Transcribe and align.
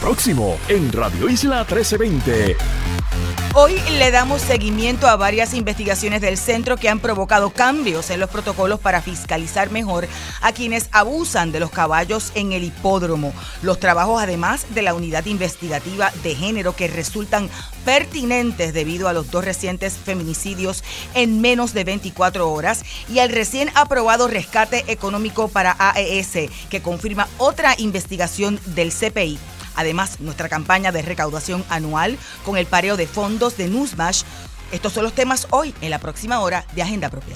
próximo 0.00 0.58
en 0.68 0.90
Radio 0.92 1.28
Isla 1.28 1.58
1320. 1.58 2.56
Hoy 3.54 3.74
le 3.98 4.12
damos 4.12 4.40
seguimiento 4.40 5.08
a 5.08 5.16
varias 5.16 5.54
investigaciones 5.54 6.20
del 6.20 6.38
centro 6.38 6.76
que 6.76 6.88
han 6.88 7.00
provocado 7.00 7.50
cambios 7.50 8.08
en 8.10 8.20
los 8.20 8.30
protocolos 8.30 8.78
para 8.78 9.02
fiscalizar 9.02 9.70
mejor 9.70 10.06
a 10.40 10.52
quienes 10.52 10.88
abusan 10.92 11.50
de 11.50 11.58
los 11.60 11.70
caballos 11.70 12.30
en 12.36 12.52
el 12.52 12.62
hipódromo. 12.62 13.34
Los 13.62 13.80
trabajos 13.80 14.22
además 14.22 14.66
de 14.72 14.82
la 14.82 14.94
unidad 14.94 15.26
investigativa 15.26 16.12
de 16.22 16.36
género 16.36 16.76
que 16.76 16.86
resultan 16.88 17.50
pertinentes 17.84 18.72
debido 18.72 19.08
a 19.08 19.12
los 19.12 19.30
dos 19.32 19.44
recientes 19.44 19.98
feminicidios 19.98 20.84
en 21.14 21.40
menos 21.40 21.74
de 21.74 21.84
24 21.84 22.50
horas 22.50 22.84
y 23.08 23.18
al 23.18 23.30
recién 23.30 23.70
aprobado 23.74 24.28
rescate 24.28 24.84
económico 24.86 25.48
para 25.48 25.76
AES 25.78 26.50
que 26.70 26.82
confirma 26.82 27.28
otra 27.38 27.74
investigación 27.78 28.60
del 28.66 28.92
CPI 28.92 29.38
Además, 29.80 30.20
nuestra 30.20 30.50
campaña 30.50 30.92
de 30.92 31.00
recaudación 31.00 31.64
anual 31.70 32.18
con 32.44 32.58
el 32.58 32.66
pareo 32.66 32.98
de 32.98 33.06
fondos 33.06 33.56
de 33.56 33.66
Newsmash. 33.66 34.24
Estos 34.72 34.92
son 34.92 35.04
los 35.04 35.14
temas 35.14 35.46
hoy 35.48 35.74
en 35.80 35.88
la 35.88 35.98
próxima 35.98 36.40
hora 36.40 36.66
de 36.74 36.82
Agenda 36.82 37.08
Propia. 37.08 37.34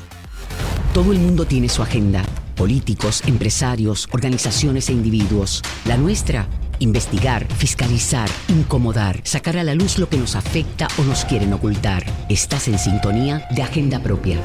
Todo 0.92 1.12
el 1.12 1.20
mundo 1.20 1.46
tiene 1.46 1.70
su 1.70 1.82
agenda. 1.82 2.22
Políticos, 2.54 3.22
empresarios, 3.26 4.08
organizaciones 4.12 4.90
e 4.90 4.92
individuos. 4.92 5.62
La 5.86 5.96
nuestra 5.96 6.46
Investigar, 6.84 7.46
fiscalizar, 7.54 8.28
incomodar, 8.46 9.18
sacar 9.24 9.56
a 9.56 9.64
la 9.64 9.74
luz 9.74 9.98
lo 9.98 10.10
que 10.10 10.18
nos 10.18 10.36
afecta 10.36 10.86
o 10.98 11.02
nos 11.02 11.24
quieren 11.24 11.54
ocultar. 11.54 12.04
Estás 12.28 12.68
en 12.68 12.78
sintonía 12.78 13.48
de 13.52 13.62
Agenda 13.62 14.00
Propia. 14.00 14.38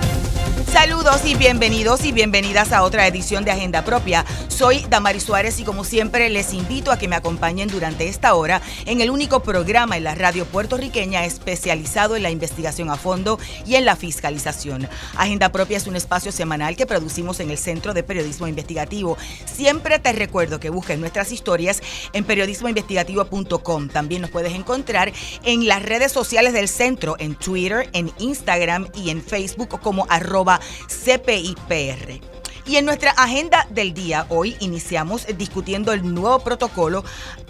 Saludos 0.71 1.25
y 1.25 1.35
bienvenidos 1.35 2.05
y 2.05 2.13
bienvenidas 2.13 2.71
a 2.71 2.83
otra 2.83 3.07
edición 3.07 3.43
de 3.43 3.51
Agenda 3.51 3.83
Propia. 3.83 4.23
Soy 4.47 4.85
Damari 4.89 5.19
Suárez 5.19 5.59
y 5.59 5.63
como 5.63 5.83
siempre 5.83 6.29
les 6.29 6.53
invito 6.53 6.91
a 6.91 6.99
que 6.99 7.07
me 7.07 7.15
acompañen 7.15 7.67
durante 7.69 8.07
esta 8.07 8.33
hora 8.35 8.61
en 8.85 9.01
el 9.01 9.09
único 9.09 9.41
programa 9.41 9.97
en 9.97 10.03
la 10.05 10.15
radio 10.15 10.45
puertorriqueña 10.45 11.25
especializado 11.25 12.15
en 12.15 12.23
la 12.23 12.29
investigación 12.29 12.89
a 12.89 12.97
fondo 12.97 13.39
y 13.65 13.75
en 13.75 13.83
la 13.83 13.95
fiscalización. 13.95 14.87
Agenda 15.17 15.51
Propia 15.51 15.77
es 15.77 15.87
un 15.87 15.95
espacio 15.95 16.31
semanal 16.31 16.77
que 16.77 16.85
producimos 16.85 17.39
en 17.39 17.49
el 17.49 17.57
Centro 17.57 17.93
de 17.93 18.03
Periodismo 18.03 18.47
Investigativo. 18.47 19.17
Siempre 19.45 19.99
te 19.99 20.13
recuerdo 20.13 20.59
que 20.59 20.69
busques 20.69 20.99
nuestras 20.99 21.31
historias 21.31 21.81
en 22.13 22.23
periodismoinvestigativo.com. 22.29 23.87
También 23.89 24.21
nos 24.21 24.29
puedes 24.29 24.53
encontrar 24.53 25.11
en 25.43 25.67
las 25.67 25.81
redes 25.81 26.11
sociales 26.11 26.53
del 26.53 26.67
centro, 26.67 27.15
en 27.17 27.33
Twitter, 27.33 27.89
en 27.93 28.11
Instagram 28.19 28.87
y 28.93 29.09
en 29.09 29.23
Facebook 29.23 29.79
como 29.81 30.05
arroba 30.09 30.59
CPIPR. 30.87 32.38
Y 32.69 32.77
en 32.77 32.85
nuestra 32.85 33.09
agenda 33.09 33.65
del 33.71 33.95
día, 33.95 34.27
hoy 34.29 34.55
iniciamos 34.59 35.25
discutiendo 35.35 35.91
el 35.91 36.13
nuevo 36.13 36.37
protocolo 36.37 37.03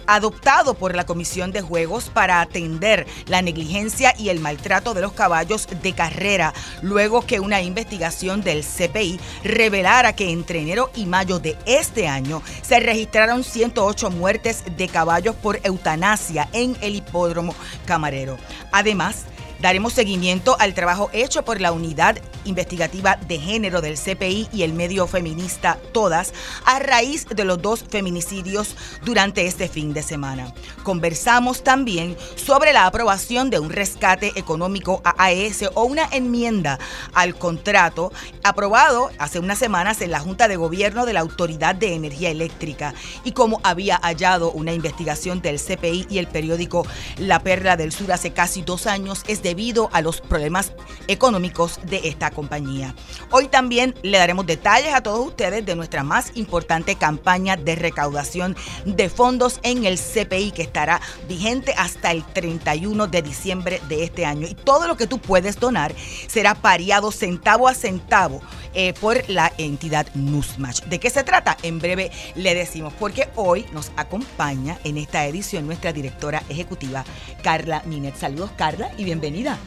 adoptado 0.06 0.72
por 0.72 0.96
la 0.96 1.04
Comisión 1.04 1.52
de 1.52 1.60
Juegos 1.60 2.08
para 2.08 2.40
atender 2.40 3.06
la 3.26 3.42
negligencia 3.42 4.14
y 4.16 4.30
el 4.30 4.40
maltrato 4.40 4.94
de 4.94 5.02
los 5.02 5.12
caballos 5.12 5.68
de 5.82 5.92
carrera, 5.92 6.54
luego 6.80 7.20
que 7.26 7.38
una 7.38 7.60
investigación 7.60 8.40
del 8.40 8.64
CPI 8.64 9.20
revelara 9.44 10.14
que 10.14 10.30
entre 10.30 10.62
enero 10.62 10.90
y 10.94 11.04
mayo 11.04 11.38
de 11.38 11.58
este 11.66 12.08
año 12.08 12.42
se 12.62 12.80
registraron 12.80 13.44
108 13.44 14.10
muertes 14.10 14.64
de 14.74 14.88
caballos 14.88 15.36
por 15.36 15.60
eutanasia 15.64 16.48
en 16.54 16.78
el 16.80 16.96
hipódromo 16.96 17.54
camarero. 17.84 18.38
Además, 18.72 19.26
Daremos 19.60 19.92
seguimiento 19.92 20.56
al 20.58 20.72
trabajo 20.72 21.10
hecho 21.12 21.44
por 21.44 21.60
la 21.60 21.72
Unidad 21.72 22.18
Investigativa 22.44 23.16
de 23.16 23.38
Género 23.38 23.82
del 23.82 23.98
CPI 23.98 24.48
y 24.54 24.62
el 24.62 24.72
medio 24.72 25.06
feminista 25.06 25.78
Todas 25.92 26.32
a 26.64 26.78
raíz 26.78 27.26
de 27.26 27.44
los 27.44 27.60
dos 27.60 27.84
feminicidios 27.86 28.74
durante 29.04 29.44
este 29.44 29.68
fin 29.68 29.92
de 29.92 30.02
semana. 30.02 30.54
Conversamos 30.82 31.62
también 31.62 32.16
sobre 32.36 32.72
la 32.72 32.86
aprobación 32.86 33.50
de 33.50 33.58
un 33.58 33.68
rescate 33.68 34.32
económico 34.36 35.02
a 35.04 35.14
AES 35.24 35.68
o 35.74 35.84
una 35.84 36.08
enmienda 36.10 36.78
al 37.12 37.34
contrato 37.34 38.12
aprobado 38.42 39.10
hace 39.18 39.40
unas 39.40 39.58
semanas 39.58 40.00
en 40.00 40.10
la 40.10 40.20
Junta 40.20 40.48
de 40.48 40.56
Gobierno 40.56 41.04
de 41.04 41.12
la 41.12 41.20
Autoridad 41.20 41.74
de 41.74 41.94
Energía 41.94 42.30
Eléctrica 42.30 42.94
y 43.24 43.32
como 43.32 43.60
había 43.62 43.98
hallado 43.98 44.50
una 44.52 44.72
investigación 44.72 45.42
del 45.42 45.60
CPI 45.60 46.06
y 46.08 46.16
el 46.16 46.28
periódico 46.28 46.86
La 47.18 47.40
Perla 47.40 47.76
del 47.76 47.92
Sur 47.92 48.12
hace 48.12 48.32
casi 48.32 48.62
dos 48.62 48.86
años 48.86 49.22
es 49.28 49.42
de 49.42 49.49
debido 49.50 49.90
a 49.92 50.00
los 50.00 50.20
problemas 50.20 50.70
económicos 51.08 51.80
de 51.82 52.02
esta 52.04 52.30
compañía. 52.30 52.94
Hoy 53.32 53.48
también 53.48 53.96
le 54.02 54.16
daremos 54.16 54.46
detalles 54.46 54.94
a 54.94 55.02
todos 55.02 55.26
ustedes 55.26 55.66
de 55.66 55.74
nuestra 55.74 56.04
más 56.04 56.30
importante 56.36 56.94
campaña 56.94 57.56
de 57.56 57.74
recaudación 57.74 58.54
de 58.84 59.08
fondos 59.08 59.58
en 59.64 59.86
el 59.86 59.98
CPI 59.98 60.52
que 60.52 60.62
estará 60.62 61.00
vigente 61.28 61.74
hasta 61.76 62.12
el 62.12 62.24
31 62.24 63.08
de 63.08 63.22
diciembre 63.22 63.80
de 63.88 64.04
este 64.04 64.24
año. 64.24 64.46
Y 64.46 64.54
todo 64.54 64.86
lo 64.86 64.96
que 64.96 65.08
tú 65.08 65.18
puedes 65.18 65.58
donar 65.58 65.96
será 66.28 66.54
pareado 66.54 67.10
centavo 67.10 67.66
a 67.66 67.74
centavo 67.74 68.40
eh, 68.74 68.92
por 68.94 69.28
la 69.28 69.52
entidad 69.58 70.06
Newsmatch. 70.14 70.82
¿De 70.84 71.00
qué 71.00 71.10
se 71.10 71.24
trata? 71.24 71.56
En 71.62 71.78
breve 71.78 72.10
le 72.34 72.54
decimos, 72.54 72.92
porque 72.98 73.28
hoy 73.36 73.66
nos 73.72 73.92
acompaña 73.96 74.78
en 74.84 74.96
esta 74.98 75.26
edición 75.26 75.66
nuestra 75.66 75.92
directora 75.92 76.42
ejecutiva, 76.48 77.04
Carla 77.42 77.82
Minet. 77.86 78.16
Saludos, 78.16 78.50
Carla, 78.56 78.90
y 78.96 79.04
bienvenida. 79.04 79.58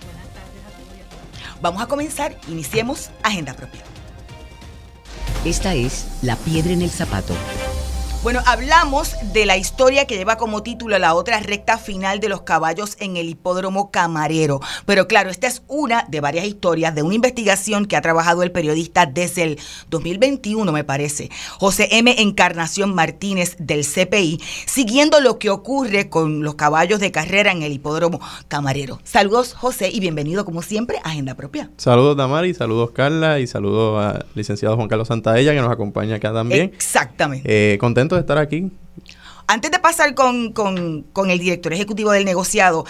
Vamos 1.61 1.81
a 1.81 1.87
comenzar, 1.87 2.37
iniciemos 2.47 3.09
Agenda 3.23 3.53
Propia. 3.53 3.81
Esta 5.45 5.73
es 5.73 6.05
La 6.21 6.35
Piedra 6.35 6.71
en 6.71 6.81
el 6.81 6.89
Zapato 6.89 7.33
bueno, 8.23 8.39
hablamos 8.45 9.15
de 9.33 9.45
la 9.45 9.57
historia 9.57 10.05
que 10.07 10.15
lleva 10.15 10.37
como 10.37 10.63
título 10.63 10.97
la 10.97 11.13
otra 11.13 11.41
recta 11.41 11.77
final 11.77 12.21
de 12.21 12.29
los 12.29 12.43
caballos 12.43 12.95
en 13.01 13.17
el 13.17 13.27
hipódromo 13.27 13.91
camarero. 13.91 14.61
Pero 14.85 15.09
claro, 15.09 15.29
esta 15.29 15.47
es 15.47 15.61
una 15.67 16.05
de 16.07 16.21
varias 16.21 16.45
historias 16.45 16.95
de 16.95 17.03
una 17.03 17.15
investigación 17.15 17.85
que 17.85 17.97
ha 17.97 18.01
trabajado 18.01 18.41
el 18.41 18.53
periodista 18.53 19.05
desde 19.05 19.43
el 19.43 19.59
2021, 19.89 20.71
me 20.71 20.85
parece, 20.85 21.29
José 21.59 21.89
M. 21.91 22.15
Encarnación 22.17 22.95
Martínez 22.95 23.57
del 23.59 23.85
CPI, 23.85 24.39
siguiendo 24.67 25.19
lo 25.19 25.37
que 25.37 25.49
ocurre 25.49 26.09
con 26.09 26.43
los 26.43 26.55
caballos 26.55 27.01
de 27.01 27.11
carrera 27.11 27.51
en 27.51 27.61
el 27.61 27.73
hipódromo 27.73 28.21
camarero. 28.47 28.99
Saludos, 29.03 29.53
José, 29.53 29.89
y 29.91 29.99
bienvenido 29.99 30.45
como 30.45 30.61
siempre 30.61 30.97
a 31.03 31.09
Agenda 31.09 31.35
Propia. 31.35 31.71
Saludos, 31.75 32.15
Damari, 32.15 32.53
saludos, 32.53 32.91
Carla, 32.91 33.41
y 33.41 33.47
saludos 33.47 34.01
al 34.01 34.25
licenciado 34.33 34.77
Juan 34.77 34.87
Carlos 34.87 35.09
Santaella, 35.09 35.51
que 35.51 35.59
nos 35.59 35.71
acompaña 35.71 36.15
acá 36.15 36.31
también. 36.31 36.71
Exactamente. 36.73 37.73
Eh, 37.73 37.77
contento 37.79 38.12
de 38.13 38.21
estar 38.21 38.37
aquí. 38.37 38.71
Antes 39.47 39.71
de 39.71 39.79
pasar 39.79 40.15
con, 40.15 40.53
con, 40.53 41.29
el 41.29 41.39
director 41.39 41.73
ejecutivo 41.73 42.11
del 42.11 42.25
negociado, 42.25 42.85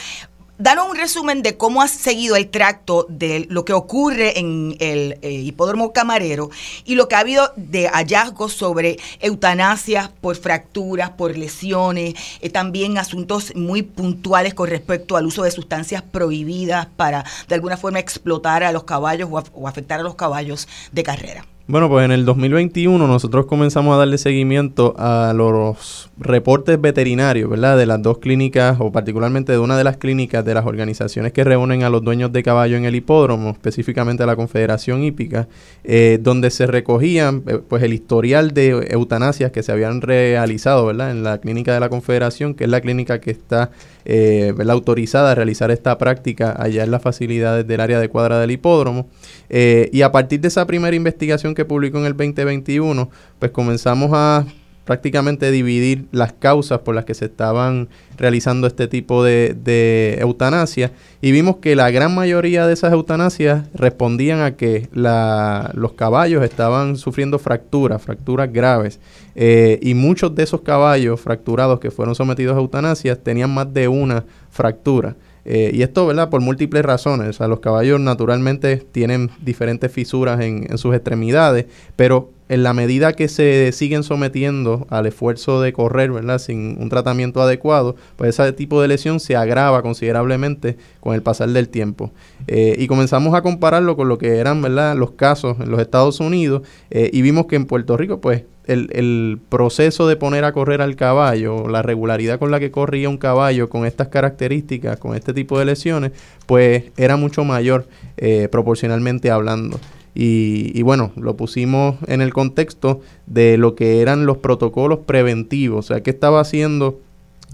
Danos 0.59 0.87
un 0.87 0.95
resumen 0.95 1.41
de 1.41 1.57
cómo 1.57 1.81
has 1.81 1.89
seguido 1.89 2.35
el 2.35 2.47
tracto 2.47 3.07
de 3.09 3.47
lo 3.49 3.65
que 3.65 3.73
ocurre 3.73 4.37
en 4.37 4.77
el 4.79 5.17
eh, 5.23 5.31
hipódromo 5.31 5.91
camarero 5.93 6.51
y 6.85 6.93
lo 6.93 7.07
que 7.07 7.15
ha 7.15 7.21
habido 7.21 7.51
de 7.55 7.87
hallazgos 7.87 8.53
sobre 8.53 8.99
eutanasia 9.19 10.11
por 10.21 10.35
fracturas, 10.35 11.09
por 11.09 11.35
lesiones, 11.35 12.13
eh, 12.39 12.51
también 12.51 12.99
asuntos 12.99 13.55
muy 13.55 13.81
puntuales 13.81 14.53
con 14.53 14.69
respecto 14.69 15.17
al 15.17 15.25
uso 15.25 15.41
de 15.41 15.49
sustancias 15.49 16.03
prohibidas 16.03 16.85
para 16.95 17.25
de 17.47 17.55
alguna 17.55 17.75
forma 17.75 17.99
explotar 17.99 18.63
a 18.63 18.71
los 18.71 18.83
caballos 18.83 19.29
o 19.53 19.67
afectar 19.67 19.99
a 19.99 20.03
los 20.03 20.13
caballos 20.13 20.67
de 20.91 21.01
carrera. 21.01 21.45
Bueno, 21.65 21.87
pues 21.87 22.03
en 22.03 22.11
el 22.11 22.25
2021 22.25 23.07
nosotros 23.07 23.45
comenzamos 23.45 23.95
a 23.95 23.99
darle 23.99 24.17
seguimiento 24.17 24.95
a 24.97 25.31
los 25.33 26.11
reportes 26.17 26.79
veterinarios, 26.81 27.49
¿verdad? 27.49 27.77
De 27.77 27.85
las 27.85 28.01
dos 28.01 28.17
clínicas, 28.17 28.75
o 28.81 28.91
particularmente 28.91 29.53
de 29.53 29.59
una 29.59 29.77
de 29.77 29.85
las 29.85 29.95
clínicas 29.95 30.43
de 30.43 30.55
las 30.55 30.65
organizaciones 30.65 31.31
que 31.31 31.45
reúnen 31.45 31.83
a 31.83 31.89
los 31.89 32.03
dueños 32.03 32.33
de 32.33 32.43
caballo 32.43 32.75
en 32.75 32.83
el 32.83 32.95
hipódromo, 32.95 33.51
específicamente 33.51 34.25
la 34.25 34.35
Confederación 34.35 35.05
Hípica, 35.05 35.47
eh, 35.85 36.19
donde 36.21 36.49
se 36.49 36.67
recogían 36.67 37.43
eh, 37.47 37.61
pues 37.65 37.81
el 37.81 37.93
historial 37.93 38.53
de 38.53 38.89
eutanasias 38.91 39.53
que 39.53 39.63
se 39.63 39.71
habían 39.71 40.01
realizado, 40.01 40.85
¿verdad? 40.87 41.11
En 41.11 41.23
la 41.23 41.37
clínica 41.37 41.73
de 41.73 41.79
la 41.79 41.87
Confederación, 41.87 42.55
que 42.55 42.65
es 42.65 42.69
la 42.69 42.81
clínica 42.81 43.21
que 43.21 43.31
está 43.31 43.71
eh, 44.05 44.53
autorizada 44.67 45.31
a 45.31 45.35
realizar 45.35 45.71
esta 45.71 45.97
práctica 45.97 46.53
allá 46.57 46.83
en 46.83 46.91
las 46.91 47.01
facilidades 47.01 47.65
del 47.65 47.79
área 47.79 47.99
de 47.99 48.09
cuadra 48.09 48.39
del 48.39 48.51
hipódromo. 48.51 49.07
Eh, 49.49 49.89
y 49.93 50.01
a 50.01 50.11
partir 50.11 50.41
de 50.41 50.47
esa 50.47 50.65
primera 50.65 50.95
investigación 50.95 51.52
que 51.53 51.65
publicó 51.65 51.99
en 51.99 52.05
el 52.05 52.13
2021, 52.13 53.09
pues 53.39 53.51
comenzamos 53.51 54.11
a 54.13 54.45
prácticamente 54.85 55.49
dividir 55.51 56.07
las 56.11 56.33
causas 56.33 56.79
por 56.79 56.93
las 56.93 57.05
que 57.05 57.13
se 57.13 57.25
estaban 57.25 57.87
realizando 58.17 58.67
este 58.67 58.87
tipo 58.87 59.23
de, 59.23 59.55
de, 59.57 60.17
eutanasia 60.19 60.91
y 61.21 61.31
vimos 61.31 61.57
que 61.57 61.75
la 61.75 61.89
gran 61.89 62.13
mayoría 62.13 62.67
de 62.67 62.73
esas 62.73 62.91
eutanasias 62.91 63.65
respondían 63.73 64.41
a 64.41 64.55
que 64.55 64.89
los 64.91 65.93
caballos 65.93 66.43
estaban 66.43 66.97
sufriendo 66.97 67.39
fracturas, 67.39 68.01
fracturas 68.01 68.51
graves 68.51 68.99
eh, 69.35 69.79
y 69.81 69.93
muchos 69.93 70.35
de 70.35 70.43
esos 70.43 70.61
caballos 70.61 71.19
fracturados 71.21 71.79
que 71.79 71.91
fueron 71.91 72.13
sometidos 72.13 72.57
a 72.57 72.59
eutanasia 72.59 73.15
tenían 73.15 73.53
más 73.53 73.73
de 73.73 73.87
una 73.87 74.25
fractura. 74.51 75.15
Eh, 75.45 75.71
y 75.73 75.81
esto, 75.81 76.07
¿verdad? 76.07 76.29
Por 76.29 76.41
múltiples 76.41 76.83
razones. 76.83 77.29
O 77.29 77.33
sea, 77.33 77.47
los 77.47 77.59
caballos 77.59 77.99
naturalmente 77.99 78.77
tienen 78.77 79.29
diferentes 79.41 79.91
fisuras 79.91 80.41
en, 80.41 80.67
en 80.69 80.77
sus 80.77 80.95
extremidades, 80.95 81.65
pero 81.95 82.29
en 82.49 82.63
la 82.63 82.73
medida 82.73 83.13
que 83.13 83.27
se 83.29 83.71
siguen 83.71 84.03
sometiendo 84.03 84.85
al 84.89 85.05
esfuerzo 85.05 85.61
de 85.61 85.73
correr, 85.73 86.11
¿verdad? 86.11 86.39
Sin 86.39 86.77
un 86.79 86.89
tratamiento 86.89 87.41
adecuado, 87.41 87.95
pues 88.15 88.37
ese 88.37 88.53
tipo 88.53 88.81
de 88.81 88.87
lesión 88.87 89.19
se 89.19 89.35
agrava 89.35 89.81
considerablemente 89.81 90.77
con 90.99 91.15
el 91.15 91.23
pasar 91.23 91.49
del 91.49 91.69
tiempo. 91.69 92.11
Eh, 92.47 92.75
y 92.77 92.87
comenzamos 92.87 93.33
a 93.33 93.41
compararlo 93.41 93.95
con 93.95 94.09
lo 94.09 94.17
que 94.17 94.37
eran, 94.37 94.61
¿verdad? 94.61 94.95
Los 94.95 95.11
casos 95.11 95.57
en 95.59 95.71
los 95.71 95.79
Estados 95.79 96.19
Unidos 96.19 96.61
eh, 96.91 97.09
y 97.13 97.21
vimos 97.21 97.47
que 97.47 97.55
en 97.55 97.65
Puerto 97.65 97.97
Rico, 97.97 98.19
pues, 98.19 98.43
el, 98.65 98.89
el, 98.93 99.39
proceso 99.49 100.07
de 100.07 100.15
poner 100.15 100.45
a 100.45 100.53
correr 100.53 100.81
al 100.81 100.95
caballo, 100.95 101.67
la 101.67 101.81
regularidad 101.81 102.39
con 102.39 102.51
la 102.51 102.59
que 102.59 102.71
corría 102.71 103.09
un 103.09 103.17
caballo 103.17 103.69
con 103.69 103.85
estas 103.85 104.07
características, 104.07 104.97
con 104.97 105.15
este 105.15 105.33
tipo 105.33 105.59
de 105.59 105.65
lesiones, 105.65 106.11
pues 106.45 106.85
era 106.97 107.17
mucho 107.17 107.43
mayor 107.43 107.87
eh, 108.17 108.47
proporcionalmente 108.51 109.31
hablando. 109.31 109.79
Y, 110.15 110.79
bueno, 110.83 111.11
lo 111.15 111.35
pusimos 111.35 111.95
en 112.05 112.21
el 112.21 112.33
contexto 112.33 113.01
de 113.25 113.57
lo 113.57 113.73
que 113.73 113.99
eran 113.99 114.27
los 114.27 114.37
protocolos 114.37 114.99
preventivos, 114.99 115.85
o 115.85 115.87
sea, 115.87 116.03
qué 116.03 116.11
estaba 116.11 116.39
haciendo 116.39 116.99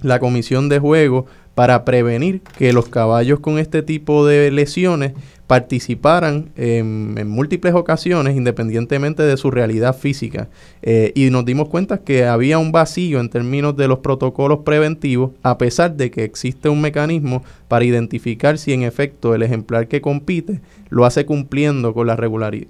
la 0.01 0.19
comisión 0.19 0.69
de 0.69 0.79
juego 0.79 1.25
para 1.55 1.83
prevenir 1.83 2.41
que 2.57 2.71
los 2.71 2.87
caballos 2.87 3.41
con 3.41 3.59
este 3.59 3.83
tipo 3.83 4.25
de 4.25 4.49
lesiones 4.49 5.13
participaran 5.49 6.51
en, 6.55 7.27
múltiples 7.27 7.73
ocasiones 7.73 8.37
independientemente 8.37 9.23
de 9.23 9.35
su 9.35 9.49
realidad 9.49 9.97
física. 9.97 10.47
Eh, 10.83 11.11
y 11.15 11.31
nos 11.31 11.43
dimos 11.43 11.67
cuenta 11.69 11.97
que 11.97 12.25
había 12.25 12.59
un 12.59 12.71
vacío 12.71 13.19
en 13.19 13.29
términos 13.29 13.75
de 13.75 13.87
los 13.87 13.97
protocolos 13.99 14.59
preventivos, 14.59 15.31
a 15.41 15.57
pesar 15.57 15.97
de 15.97 16.11
que 16.11 16.23
existe 16.23 16.69
un 16.69 16.81
mecanismo 16.81 17.43
para 17.67 17.83
identificar 17.83 18.59
si 18.59 18.73
en 18.73 18.83
efecto 18.83 19.33
el 19.33 19.41
ejemplar 19.41 19.87
que 19.87 20.01
compite 20.01 20.61
lo 20.89 21.03
hace 21.03 21.25
cumpliendo 21.25 21.95
con, 21.95 22.05
la 22.05 22.15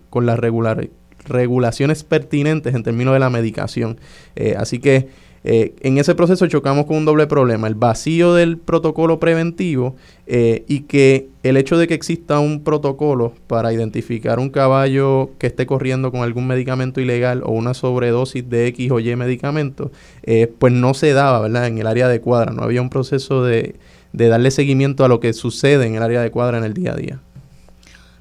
con 0.10 0.26
las 0.26 0.40
regulaciones 0.40 2.04
pertinentes 2.06 2.74
en 2.74 2.84
términos 2.84 3.14
de 3.14 3.20
la 3.20 3.30
medicación. 3.30 4.00
Eh, 4.38 4.56
así 4.58 4.80
que 4.80 5.10
eh, 5.44 5.74
en 5.82 5.98
ese 5.98 6.16
proceso 6.16 6.48
chocamos 6.48 6.86
con 6.86 6.98
un 6.98 7.06
doble 7.06 7.28
problema, 7.28 7.68
el 7.68 7.76
vacío 7.76 8.34
del 8.34 8.58
protocolo 8.58 9.20
preventivo 9.20 9.96
eh, 10.28 10.64
y 10.68 10.82
que 10.82 11.30
el 11.44 11.58
hecho 11.58 11.78
de 11.78 11.88
que 11.88 11.94
exista 11.94 12.40
un 12.40 12.64
protocolo 12.64 13.34
para 13.48 13.72
identificar 13.72 14.40
un 14.40 14.50
caballo 14.50 15.32
que 15.38 15.48
esté 15.48 15.66
corriendo 15.66 16.12
con 16.12 16.22
algún 16.22 16.48
medicamento 16.48 17.00
ilegal 17.00 17.42
o 17.46 17.52
una 17.52 17.74
sobredosis 17.74 18.50
de 18.50 18.68
X 18.68 18.92
o 18.92 19.00
Y 19.00 19.16
medicamento, 19.16 19.92
eh, 20.24 20.52
pues 20.60 20.74
no 20.74 20.94
se 20.94 21.14
daba 21.14 21.40
¿verdad? 21.40 21.68
en 21.68 21.78
el 21.78 21.88
área 21.88 22.08
de 22.08 22.20
cuadra, 22.20 22.52
no 22.52 22.64
había 22.64 22.82
un 22.82 22.90
proceso 22.90 23.44
de, 23.44 23.76
de 24.12 24.28
darle 24.28 24.52
seguimiento 24.52 25.06
a 25.06 25.08
lo 25.08 25.20
que 25.20 25.34
sucede 25.34 25.86
en 25.86 25.96
el 25.96 26.04
área 26.04 26.22
de 26.22 26.32
cuadra 26.32 26.58
en 26.58 26.66
el 26.66 26.74
día 26.74 26.94
a 26.94 26.96
día. 26.96 27.20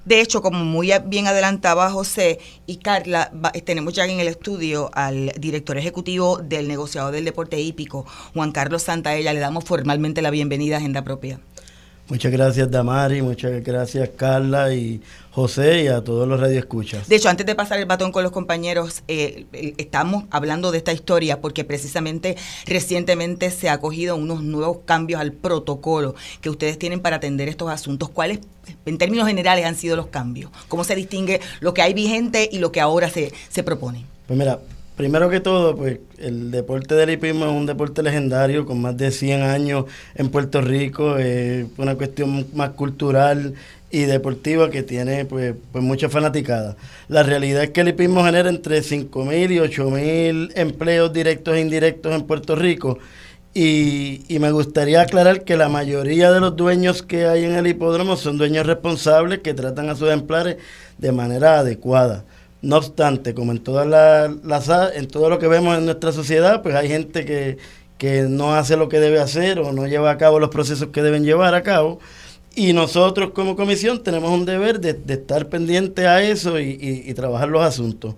De 0.04 0.20
hecho, 0.20 0.40
como 0.40 0.64
muy 0.64 0.90
bien 1.06 1.26
adelantaba 1.26 1.90
José 1.90 2.38
y 2.66 2.76
Carla, 2.76 3.30
tenemos 3.64 3.92
ya 3.92 4.06
en 4.06 4.20
el 4.20 4.28
estudio 4.28 4.90
al 4.94 5.32
director 5.38 5.76
ejecutivo 5.76 6.38
del 6.38 6.66
negociado 6.66 7.10
del 7.10 7.24
deporte 7.24 7.60
hípico, 7.60 8.06
Juan 8.32 8.52
Carlos 8.52 8.82
Santaella. 8.82 9.34
Le 9.34 9.40
damos 9.40 9.64
formalmente 9.64 10.22
la 10.22 10.30
bienvenida 10.30 10.76
a 10.76 10.78
Agenda 10.78 11.04
Propia. 11.04 11.40
Muchas 12.08 12.32
gracias 12.32 12.70
Damari, 12.70 13.20
muchas 13.20 13.62
gracias 13.62 14.08
Carla 14.16 14.72
y 14.72 15.02
José 15.30 15.82
y 15.82 15.86
a 15.88 16.02
todos 16.02 16.26
los 16.26 16.40
radioescuchas. 16.40 17.06
De 17.06 17.16
hecho, 17.16 17.28
antes 17.28 17.44
de 17.44 17.54
pasar 17.54 17.78
el 17.78 17.84
batón 17.84 18.12
con 18.12 18.22
los 18.22 18.32
compañeros, 18.32 19.02
eh, 19.08 19.44
eh, 19.52 19.74
estamos 19.76 20.24
hablando 20.30 20.72
de 20.72 20.78
esta 20.78 20.92
historia 20.92 21.42
porque 21.42 21.64
precisamente 21.64 22.36
recientemente 22.66 23.50
se 23.50 23.68
ha 23.68 23.74
acogido 23.74 24.16
unos 24.16 24.42
nuevos 24.42 24.78
cambios 24.86 25.20
al 25.20 25.32
protocolo 25.32 26.14
que 26.40 26.48
ustedes 26.48 26.78
tienen 26.78 27.00
para 27.00 27.16
atender 27.16 27.48
estos 27.48 27.70
asuntos. 27.70 28.08
¿Cuáles, 28.08 28.40
en 28.86 28.96
términos 28.96 29.28
generales, 29.28 29.66
han 29.66 29.76
sido 29.76 29.94
los 29.94 30.06
cambios? 30.06 30.50
¿Cómo 30.68 30.84
se 30.84 30.94
distingue 30.94 31.42
lo 31.60 31.74
que 31.74 31.82
hay 31.82 31.92
vigente 31.92 32.48
y 32.50 32.58
lo 32.58 32.72
que 32.72 32.80
ahora 32.80 33.10
se, 33.10 33.34
se 33.50 33.62
propone? 33.62 34.06
Pues 34.26 34.38
mira, 34.38 34.58
Primero 34.98 35.30
que 35.30 35.38
todo, 35.38 35.76
pues 35.76 36.00
el 36.18 36.50
deporte 36.50 36.96
del 36.96 37.10
hipismo 37.10 37.46
es 37.46 37.52
un 37.52 37.66
deporte 37.66 38.02
legendario 38.02 38.66
con 38.66 38.80
más 38.80 38.96
de 38.96 39.12
100 39.12 39.42
años 39.42 39.84
en 40.16 40.28
Puerto 40.28 40.60
Rico, 40.60 41.16
es 41.18 41.66
una 41.76 41.94
cuestión 41.94 42.48
más 42.54 42.70
cultural 42.70 43.54
y 43.92 44.00
deportiva 44.00 44.70
que 44.70 44.82
tiene 44.82 45.24
pues, 45.24 45.54
pues 45.70 45.84
mucha 45.84 46.08
fanaticada. 46.08 46.76
La 47.06 47.22
realidad 47.22 47.62
es 47.62 47.70
que 47.70 47.82
el 47.82 47.90
hipismo 47.90 48.24
genera 48.24 48.48
entre 48.48 48.80
5.000 48.80 49.52
y 49.52 49.58
8.000 49.58 50.52
empleos 50.56 51.12
directos 51.12 51.54
e 51.54 51.60
indirectos 51.60 52.12
en 52.12 52.22
Puerto 52.24 52.56
Rico 52.56 52.98
y, 53.54 54.24
y, 54.26 54.40
me 54.40 54.50
gustaría 54.50 55.02
aclarar 55.02 55.44
que 55.44 55.56
la 55.56 55.68
mayoría 55.68 56.32
de 56.32 56.40
los 56.40 56.56
dueños 56.56 57.04
que 57.04 57.26
hay 57.26 57.44
en 57.44 57.54
el 57.54 57.68
hipódromo 57.68 58.16
son 58.16 58.36
dueños 58.36 58.66
responsables 58.66 59.38
que 59.38 59.54
tratan 59.54 59.90
a 59.90 59.94
sus 59.94 60.08
ejemplares 60.08 60.56
de 60.98 61.12
manera 61.12 61.60
adecuada. 61.60 62.24
No 62.60 62.76
obstante, 62.76 63.34
como 63.34 63.52
en 63.52 63.60
todas 63.60 63.86
las, 63.86 64.96
en 64.96 65.06
todo 65.06 65.30
lo 65.30 65.38
que 65.38 65.46
vemos 65.46 65.78
en 65.78 65.84
nuestra 65.84 66.10
sociedad, 66.12 66.62
pues 66.62 66.74
hay 66.74 66.88
gente 66.88 67.24
que, 67.24 67.58
no 68.28 68.54
hace 68.54 68.76
lo 68.76 68.88
que 68.88 69.00
debe 69.00 69.20
hacer 69.20 69.58
o 69.58 69.72
no 69.72 69.86
lleva 69.86 70.10
a 70.10 70.18
cabo 70.18 70.38
los 70.38 70.50
procesos 70.50 70.88
que 70.88 71.02
deben 71.02 71.24
llevar 71.24 71.54
a 71.54 71.62
cabo. 71.62 72.00
Y 72.54 72.72
nosotros 72.72 73.30
como 73.30 73.54
comisión 73.54 74.02
tenemos 74.02 74.30
un 74.32 74.44
deber 74.44 74.80
de, 74.80 74.98
estar 75.12 75.48
pendiente 75.48 76.08
a 76.08 76.22
eso 76.22 76.58
y, 76.58 77.12
trabajar 77.14 77.48
los 77.48 77.62
asuntos. 77.62 78.16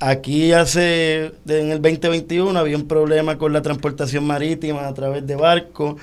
Aquí 0.00 0.52
hace, 0.52 1.32
en 1.46 1.70
el 1.70 1.82
2021 1.82 2.58
había 2.58 2.76
un 2.76 2.86
problema 2.86 3.38
con 3.38 3.52
la 3.52 3.62
transportación 3.62 4.26
marítima 4.26 4.86
a 4.86 4.94
través 4.94 5.26
de 5.26 5.36
barcos 5.36 5.96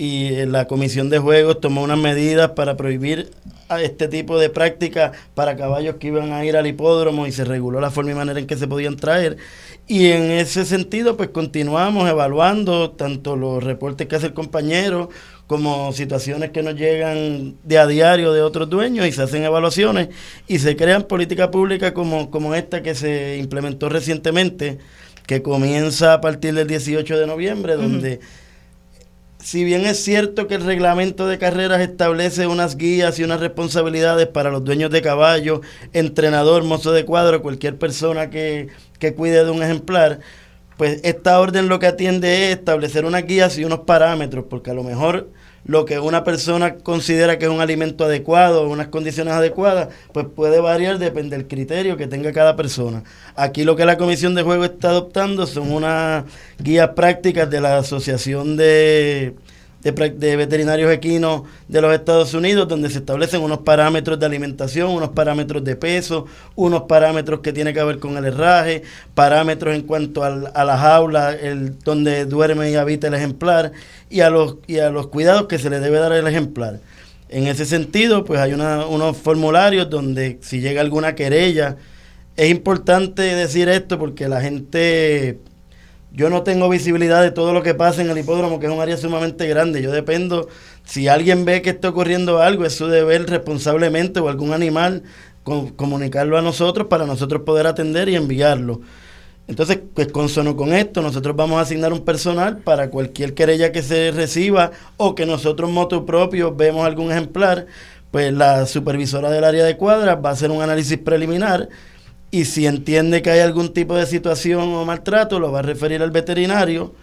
y 0.00 0.46
la 0.46 0.68
Comisión 0.68 1.10
de 1.10 1.18
Juegos 1.18 1.60
tomó 1.60 1.82
unas 1.82 1.98
medidas 1.98 2.50
para 2.52 2.76
prohibir 2.76 3.32
a 3.68 3.82
este 3.82 4.06
tipo 4.06 4.38
de 4.38 4.48
prácticas 4.48 5.10
para 5.34 5.56
caballos 5.56 5.96
que 5.96 6.06
iban 6.06 6.32
a 6.32 6.44
ir 6.44 6.56
al 6.56 6.68
hipódromo 6.68 7.26
y 7.26 7.32
se 7.32 7.44
reguló 7.44 7.80
la 7.80 7.90
forma 7.90 8.12
y 8.12 8.14
manera 8.14 8.38
en 8.38 8.46
que 8.46 8.56
se 8.56 8.68
podían 8.68 8.94
traer. 8.94 9.38
Y 9.88 10.06
en 10.12 10.30
ese 10.30 10.64
sentido, 10.64 11.16
pues 11.16 11.30
continuamos 11.30 12.08
evaluando 12.08 12.92
tanto 12.92 13.34
los 13.34 13.64
reportes 13.64 14.06
que 14.06 14.14
hace 14.14 14.26
el 14.26 14.34
compañero 14.34 15.08
como 15.48 15.92
situaciones 15.92 16.50
que 16.50 16.62
nos 16.62 16.76
llegan 16.76 17.56
de 17.64 17.78
a 17.78 17.88
diario 17.88 18.32
de 18.32 18.42
otros 18.42 18.70
dueños 18.70 19.04
y 19.04 19.10
se 19.10 19.22
hacen 19.22 19.42
evaluaciones 19.42 20.10
y 20.46 20.60
se 20.60 20.76
crean 20.76 21.02
políticas 21.02 21.48
públicas 21.48 21.90
como, 21.90 22.30
como 22.30 22.54
esta 22.54 22.84
que 22.84 22.94
se 22.94 23.36
implementó 23.38 23.88
recientemente, 23.88 24.78
que 25.26 25.42
comienza 25.42 26.12
a 26.12 26.20
partir 26.20 26.54
del 26.54 26.68
18 26.68 27.18
de 27.18 27.26
noviembre, 27.26 27.74
donde 27.74 28.20
si 29.40 29.64
bien 29.64 29.86
es 29.86 30.02
cierto 30.02 30.46
que 30.46 30.56
el 30.56 30.64
reglamento 30.64 31.26
de 31.26 31.38
carreras 31.38 31.80
establece 31.80 32.46
unas 32.46 32.76
guías 32.76 33.18
y 33.18 33.24
unas 33.24 33.40
responsabilidades 33.40 34.26
para 34.26 34.50
los 34.50 34.64
dueños 34.64 34.90
de 34.90 35.02
caballo, 35.02 35.60
entrenador, 35.92 36.64
mozo 36.64 36.92
de 36.92 37.04
cuadro, 37.04 37.40
cualquier 37.40 37.78
persona 37.78 38.30
que, 38.30 38.68
que 38.98 39.14
cuide 39.14 39.44
de 39.44 39.50
un 39.50 39.62
ejemplar, 39.62 40.20
pues 40.76 41.00
esta 41.02 41.40
orden 41.40 41.68
lo 41.68 41.78
que 41.78 41.86
atiende 41.86 42.50
es 42.50 42.58
establecer 42.58 43.04
unas 43.04 43.26
guías 43.26 43.58
y 43.58 43.64
unos 43.64 43.80
parámetros, 43.80 44.44
porque 44.48 44.70
a 44.70 44.74
lo 44.74 44.84
mejor 44.84 45.30
lo 45.68 45.84
que 45.84 46.00
una 46.00 46.24
persona 46.24 46.76
considera 46.76 47.38
que 47.38 47.44
es 47.44 47.50
un 47.50 47.60
alimento 47.60 48.04
adecuado 48.04 48.68
unas 48.68 48.88
condiciones 48.88 49.34
adecuadas, 49.34 49.88
pues 50.12 50.26
puede 50.34 50.60
variar, 50.60 50.98
depende 50.98 51.36
del 51.36 51.46
criterio 51.46 51.98
que 51.98 52.06
tenga 52.06 52.32
cada 52.32 52.56
persona. 52.56 53.04
Aquí 53.36 53.64
lo 53.64 53.76
que 53.76 53.84
la 53.84 53.98
Comisión 53.98 54.34
de 54.34 54.42
Juego 54.42 54.64
está 54.64 54.88
adoptando 54.88 55.46
son 55.46 55.70
unas 55.70 56.24
guías 56.58 56.88
prácticas 56.96 57.50
de 57.50 57.60
la 57.60 57.76
Asociación 57.76 58.56
de 58.56 59.34
de, 59.82 60.36
veterinarios 60.36 60.90
equinos 60.92 61.42
de 61.68 61.80
los 61.80 61.94
Estados 61.94 62.34
Unidos, 62.34 62.66
donde 62.66 62.90
se 62.90 62.98
establecen 62.98 63.42
unos 63.42 63.58
parámetros 63.58 64.18
de 64.18 64.26
alimentación, 64.26 64.90
unos 64.90 65.10
parámetros 65.10 65.62
de 65.62 65.76
peso, 65.76 66.26
unos 66.56 66.82
parámetros 66.82 67.40
que 67.40 67.52
tienen 67.52 67.74
que 67.74 67.82
ver 67.84 67.98
con 67.98 68.16
el 68.16 68.24
herraje, 68.24 68.82
parámetros 69.14 69.74
en 69.74 69.82
cuanto 69.82 70.24
al, 70.24 70.50
a 70.54 70.64
la 70.64 70.76
jaula, 70.76 71.32
el, 71.32 71.78
donde 71.78 72.24
duerme 72.24 72.70
y 72.70 72.74
habita 72.74 73.06
el 73.06 73.14
ejemplar, 73.14 73.72
y 74.10 74.20
a, 74.20 74.30
los, 74.30 74.56
y 74.66 74.78
a 74.78 74.90
los 74.90 75.08
cuidados 75.08 75.46
que 75.46 75.58
se 75.58 75.70
le 75.70 75.80
debe 75.80 75.98
dar 75.98 76.12
al 76.12 76.26
ejemplar. 76.26 76.80
En 77.28 77.46
ese 77.46 77.66
sentido, 77.66 78.24
pues 78.24 78.40
hay 78.40 78.54
unos 78.54 79.16
formularios 79.18 79.90
donde 79.90 80.38
si 80.40 80.60
llega 80.60 80.80
alguna 80.80 81.14
querella, 81.14 81.76
es 82.36 82.50
importante 82.50 83.22
decir 83.22 83.68
esto 83.68 83.98
porque 83.98 84.28
la 84.28 84.40
gente 84.40 85.40
yo 86.12 86.30
no 86.30 86.42
tengo 86.42 86.68
visibilidad 86.68 87.22
de 87.22 87.30
todo 87.30 87.52
lo 87.52 87.62
que 87.62 87.74
pasa 87.74 88.00
en 88.00 88.10
el 88.10 88.18
hipódromo, 88.18 88.58
que 88.58 88.66
es 88.66 88.72
un 88.72 88.80
área 88.80 88.96
sumamente 88.96 89.46
grande. 89.46 89.82
Yo 89.82 89.92
dependo, 89.92 90.48
si 90.84 91.08
alguien 91.08 91.44
ve 91.44 91.62
que 91.62 91.70
está 91.70 91.90
ocurriendo 91.90 92.40
algo, 92.40 92.64
es 92.64 92.74
su 92.74 92.86
deber 92.86 93.28
responsablemente 93.28 94.20
o 94.20 94.28
algún 94.28 94.52
animal 94.52 95.02
comunicarlo 95.76 96.36
a 96.36 96.42
nosotros 96.42 96.88
para 96.88 97.06
nosotros 97.06 97.42
poder 97.42 97.66
atender 97.66 98.08
y 98.08 98.16
enviarlo. 98.16 98.80
Entonces, 99.46 99.78
pues 99.94 100.08
consono 100.08 100.56
con 100.56 100.74
esto, 100.74 101.00
nosotros 101.00 101.34
vamos 101.34 101.58
a 101.58 101.62
asignar 101.62 101.92
un 101.92 102.04
personal 102.04 102.58
para 102.58 102.90
cualquier 102.90 103.32
querella 103.32 103.72
que 103.72 103.82
se 103.82 104.10
reciba 104.10 104.72
o 104.98 105.14
que 105.14 105.24
nosotros 105.24 105.70
moto 105.70 106.04
propio 106.04 106.54
vemos 106.54 106.84
algún 106.84 107.10
ejemplar, 107.10 107.66
pues 108.10 108.30
la 108.32 108.66
supervisora 108.66 109.30
del 109.30 109.44
área 109.44 109.64
de 109.64 109.78
cuadra 109.78 110.16
va 110.16 110.30
a 110.30 110.32
hacer 110.34 110.50
un 110.50 110.60
análisis 110.60 110.98
preliminar 110.98 111.70
y 112.30 112.44
si 112.44 112.66
entiende 112.66 113.22
que 113.22 113.30
hay 113.30 113.40
algún 113.40 113.72
tipo 113.72 113.94
de 113.94 114.06
situación 114.06 114.74
o 114.74 114.84
maltrato, 114.84 115.38
lo 115.38 115.52
va 115.52 115.60
a 115.60 115.62
referir 115.62 116.02
al 116.02 116.10
veterinario 116.10 116.94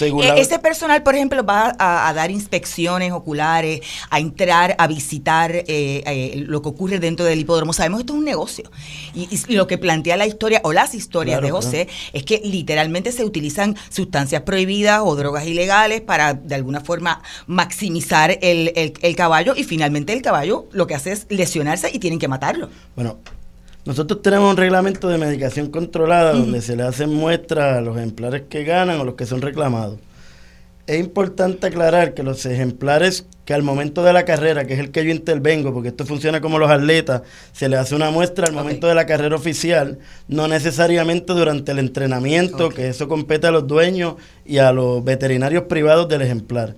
E, 0.00 0.40
ese 0.40 0.58
personal, 0.58 1.02
por 1.02 1.14
ejemplo, 1.14 1.44
va 1.44 1.74
a, 1.78 2.12
dar 2.12 2.30
inspecciones 2.30 3.12
oculares, 3.12 3.80
a 4.10 4.18
entrar, 4.18 4.74
a 4.78 4.86
visitar 4.86 5.54
eh, 5.54 5.64
eh, 5.68 6.44
lo 6.46 6.62
que 6.62 6.68
ocurre 6.68 6.98
dentro 6.98 7.24
del 7.24 7.38
hipódromo. 7.40 7.72
Sabemos 7.72 7.98
que 7.98 8.02
esto 8.02 8.12
es 8.14 8.18
un 8.18 8.24
negocio. 8.24 8.70
Y, 9.14 9.28
lo 9.54 9.66
que 9.66 9.78
plantea 9.78 10.16
la 10.16 10.26
historia 10.26 10.60
o 10.64 10.72
las 10.72 10.94
historias 10.94 11.40
de 11.40 11.50
José 11.50 11.88
es 12.12 12.24
que 12.24 12.40
literalmente 12.44 13.12
se 13.12 13.24
utilizan 13.24 13.76
sustancias 13.88 14.42
prohibidas 14.42 15.02
o 15.04 15.14
drogas 15.14 15.46
ilegales 15.46 16.00
para 16.00 16.34
de 16.34 16.54
alguna 16.54 16.80
forma 16.80 17.22
maximizar 17.46 18.38
el, 18.42 18.72
el 18.74 19.16
caballo 19.16 19.54
y 19.56 19.64
finalmente 19.64 20.12
el 20.12 20.22
caballo 20.22 20.66
lo 20.72 20.86
que 20.86 20.94
hace 20.94 21.12
es 21.12 21.26
lesionarse 21.28 21.90
y 21.92 21.98
tienen 21.98 22.18
que 22.18 22.28
matarlo. 22.28 22.68
Bueno, 22.96 23.18
nosotros 23.84 24.22
tenemos 24.22 24.50
un 24.50 24.56
reglamento 24.56 25.08
de 25.08 25.18
medicación 25.18 25.70
controlada 25.70 26.32
donde 26.32 26.62
se 26.62 26.74
le 26.74 26.84
hacen 26.84 27.12
muestras 27.12 27.76
a 27.76 27.80
los 27.82 27.96
ejemplares 27.98 28.44
que 28.48 28.64
ganan 28.64 28.98
o 29.00 29.04
los 29.04 29.14
que 29.14 29.26
son 29.26 29.42
reclamados. 29.42 29.98
Es 30.86 31.00
importante 31.00 31.66
aclarar 31.66 32.14
que 32.14 32.22
los 32.22 32.44
ejemplares 32.46 33.26
que 33.44 33.52
al 33.52 33.62
momento 33.62 34.02
de 34.02 34.14
la 34.14 34.24
carrera, 34.24 34.66
que 34.66 34.74
es 34.74 34.80
el 34.80 34.90
que 34.90 35.04
yo 35.04 35.10
intervengo, 35.10 35.72
porque 35.72 35.88
esto 35.88 36.06
funciona 36.06 36.40
como 36.40 36.58
los 36.58 36.70
atletas, 36.70 37.22
se 37.52 37.68
le 37.68 37.76
hace 37.76 37.94
una 37.94 38.10
muestra 38.10 38.46
al 38.46 38.54
momento 38.54 38.86
de 38.86 38.94
la 38.94 39.06
carrera 39.06 39.36
oficial, 39.36 39.98
no 40.28 40.48
necesariamente 40.48 41.32
durante 41.34 41.72
el 41.72 41.78
entrenamiento, 41.78 42.70
que 42.70 42.88
eso 42.88 43.06
compete 43.06 43.46
a 43.46 43.50
los 43.50 43.66
dueños 43.66 44.14
y 44.46 44.58
a 44.58 44.72
los 44.72 45.04
veterinarios 45.04 45.64
privados 45.64 46.08
del 46.08 46.22
ejemplar 46.22 46.74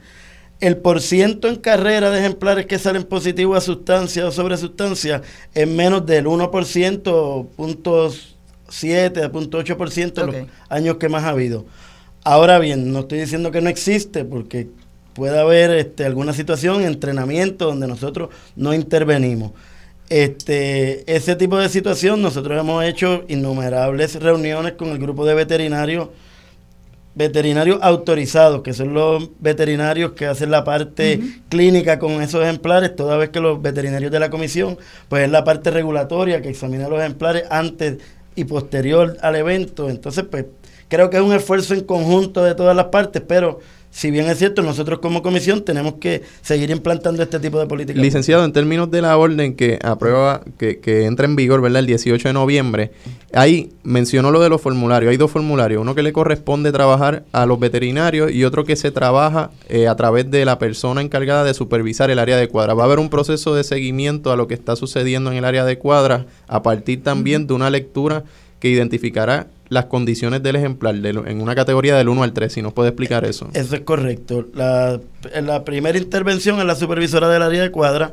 el 0.61 0.77
porciento 0.79 1.49
en 1.49 1.57
carrera 1.57 2.11
de 2.11 2.21
ejemplares 2.21 2.67
que 2.67 2.79
salen 2.79 3.05
positivos 3.05 3.59
a 3.59 3.61
sustancia 3.61 4.27
o 4.27 4.31
sobre 4.31 4.57
sustancia 4.57 5.23
es 5.55 5.69
menos 5.69 6.07
del 6.07 6.27
1%, 6.27 6.51
0.7, 6.51 8.27
0.8% 8.69 10.21
en 10.21 10.27
los 10.27 10.37
años 10.69 10.97
que 10.97 11.09
más 11.09 11.25
ha 11.25 11.31
habido. 11.31 11.67
Ahora 12.25 12.59
bien, 12.59 12.93
no 12.93 13.01
estoy 13.01 13.21
diciendo 13.21 13.51
que 13.51 13.61
no 13.61 13.69
existe, 13.69 14.25
porque 14.25 14.69
puede 15.15 15.39
haber 15.39 15.71
este, 15.73 16.05
alguna 16.05 16.33
situación, 16.33 16.83
entrenamiento, 16.83 17.67
donde 17.67 17.87
nosotros 17.87 18.31
no 18.57 18.75
intervenimos. 18.75 19.53
Este, 20.09 21.05
ese 21.13 21.37
tipo 21.37 21.59
de 21.59 21.69
situación, 21.69 22.23
nosotros 22.23 22.59
hemos 22.59 22.85
hecho 22.85 23.25
innumerables 23.29 24.15
reuniones 24.17 24.73
con 24.73 24.89
el 24.89 24.99
grupo 24.99 25.27
de 25.27 25.35
veterinarios 25.35 26.09
veterinarios 27.17 27.79
autorizados, 27.81 28.63
que 28.63 28.75
son 28.75 28.93
los 28.93 29.31
veterinarios 29.41 30.13
que 30.13 30.27
hacen 30.27 30.51
la 30.51 30.65
parte 30.65 31.21
clínica 31.49 31.99
con 31.99 32.23
esos 32.23 32.43
ejemplares, 32.43 32.95
toda 32.95 33.17
vez 33.17 33.31
que 33.31 33.41
los 33.41 33.61
veterinarios 33.61 34.13
de 34.13 34.21
la 34.21 34.29
comisión, 34.29 34.79
pues 35.09 35.25
es 35.25 35.31
la 35.31 35.43
parte 35.43 35.71
regulatoria 35.71 36.43
que 36.43 36.51
examina 36.51 36.89
los 36.89 37.01
ejemplares 37.01 37.45
antes 37.51 37.99
y 38.37 38.45
posterior 38.45 39.17
al 39.23 39.35
evento. 39.35 39.89
Entonces, 39.89 40.27
pues 40.31 40.45
creo 40.89 41.09
que 41.09 41.17
es 41.17 41.23
un 41.23 41.33
esfuerzo 41.33 41.73
en 41.73 41.85
conjunto 41.85 42.45
de 42.45 42.55
todas 42.55 42.77
las 42.77 42.87
partes, 42.87 43.23
pero 43.27 43.61
si 43.97 44.11
bien 44.11 44.27
es 44.27 44.37
cierto, 44.37 44.61
nosotros 44.61 44.99
como 44.99 45.23
comisión 45.23 45.63
tenemos 45.63 45.95
que 45.95 46.21
seguir 46.43 46.69
implantando 46.69 47.23
este 47.23 47.41
tipo 47.41 47.59
de 47.59 47.65
políticas. 47.65 48.03
Licenciado, 48.03 48.45
en 48.45 48.53
términos 48.53 48.91
de 48.91 49.01
la 49.01 49.17
orden 49.17 49.57
que 49.57 49.79
aprueba, 49.83 50.43
que, 50.59 50.81
que 50.81 51.07
entra 51.07 51.25
en 51.25 51.35
vigor, 51.35 51.63
¿verdad? 51.63 51.79
El 51.79 51.87
18 51.87 52.29
de 52.29 52.35
noviembre, 52.35 52.91
ahí 53.33 53.71
mencionó 53.85 54.31
lo 54.31 54.41
de 54.41 54.51
los 54.51 54.61
formularios. 54.61 55.11
Hay 55.11 55.17
dos 55.17 55.31
formularios, 55.31 55.81
uno 55.81 55.95
que 55.95 56.03
le 56.03 56.13
corresponde 56.13 56.73
trabajar 56.73 57.25
a 57.33 57.47
los 57.47 57.59
veterinarios 57.59 58.31
y 58.33 58.45
otro 58.45 58.67
que 58.67 58.77
se 58.77 58.91
trabaja 58.91 59.51
eh, 59.71 59.89
a 59.89 59.97
través 59.97 60.31
de 60.31 60.45
la 60.45 60.59
persona 60.59 61.01
encargada 61.01 61.45
de 61.45 61.55
supervisar 61.55 62.11
el 62.11 62.19
área 62.19 62.37
de 62.37 62.49
cuadra. 62.49 62.75
Va 62.75 62.83
a 62.83 62.87
haber 62.87 62.99
un 62.99 63.09
proceso 63.09 63.55
de 63.55 63.65
seguimiento 63.65 64.31
a 64.31 64.37
lo 64.37 64.47
que 64.47 64.53
está 64.53 64.77
sucediendo 64.77 65.31
en 65.31 65.39
el 65.39 65.47
área 65.47 65.65
de 65.65 65.79
cuadra 65.79 66.27
a 66.49 66.63
partir 66.63 67.03
también 67.03 67.47
de 67.47 67.55
una 67.55 67.71
lectura 67.71 68.25
que 68.61 68.69
identificará 68.69 69.47
las 69.69 69.87
condiciones 69.87 70.43
del 70.43 70.57
ejemplar 70.57 70.95
en 70.95 71.41
una 71.41 71.55
categoría 71.55 71.97
del 71.97 72.09
1 72.09 72.23
al 72.23 72.33
3, 72.33 72.53
si 72.53 72.63
nos 72.63 72.73
puede 72.73 72.91
explicar 72.91 73.25
eso. 73.25 73.49
Eso 73.53 73.75
es 73.75 73.81
correcto. 73.83 74.47
La, 74.55 75.01
la 75.43 75.65
primera 75.65 75.99
intervención 75.99 76.59
es 76.61 76.65
la 76.65 76.77
supervisora 76.77 77.29
del 77.29 77.43
área 77.43 77.63
de 77.63 77.71
cuadra. 77.71 78.13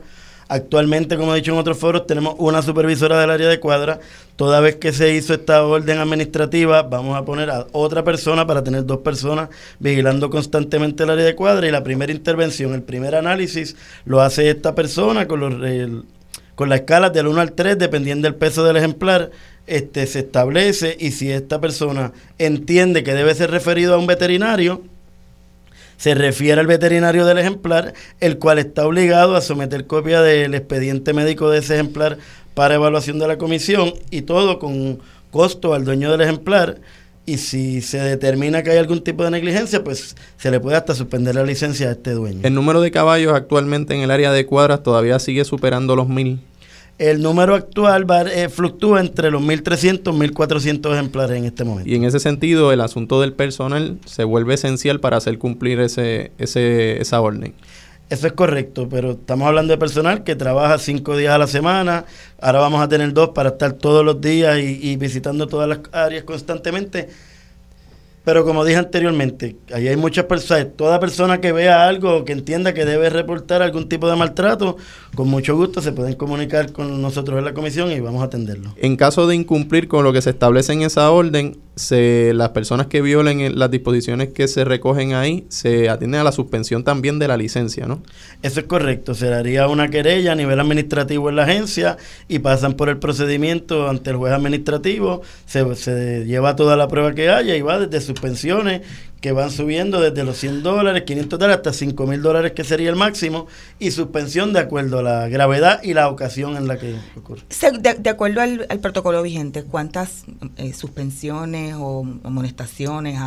Actualmente, 0.49 1.15
como 1.15 1.33
he 1.33 1.37
dicho 1.37 1.51
en 1.51 1.57
otros 1.57 1.77
foros, 1.77 2.05
tenemos 2.05 2.35
una 2.37 2.61
supervisora 2.61 3.19
del 3.19 3.29
área 3.29 3.47
de 3.47 3.59
cuadra. 3.59 3.99
Toda 4.35 4.59
vez 4.59 4.75
que 4.75 4.91
se 4.91 5.13
hizo 5.13 5.33
esta 5.33 5.63
orden 5.63 5.99
administrativa, 5.99 6.81
vamos 6.83 7.17
a 7.17 7.23
poner 7.23 7.49
a 7.49 7.67
otra 7.71 8.03
persona 8.03 8.45
para 8.45 8.63
tener 8.63 8.85
dos 8.85 8.99
personas 8.99 9.49
vigilando 9.79 10.29
constantemente 10.29 11.03
el 11.03 11.11
área 11.11 11.25
de 11.25 11.35
cuadra. 11.35 11.67
Y 11.67 11.71
la 11.71 11.83
primera 11.83 12.11
intervención, 12.11 12.73
el 12.73 12.83
primer 12.83 13.15
análisis, 13.15 13.75
lo 14.05 14.21
hace 14.21 14.49
esta 14.49 14.75
persona 14.75 15.27
con, 15.27 15.39
los, 15.39 16.03
con 16.55 16.69
la 16.69 16.75
escala 16.75 17.09
del 17.09 17.27
1 17.27 17.39
al 17.39 17.53
3, 17.53 17.79
dependiendo 17.79 18.27
del 18.27 18.35
peso 18.35 18.63
del 18.63 18.77
ejemplar 18.77 19.31
este, 19.67 20.07
se 20.07 20.19
establece 20.19 20.97
y 20.99 21.11
si 21.11 21.31
esta 21.31 21.61
persona 21.61 22.11
entiende 22.37 23.03
que 23.03 23.13
debe 23.13 23.33
ser 23.35 23.51
referido 23.51 23.95
a 23.95 23.97
un 23.97 24.07
veterinario, 24.07 24.81
se 25.97 26.15
refiere 26.15 26.59
al 26.59 26.67
veterinario 26.67 27.25
del 27.25 27.37
ejemplar, 27.37 27.93
el 28.19 28.37
cual 28.37 28.59
está 28.59 28.85
obligado 28.85 29.35
a 29.35 29.41
someter 29.41 29.87
copia 29.87 30.21
del 30.21 30.53
expediente 30.53 31.13
médico 31.13 31.49
de 31.49 31.59
ese 31.59 31.75
ejemplar 31.75 32.17
para 32.53 32.75
evaluación 32.75 33.19
de 33.19 33.27
la 33.27 33.37
comisión 33.37 33.93
y 34.11 34.23
todo 34.23 34.59
con 34.59 34.99
costo 35.31 35.73
al 35.73 35.85
dueño 35.85 36.11
del 36.11 36.21
ejemplar. 36.21 36.81
Y 37.25 37.37
si 37.37 37.81
se 37.81 37.99
determina 37.99 38.63
que 38.63 38.71
hay 38.71 38.77
algún 38.79 39.01
tipo 39.01 39.23
de 39.23 39.31
negligencia, 39.31 39.81
pues 39.81 40.17
se 40.35 40.51
le 40.51 40.59
puede 40.59 40.75
hasta 40.75 40.93
suspender 40.93 41.35
la 41.35 41.43
licencia 41.43 41.87
a 41.87 41.91
este 41.93 42.11
dueño. 42.11 42.41
El 42.43 42.53
número 42.53 42.81
de 42.81 42.91
caballos 42.91 43.33
actualmente 43.33 43.95
en 43.95 44.01
el 44.01 44.11
área 44.11 44.33
de 44.33 44.45
cuadras 44.45 44.83
todavía 44.83 45.19
sigue 45.19 45.45
superando 45.45 45.95
los 45.95 46.09
mil. 46.09 46.41
El 46.99 47.21
número 47.21 47.55
actual 47.55 48.05
eh, 48.31 48.49
fluctúa 48.49 48.99
entre 48.99 49.31
los 49.31 49.41
1.300 49.41 50.13
y 50.13 50.29
1.400 50.31 50.93
ejemplares 50.93 51.37
en 51.37 51.45
este 51.45 51.63
momento. 51.63 51.89
Y 51.89 51.95
en 51.95 52.03
ese 52.03 52.19
sentido, 52.19 52.71
el 52.71 52.81
asunto 52.81 53.19
del 53.19 53.33
personal 53.33 53.97
se 54.05 54.23
vuelve 54.23 54.53
esencial 54.53 54.99
para 54.99 55.17
hacer 55.17 55.39
cumplir 55.39 55.79
ese, 55.79 56.31
ese, 56.37 57.01
esa 57.01 57.19
orden. 57.19 57.53
Eso 58.09 58.27
es 58.27 58.33
correcto, 58.33 58.87
pero 58.89 59.11
estamos 59.13 59.47
hablando 59.47 59.71
de 59.71 59.77
personal 59.79 60.23
que 60.23 60.35
trabaja 60.35 60.77
cinco 60.77 61.17
días 61.17 61.33
a 61.33 61.39
la 61.39 61.47
semana. 61.47 62.05
Ahora 62.39 62.59
vamos 62.59 62.81
a 62.81 62.87
tener 62.87 63.11
dos 63.11 63.29
para 63.29 63.49
estar 63.49 63.73
todos 63.73 64.05
los 64.05 64.21
días 64.21 64.59
y 64.59 64.95
visitando 64.97 65.47
todas 65.47 65.67
las 65.67 65.79
áreas 65.91 66.23
constantemente 66.23 67.09
pero 68.23 68.45
como 68.45 68.63
dije 68.63 68.77
anteriormente, 68.77 69.57
ahí 69.73 69.87
hay 69.87 69.97
muchas 69.97 70.25
personas, 70.25 70.67
toda 70.77 70.99
persona 70.99 71.41
que 71.41 71.51
vea 71.51 71.87
algo 71.87 72.23
que 72.23 72.31
entienda 72.31 72.73
que 72.73 72.85
debe 72.85 73.09
reportar 73.09 73.61
algún 73.61 73.89
tipo 73.89 74.09
de 74.09 74.15
maltrato, 74.15 74.77
con 75.13 75.27
mucho 75.27 75.55
gusto 75.55 75.81
se 75.81 75.91
pueden 75.91 76.15
comunicar 76.15 76.71
con 76.71 77.01
nosotros 77.01 77.37
en 77.39 77.45
la 77.45 77.53
comisión 77.53 77.91
y 77.91 77.99
vamos 77.99 78.21
a 78.21 78.25
atenderlo. 78.25 78.73
En 78.77 78.95
caso 78.95 79.27
de 79.27 79.35
incumplir 79.35 79.87
con 79.87 80.03
lo 80.03 80.13
que 80.13 80.21
se 80.21 80.29
establece 80.29 80.71
en 80.71 80.83
esa 80.83 81.11
orden, 81.11 81.57
se, 81.75 82.33
las 82.33 82.49
personas 82.49 82.87
que 82.87 83.01
violen 83.01 83.57
las 83.57 83.71
disposiciones 83.71 84.29
que 84.29 84.47
se 84.47 84.63
recogen 84.63 85.13
ahí 85.13 85.45
se 85.49 85.89
atienden 85.89 86.21
a 86.21 86.23
la 86.23 86.31
suspensión 86.31 86.83
también 86.83 87.19
de 87.19 87.27
la 87.27 87.35
licencia, 87.35 87.87
¿no? 87.87 88.03
Eso 88.41 88.59
es 88.59 88.67
correcto, 88.67 89.15
se 89.15 89.27
daría 89.27 89.67
una 89.67 89.89
querella 89.89 90.33
a 90.33 90.35
nivel 90.35 90.59
administrativo 90.59 91.29
en 91.29 91.35
la 91.35 91.43
agencia 91.43 91.97
y 92.27 92.39
pasan 92.39 92.73
por 92.73 92.89
el 92.89 92.99
procedimiento 92.99 93.89
ante 93.89 94.11
el 94.11 94.17
juez 94.17 94.33
administrativo, 94.33 95.23
se, 95.45 95.75
se 95.75 96.25
lleva 96.25 96.55
toda 96.55 96.77
la 96.77 96.87
prueba 96.87 97.13
que 97.13 97.29
haya 97.29 97.55
y 97.55 97.61
va 97.61 97.79
desde 97.79 98.12
suspensiones 98.13 98.81
que 99.23 99.31
van 99.31 99.51
subiendo 99.51 100.01
desde 100.01 100.25
los 100.25 100.37
100 100.37 100.63
dólares, 100.63 101.03
500 101.03 101.39
dólares 101.39 101.55
hasta 101.59 101.71
5 101.71 102.07
mil 102.07 102.21
dólares 102.21 102.51
que 102.51 102.65
sería 102.65 102.89
el 102.89 102.97
máximo 102.97 103.47
y 103.79 103.91
suspensión 103.91 104.51
de 104.51 104.59
acuerdo 104.59 104.99
a 104.99 105.01
la 105.01 105.29
gravedad 105.29 105.81
y 105.81 105.93
la 105.93 106.09
ocasión 106.09 106.57
en 106.57 106.67
la 106.67 106.77
que 106.77 106.97
ocurre. 107.15 107.41
De, 107.99 108.09
acuerdo 108.09 108.41
al, 108.41 108.67
protocolo 108.81 109.23
vigente, 109.23 109.63
¿cuántas 109.63 110.25
eh, 110.57 110.73
suspensiones 110.73 111.73
o 111.79 112.05
amonestaciones 112.25 113.17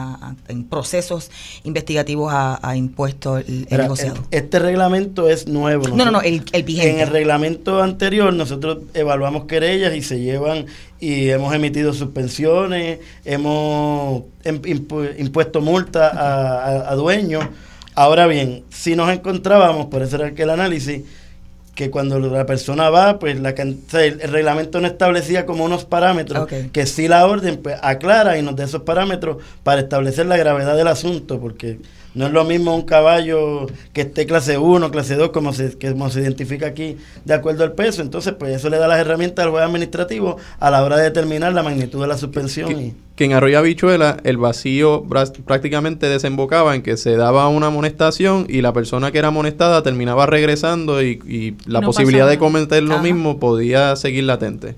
en 0.49 0.65
procesos 0.65 1.31
investigativos 1.65 2.31
ha, 2.31 2.77
impuesto 2.77 3.39
el, 3.39 3.67
negociado? 3.71 4.23
este 4.31 4.59
reglamento 4.59 5.31
es 5.31 5.49
nuevo. 5.49 5.89
no, 5.89 6.05
no, 6.05 6.11
no, 6.11 6.21
el, 6.21 6.43
el 6.53 6.63
vigente. 6.63 6.91
En 6.91 7.01
el 7.01 7.09
reglamento 7.09 7.83
anterior 7.83 8.35
nosotros 8.35 8.81
evaluamos 8.93 9.47
querellas 9.47 9.95
y 9.95 10.03
se 10.03 10.21
llevan 10.21 10.67
y 11.01 11.29
hemos 11.29 11.55
emitido 11.55 11.93
suspensiones, 11.93 13.01
hemos 13.25 14.25
em, 14.45 14.61
impuesto 15.19 15.61
multas 15.61 15.86
a, 15.95 16.95
dueños. 16.95 17.45
Ahora 17.95 18.27
bien, 18.27 18.65
si 18.71 18.95
nos 18.95 19.11
encontrábamos, 19.11 19.87
por 19.87 20.03
eso 20.03 20.17
era 20.17 20.33
que 20.33 20.43
el 20.43 20.51
análisis, 20.51 21.03
que 21.75 21.91
cuando 21.91 22.19
la 22.19 22.47
persona 22.47 22.91
va, 22.91 23.19
pues 23.19 23.39
la 23.41 23.51
el, 23.51 24.21
reglamento 24.21 24.81
no 24.81 24.87
establecía 24.87 25.47
como 25.47 25.65
unos 25.65 25.85
parámetros, 25.85 26.49
que 26.73 26.87
si 26.87 27.09
la 27.09 27.27
orden 27.27 27.59
pues, 27.63 27.77
aclara 27.83 28.39
y 28.39 28.43
nos 28.43 28.57
da 28.57 28.65
esos 28.65 28.83
parámetros 28.83 29.39
para 29.63 29.83
establecer 29.83 30.27
la 30.27 30.37
gravedad 30.37 30.77
del 30.77 30.89
asunto, 30.89 31.41
porque 31.41 31.79
no 32.17 32.27
es 32.27 32.33
lo 32.33 32.45
mismo 32.45 32.75
un 32.75 32.83
caballo 32.83 33.67
que 33.93 34.01
esté 34.01 34.25
clase 34.25 34.57
1, 34.57 34.91
clase 34.91 35.17
2, 35.17 35.29
como 35.31 35.53
se, 35.53 35.77
como 35.79 36.09
se 36.09 36.23
identifica 36.23 36.67
aquí 36.67 36.97
de 37.27 37.35
acuerdo 37.35 37.63
al 37.63 37.73
peso. 37.73 38.01
Entonces, 38.01 38.33
pues 38.39 38.57
eso 38.57 38.71
le 38.71 38.79
da 38.79 38.89
las 38.89 38.99
herramientas 38.99 39.45
al 39.45 39.51
juez 39.51 39.63
administrativo 39.63 40.39
a 40.59 40.71
la 40.71 40.83
hora 40.83 40.97
de 40.97 41.03
determinar 41.05 41.53
la 41.53 41.63
magnitud 41.63 42.01
de 42.01 42.09
la 42.09 42.17
suspensión. 42.17 42.71
Que, 42.71 42.95
que 43.17 43.25
en 43.27 43.35
Arroyo 43.35 43.59
Habichuela 43.59 44.17
el 44.25 44.39
vacío 44.39 45.05
prácticamente 45.45 46.09
desembocaba 46.09 46.75
en 46.75 46.81
que 46.81 46.97
se 46.97 47.17
daba 47.17 47.49
una 47.49 47.67
amonestación 47.67 48.47
y 48.49 48.63
la 48.63 48.73
persona 48.73 49.13
que 49.13 49.19
era 49.19 49.29
amonestada 49.29 49.83
terminaba 49.83 50.25
regresando 50.25 51.03
y, 51.03 51.55
la 51.67 51.83
posibilidad 51.83 52.27
de 52.27 52.39
cometer 52.39 52.83
lo 52.83 52.99
mismo 53.01 53.39
podía 53.39 53.95
seguir 53.97 54.25
latente. 54.25 54.75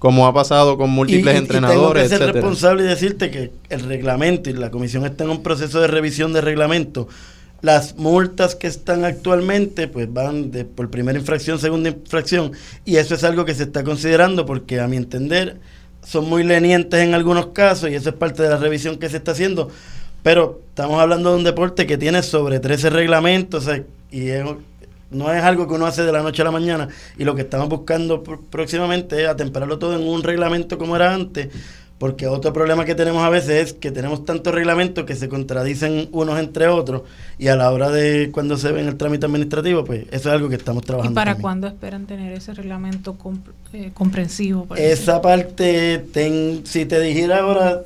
Como 0.00 0.26
ha 0.26 0.32
pasado 0.32 0.78
con 0.78 0.88
múltiples 0.90 1.36
entrenadores, 1.36 2.06
y 2.06 2.08
tengo 2.08 2.18
que 2.18 2.24
ser 2.24 2.34
responsable 2.34 2.84
y 2.84 2.86
decirte 2.86 3.30
que 3.30 3.52
el 3.68 3.80
reglamento 3.80 4.48
y 4.48 4.54
la 4.54 4.70
comisión 4.70 5.04
está 5.04 5.24
en 5.24 5.30
un 5.30 5.42
proceso 5.42 5.78
de 5.78 5.88
revisión 5.88 6.32
de 6.32 6.40
reglamento. 6.40 7.06
Las 7.60 7.96
multas 7.96 8.54
que 8.54 8.66
están 8.66 9.04
actualmente 9.04 9.88
pues 9.88 10.10
van 10.10 10.50
de 10.50 10.64
por 10.64 10.88
primera 10.88 11.18
infracción, 11.18 11.58
segunda 11.58 11.90
infracción 11.90 12.52
y 12.86 12.96
eso 12.96 13.14
es 13.14 13.22
algo 13.24 13.44
que 13.44 13.54
se 13.54 13.64
está 13.64 13.84
considerando 13.84 14.46
porque 14.46 14.80
a 14.80 14.88
mi 14.88 14.96
entender 14.96 15.58
son 16.02 16.26
muy 16.26 16.44
lenientes 16.44 16.98
en 17.00 17.12
algunos 17.12 17.48
casos 17.48 17.90
y 17.90 17.94
eso 17.94 18.08
es 18.08 18.14
parte 18.14 18.42
de 18.42 18.48
la 18.48 18.56
revisión 18.56 18.96
que 18.96 19.10
se 19.10 19.18
está 19.18 19.32
haciendo. 19.32 19.68
Pero 20.22 20.62
estamos 20.70 20.98
hablando 20.98 21.32
de 21.32 21.36
un 21.36 21.44
deporte 21.44 21.86
que 21.86 21.98
tiene 21.98 22.22
sobre 22.22 22.58
13 22.58 22.88
reglamentos 22.88 23.68
y 24.10 24.30
no 25.10 25.32
es 25.32 25.42
algo 25.42 25.66
que 25.66 25.74
uno 25.74 25.86
hace 25.86 26.02
de 26.02 26.12
la 26.12 26.22
noche 26.22 26.42
a 26.42 26.44
la 26.44 26.50
mañana. 26.50 26.88
Y 27.18 27.24
lo 27.24 27.34
que 27.34 27.42
estamos 27.42 27.68
buscando 27.68 28.22
próximamente 28.22 29.22
es 29.22 29.28
atemperarlo 29.28 29.78
todo 29.78 29.96
en 29.96 30.06
un 30.06 30.22
reglamento 30.22 30.78
como 30.78 30.96
era 30.96 31.12
antes. 31.14 31.48
Porque 32.00 32.26
otro 32.26 32.54
problema 32.54 32.86
que 32.86 32.94
tenemos 32.94 33.22
a 33.22 33.28
veces 33.28 33.50
es 33.50 33.72
que 33.74 33.90
tenemos 33.90 34.24
tantos 34.24 34.54
reglamentos 34.54 35.04
que 35.04 35.14
se 35.14 35.28
contradicen 35.28 36.08
unos 36.12 36.38
entre 36.38 36.66
otros 36.66 37.02
y 37.38 37.48
a 37.48 37.56
la 37.56 37.70
hora 37.70 37.90
de 37.90 38.30
cuando 38.32 38.56
se 38.56 38.72
ve 38.72 38.80
en 38.80 38.88
el 38.88 38.96
trámite 38.96 39.26
administrativo, 39.26 39.84
pues 39.84 40.06
eso 40.10 40.30
es 40.30 40.34
algo 40.34 40.48
que 40.48 40.54
estamos 40.54 40.82
trabajando. 40.82 41.12
¿Y 41.12 41.22
para 41.22 41.34
cuándo 41.34 41.66
esperan 41.66 42.06
tener 42.06 42.32
ese 42.32 42.54
reglamento 42.54 43.18
eh, 43.74 43.90
comprensivo? 43.92 44.66
Esa 44.76 45.20
parte, 45.20 46.06
ten, 46.10 46.62
si 46.64 46.86
te 46.86 47.00
dijera 47.00 47.40
ahora, 47.40 47.82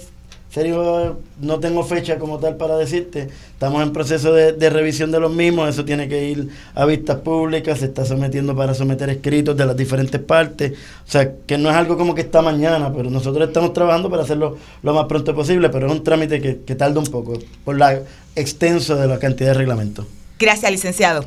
serio, 0.54 1.18
no 1.40 1.58
tengo 1.58 1.82
fecha 1.82 2.18
como 2.18 2.38
tal 2.38 2.56
para 2.56 2.76
decirte. 2.76 3.28
Estamos 3.52 3.82
en 3.82 3.92
proceso 3.92 4.32
de, 4.32 4.70
revisión 4.70 5.10
de 5.10 5.18
los 5.18 5.32
mismos. 5.32 5.68
Eso 5.68 5.84
tiene 5.84 6.08
que 6.08 6.30
ir 6.30 6.48
a 6.74 6.84
vistas 6.84 7.18
públicas. 7.18 7.80
Se 7.80 7.86
está 7.86 8.04
sometiendo 8.04 8.54
para 8.54 8.72
someter 8.72 9.10
escritos 9.10 9.56
de 9.56 9.66
las 9.66 9.76
diferentes 9.76 10.20
partes. 10.20 10.72
O 10.72 11.10
sea, 11.10 11.32
que 11.46 11.58
no 11.58 11.70
es 11.70 11.76
algo 11.76 11.98
como 11.98 12.14
que 12.14 12.20
está 12.20 12.40
mañana, 12.40 12.92
pero 12.94 13.10
nosotros 13.10 13.48
estamos 13.48 13.72
trabajando 13.72 14.08
para 14.08 14.22
hacerlo 14.22 14.56
lo 14.82 14.94
más 14.94 15.06
pronto 15.06 15.34
posible. 15.34 15.68
Pero 15.70 15.86
es 15.86 15.92
un 15.92 16.04
trámite 16.04 16.40
que, 16.40 16.60
que 16.60 16.74
tarda 16.76 17.00
un 17.00 17.06
poco 17.06 17.38
por 17.64 17.76
la 17.76 18.00
extenso 18.36 18.94
de 18.94 19.08
la 19.08 19.18
cantidad 19.18 19.48
de 19.48 19.54
reglamentos. 19.54 20.06
Gracias, 20.38 20.70
licenciado. 20.70 21.24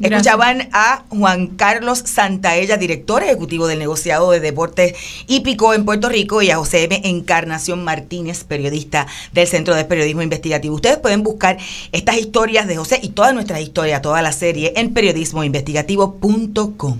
Escuchaban 0.00 0.68
a 0.72 1.04
Juan 1.08 1.48
Carlos 1.48 2.02
Santaella, 2.04 2.76
director 2.76 3.22
ejecutivo 3.22 3.66
del 3.66 3.78
negociado 3.78 4.30
de 4.30 4.40
deportes 4.40 4.94
hípico 5.26 5.74
en 5.74 5.84
Puerto 5.84 6.08
Rico, 6.08 6.42
y 6.42 6.50
a 6.50 6.56
José 6.56 6.84
M. 6.84 7.00
Encarnación 7.04 7.84
Martínez, 7.84 8.44
periodista 8.44 9.06
del 9.32 9.46
Centro 9.46 9.74
de 9.74 9.84
Periodismo 9.84 10.22
Investigativo. 10.22 10.74
Ustedes 10.74 10.98
pueden 10.98 11.22
buscar 11.22 11.58
estas 11.92 12.18
historias 12.18 12.66
de 12.66 12.76
José 12.76 12.98
y 13.02 13.10
todas 13.10 13.34
nuestras 13.34 13.60
historias, 13.60 14.02
toda 14.02 14.22
la 14.22 14.32
serie, 14.32 14.72
en 14.76 14.94
periodismoinvestigativo.com. 14.94 16.98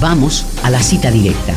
Vamos 0.00 0.46
a 0.62 0.70
la 0.70 0.80
cita 0.80 1.10
directa. 1.10 1.54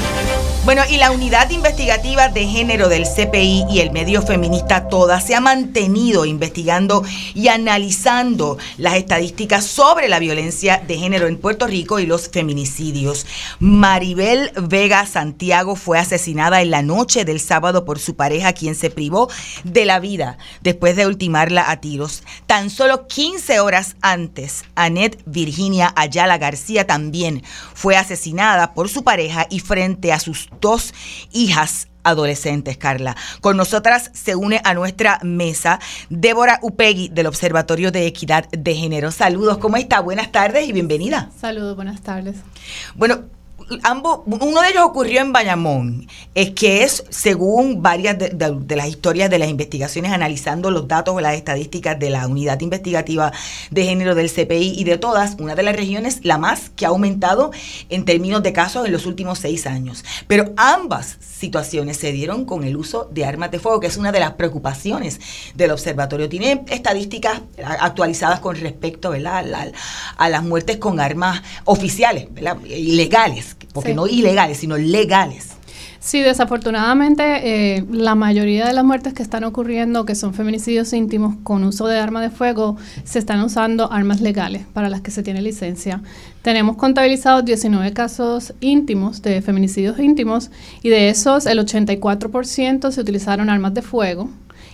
Bueno, 0.63 0.83
y 0.87 0.97
la 0.97 1.09
unidad 1.09 1.49
investigativa 1.49 2.29
de 2.29 2.45
género 2.45 2.87
del 2.87 3.05
CPI 3.05 3.65
y 3.71 3.79
el 3.79 3.89
medio 3.89 4.21
feminista 4.21 4.89
toda 4.89 5.19
se 5.19 5.33
ha 5.33 5.41
mantenido 5.41 6.23
investigando 6.23 7.03
y 7.33 7.47
analizando 7.47 8.59
las 8.77 8.93
estadísticas 8.93 9.65
sobre 9.65 10.07
la 10.07 10.19
violencia 10.19 10.77
de 10.87 10.99
género 10.99 11.25
en 11.25 11.39
Puerto 11.39 11.65
Rico 11.65 11.97
y 11.97 12.05
los 12.05 12.29
feminicidios. 12.29 13.25
Maribel 13.59 14.51
Vega 14.55 15.07
Santiago 15.07 15.75
fue 15.75 15.97
asesinada 15.97 16.61
en 16.61 16.69
la 16.69 16.83
noche 16.83 17.25
del 17.25 17.39
sábado 17.39 17.83
por 17.83 17.97
su 17.97 18.15
pareja, 18.15 18.53
quien 18.53 18.75
se 18.75 18.91
privó 18.91 19.31
de 19.63 19.85
la 19.85 19.99
vida 19.99 20.37
después 20.61 20.95
de 20.95 21.07
ultimarla 21.07 21.71
a 21.71 21.81
tiros. 21.81 22.21
Tan 22.45 22.69
solo 22.69 23.07
15 23.07 23.61
horas 23.61 23.95
antes, 24.01 24.63
Annette 24.75 25.23
Virginia 25.25 25.91
Ayala 25.95 26.37
García 26.37 26.85
también 26.85 27.41
fue 27.73 27.97
asesinada 27.97 28.75
por 28.75 28.89
su 28.89 29.03
pareja 29.03 29.47
y 29.49 29.59
frente 29.59 30.13
a 30.13 30.19
sus 30.19 30.50
dos 30.59 30.93
hijas 31.31 31.87
adolescentes, 32.03 32.77
Carla. 32.77 33.15
Con 33.41 33.57
nosotras 33.57 34.11
se 34.13 34.35
une 34.35 34.61
a 34.63 34.73
nuestra 34.73 35.19
mesa 35.23 35.79
Débora 36.09 36.59
Upegui 36.61 37.09
del 37.09 37.27
Observatorio 37.27 37.91
de 37.91 38.07
Equidad 38.07 38.49
de 38.49 38.75
Género. 38.75 39.11
Saludos, 39.11 39.57
¿cómo 39.59 39.77
está? 39.77 39.99
Buenas 39.99 40.31
tardes 40.31 40.67
y 40.67 40.73
bienvenida. 40.73 41.29
Saludos, 41.39 41.75
buenas 41.75 42.01
tardes. 42.01 42.37
Bueno, 42.95 43.25
ambos, 43.83 44.21
uno 44.25 44.61
de 44.61 44.69
ellos 44.69 44.83
ocurrió 44.83 45.21
en 45.21 45.31
Bayamón, 45.33 46.07
es 46.35 46.51
que 46.51 46.83
es, 46.83 47.03
según 47.09 47.81
varias 47.81 48.17
de, 48.17 48.75
las 48.75 48.87
historias 48.87 49.29
de 49.29 49.39
las 49.39 49.49
investigaciones, 49.49 50.11
analizando 50.11 50.71
los 50.71 50.87
datos 50.87 51.15
o 51.15 51.21
las 51.21 51.35
estadísticas 51.35 51.99
de 51.99 52.09
la 52.09 52.27
unidad 52.27 52.59
investigativa 52.61 53.31
de 53.69 53.85
género 53.85 54.15
del 54.15 54.31
CPI 54.31 54.75
y 54.77 54.83
de 54.83 54.97
todas, 54.97 55.35
una 55.39 55.55
de 55.55 55.63
las 55.63 55.75
regiones, 55.75 56.19
la 56.23 56.37
más 56.37 56.69
que 56.69 56.85
ha 56.85 56.89
aumentado 56.89 57.51
en 57.89 58.05
términos 58.05 58.43
de 58.43 58.53
casos 58.53 58.85
en 58.85 58.91
los 58.91 59.05
últimos 59.05 59.39
seis 59.39 59.67
años. 59.67 60.03
Pero 60.27 60.53
ambas 60.57 61.17
situaciones 61.21 61.97
se 61.97 62.11
dieron 62.11 62.45
con 62.45 62.63
el 62.63 62.77
uso 62.77 63.09
de 63.11 63.25
armas 63.25 63.51
de 63.51 63.59
fuego, 63.59 63.79
que 63.79 63.87
es 63.87 63.97
una 63.97 64.11
de 64.11 64.19
las 64.19 64.33
preocupaciones 64.33 65.19
del 65.55 65.71
observatorio. 65.71 66.29
Tiene 66.29 66.63
estadísticas 66.67 67.41
actualizadas 67.79 68.39
con 68.39 68.55
respecto 68.55 69.11
¿verdad? 69.11 69.71
A, 70.17 70.29
las 70.29 70.43
muertes 70.43 70.77
con 70.77 70.99
armas 70.99 71.41
oficiales, 71.65 72.27
¿verdad? 72.31 72.57
ilegales 72.65 73.55
porque 73.73 73.93
no 73.93 74.07
ilegales, 74.07 74.57
sino 74.57 74.77
legales. 74.77 75.57
Sí, 76.03 76.19
desafortunadamente 76.21 77.75
eh, 77.77 77.85
la 77.91 78.15
mayoría 78.15 78.65
de 78.65 78.73
las 78.73 78.83
muertes 78.83 79.13
que 79.13 79.21
están 79.21 79.43
ocurriendo, 79.43 80.03
que 80.03 80.15
son 80.15 80.33
feminicidios 80.33 80.93
íntimos 80.93 81.35
con 81.43 81.63
uso 81.63 81.85
de 81.85 81.99
arma 81.99 82.23
de 82.23 82.31
fuego, 82.31 82.75
se 83.03 83.19
están 83.19 83.39
usando 83.41 83.91
armas 83.91 84.19
legales 84.19 84.65
para 84.73 84.89
las 84.89 85.01
que 85.01 85.11
se 85.11 85.21
tiene 85.21 85.43
licencia. 85.43 86.01
Tenemos 86.41 86.75
contabilizados 86.75 87.45
19 87.45 87.93
casos 87.93 88.55
íntimos 88.61 89.21
de 89.21 89.43
feminicidios 89.43 89.99
íntimos 89.99 90.49
y 90.81 90.89
de 90.89 91.09
esos 91.09 91.45
el 91.45 91.59
84% 91.59 92.89
se 92.89 92.99
utilizaron 92.99 93.51
armas 93.51 93.75
de 93.75 93.83
fuego 93.83 94.27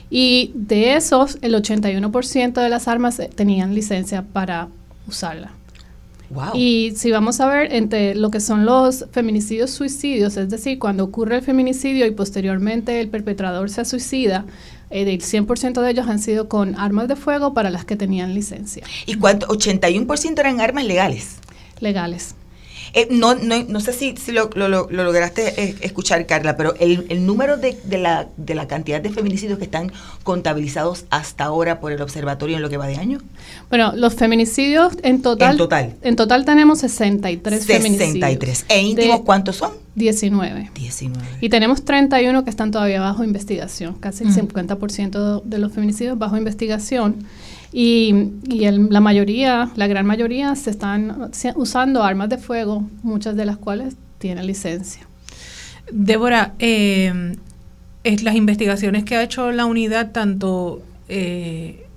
y 0.09 0.51
de 0.55 0.95
esos 0.95 1.39
el 1.41 1.55
81% 1.55 2.53
de 2.53 2.69
las 2.69 2.87
armas 2.87 3.21
tenían 3.35 3.75
licencia 3.75 4.21
para 4.21 4.69
usarla. 5.09 5.56
Y 6.53 6.93
si 6.95 7.11
vamos 7.11 7.39
a 7.39 7.47
ver 7.47 7.73
entre 7.73 8.15
lo 8.15 8.31
que 8.31 8.39
son 8.39 8.65
los 8.65 9.05
feminicidios 9.11 9.71
suicidios, 9.71 10.37
es 10.37 10.49
decir, 10.49 10.79
cuando 10.79 11.03
ocurre 11.03 11.37
el 11.37 11.41
feminicidio 11.41 12.05
y 12.05 12.11
posteriormente 12.11 12.99
el 12.99 13.09
perpetrador 13.09 13.69
se 13.69 13.85
suicida, 13.85 14.45
eh, 14.89 15.03
el 15.03 15.21
100% 15.21 15.81
de 15.81 15.89
ellos 15.89 16.07
han 16.07 16.19
sido 16.19 16.49
con 16.49 16.75
armas 16.75 17.07
de 17.07 17.15
fuego 17.15 17.53
para 17.53 17.69
las 17.69 17.85
que 17.85 17.95
tenían 17.95 18.33
licencia. 18.33 18.83
¿Y 19.05 19.15
cuánto? 19.15 19.47
¿81% 19.47 20.39
eran 20.39 20.59
armas 20.59 20.85
legales? 20.85 21.37
Legales. 21.79 22.35
Eh, 22.93 23.07
no, 23.11 23.35
no, 23.35 23.63
no 23.63 23.79
sé 23.79 23.93
si, 23.93 24.15
si 24.17 24.31
lo, 24.31 24.49
lo, 24.55 24.87
lograste 24.89 25.61
eh, 25.61 25.75
escuchar, 25.81 26.25
Carla, 26.25 26.57
pero 26.57 26.75
el, 26.79 27.05
el 27.09 27.25
número 27.25 27.57
de, 27.57 27.77
de, 27.83 27.97
la, 27.97 28.27
de 28.37 28.55
la 28.55 28.67
cantidad 28.67 29.01
de 29.01 29.09
feminicidios 29.09 29.57
que 29.57 29.65
están 29.65 29.91
contabilizados 30.23 31.05
hasta 31.09 31.45
ahora 31.45 31.79
por 31.79 31.91
el 31.91 32.01
observatorio 32.01 32.55
en 32.55 32.61
lo 32.61 32.69
que 32.69 32.77
va 32.77 32.87
de 32.87 32.97
año. 32.97 33.19
Bueno, 33.69 33.93
los 33.95 34.15
feminicidios 34.15 34.93
en 35.03 35.21
total. 35.21 35.51
En 35.51 35.57
total. 35.57 35.95
En 36.01 36.15
total 36.15 36.45
tenemos 36.45 36.79
63, 36.79 37.63
63. 37.63 37.83
feminicidios. 37.83 38.65
¿E 38.69 38.81
íntimos 38.81 39.21
cuántos 39.21 39.57
son? 39.57 39.86
19. 39.97 40.69
19. 40.75 41.27
Y 41.41 41.49
tenemos 41.49 41.83
31 41.83 42.43
que 42.43 42.51
están 42.51 42.69
todavía 42.69 43.01
bajo 43.01 43.23
investigación, 43.23 43.95
casi 43.95 44.25
el 44.25 44.29
50% 44.29 45.41
de 45.43 45.57
los 45.57 45.73
feminicidios 45.73 46.19
bajo 46.19 46.37
investigación. 46.37 47.25
Y, 47.73 48.13
la 48.47 49.01
mayoría, 49.01 49.71
la 49.75 49.87
gran 49.87 50.05
mayoría, 50.05 50.55
se 50.55 50.69
están 50.69 51.31
usando 51.55 52.03
armas 52.03 52.29
de 52.29 52.37
fuego, 52.37 52.87
muchas 53.01 53.35
de 53.35 53.45
las 53.45 53.57
cuales 53.57 53.95
tienen 54.19 54.45
licencia. 54.45 55.01
Débora, 55.91 56.53
eh, 56.59 57.35
las 58.03 58.35
investigaciones 58.35 59.03
que 59.03 59.15
ha 59.15 59.23
hecho 59.23 59.51
la 59.51 59.65
unidad, 59.65 60.11
tanto 60.11 60.83
eh, 61.09 61.87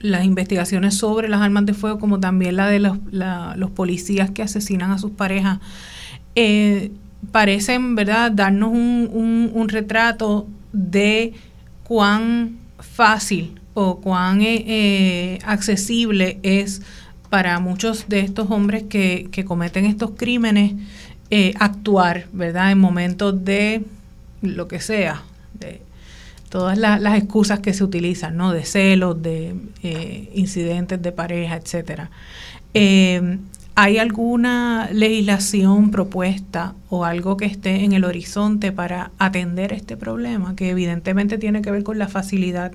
las 0.00 0.26
investigaciones 0.26 0.96
sobre 0.96 1.30
las 1.30 1.40
armas 1.40 1.64
de 1.64 1.72
fuego 1.72 1.98
como 1.98 2.20
también 2.20 2.56
la 2.56 2.68
de 2.68 2.78
los, 2.78 2.98
los 3.10 3.70
policías 3.70 4.30
que 4.30 4.42
asesinan 4.42 4.90
a 4.90 4.98
sus 4.98 5.12
parejas, 5.12 5.60
eh, 6.34 6.92
parecen, 7.32 7.94
¿verdad?, 7.94 8.32
darnos 8.32 8.70
un, 8.70 9.50
un 9.52 9.68
retrato 9.68 10.46
de 10.72 11.32
cuán 11.84 12.58
fácil 12.78 13.58
o 13.74 14.00
cuán 14.00 14.40
eh, 14.42 14.64
eh, 14.66 15.38
accesible 15.44 16.38
es 16.42 16.82
para 17.30 17.60
muchos 17.60 18.08
de 18.08 18.20
estos 18.20 18.50
hombres 18.50 18.84
que, 18.88 19.28
cometen 19.46 19.84
estos 19.84 20.12
crímenes 20.16 20.72
eh, 21.30 21.52
actuar, 21.60 22.26
¿verdad? 22.32 22.72
En 22.72 22.78
momentos 22.78 23.44
de 23.44 23.84
lo 24.42 24.66
que 24.66 24.80
sea, 24.80 25.22
de 25.54 25.82
todas 26.48 26.78
las 26.78 27.16
excusas 27.16 27.60
que 27.60 27.74
se 27.74 27.84
utilizan, 27.84 28.36
¿no? 28.36 28.52
De 28.52 28.64
celos, 28.64 29.22
de 29.22 29.54
incidentes 30.34 31.00
de 31.02 31.12
pareja, 31.12 31.56
etcétera. 31.56 32.10
¿Hay 33.80 33.98
alguna 33.98 34.88
legislación 34.92 35.92
propuesta 35.92 36.74
o 36.90 37.04
algo 37.04 37.36
que 37.36 37.44
esté 37.44 37.84
en 37.84 37.92
el 37.92 38.02
horizonte 38.02 38.72
para 38.72 39.12
atender 39.20 39.72
este 39.72 39.96
problema, 39.96 40.56
que 40.56 40.70
evidentemente 40.70 41.38
tiene 41.38 41.62
que 41.62 41.70
ver 41.70 41.84
con 41.84 41.96
la 41.96 42.08
facilidad 42.08 42.72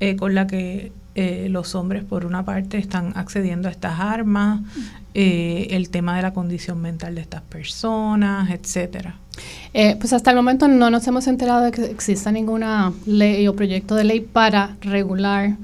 eh, 0.00 0.16
con 0.16 0.34
la 0.34 0.48
que 0.48 0.90
eh, 1.14 1.46
los 1.48 1.76
hombres, 1.76 2.02
por 2.02 2.26
una 2.26 2.44
parte, 2.44 2.76
están 2.76 3.12
accediendo 3.14 3.68
a 3.68 3.70
estas 3.70 4.00
armas, 4.00 4.62
eh, 5.14 5.68
el 5.70 5.90
tema 5.90 6.16
de 6.16 6.22
la 6.22 6.32
condición 6.32 6.82
mental 6.82 7.14
de 7.14 7.20
estas 7.20 7.42
personas, 7.42 8.50
etcétera. 8.50 9.14
Pues 9.72 10.12
hasta 10.12 10.30
el 10.30 10.36
momento 10.36 10.66
no 10.66 10.90
nos 10.90 11.06
hemos 11.06 11.28
enterado 11.28 11.62
de 11.62 11.70
que 11.70 11.84
exista 11.84 12.32
ninguna 12.32 12.92
ley 13.06 13.46
o 13.46 13.54
proyecto 13.54 13.94
de 13.94 14.02
ley 14.02 14.20
para 14.20 14.76
regular 14.80 15.56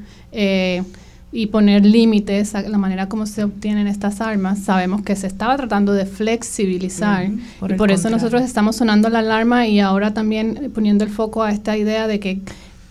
y 1.33 1.47
poner 1.47 1.85
límites 1.87 2.55
a 2.55 2.63
la 2.63 2.77
manera 2.77 3.09
como 3.09 3.27
se 3.27 3.43
obtienen 3.43 3.87
estas 3.87 4.21
armas. 4.21 4.59
Sabemos 4.61 5.03
que 5.03 5.17
se 5.17 5.27
estaba 5.27 5.57
tratando 5.57 5.95
de 5.95 6.05
flexibilizar 6.05 7.25
y 7.25 7.75
por 7.75 7.91
eso 7.91 8.11
nosotros 8.11 8.43
estamos 8.43 8.77
sonando 8.77 9.09
la 9.09 9.21
alarma 9.21 9.67
y 9.67 9.81
ahora 9.81 10.13
también 10.13 10.71
poniendo 10.75 11.05
el 11.05 11.11
foco 11.11 11.43
a 11.43 11.51
esta 11.51 11.77
idea 11.77 12.07
de 12.07 12.21
que 12.21 12.41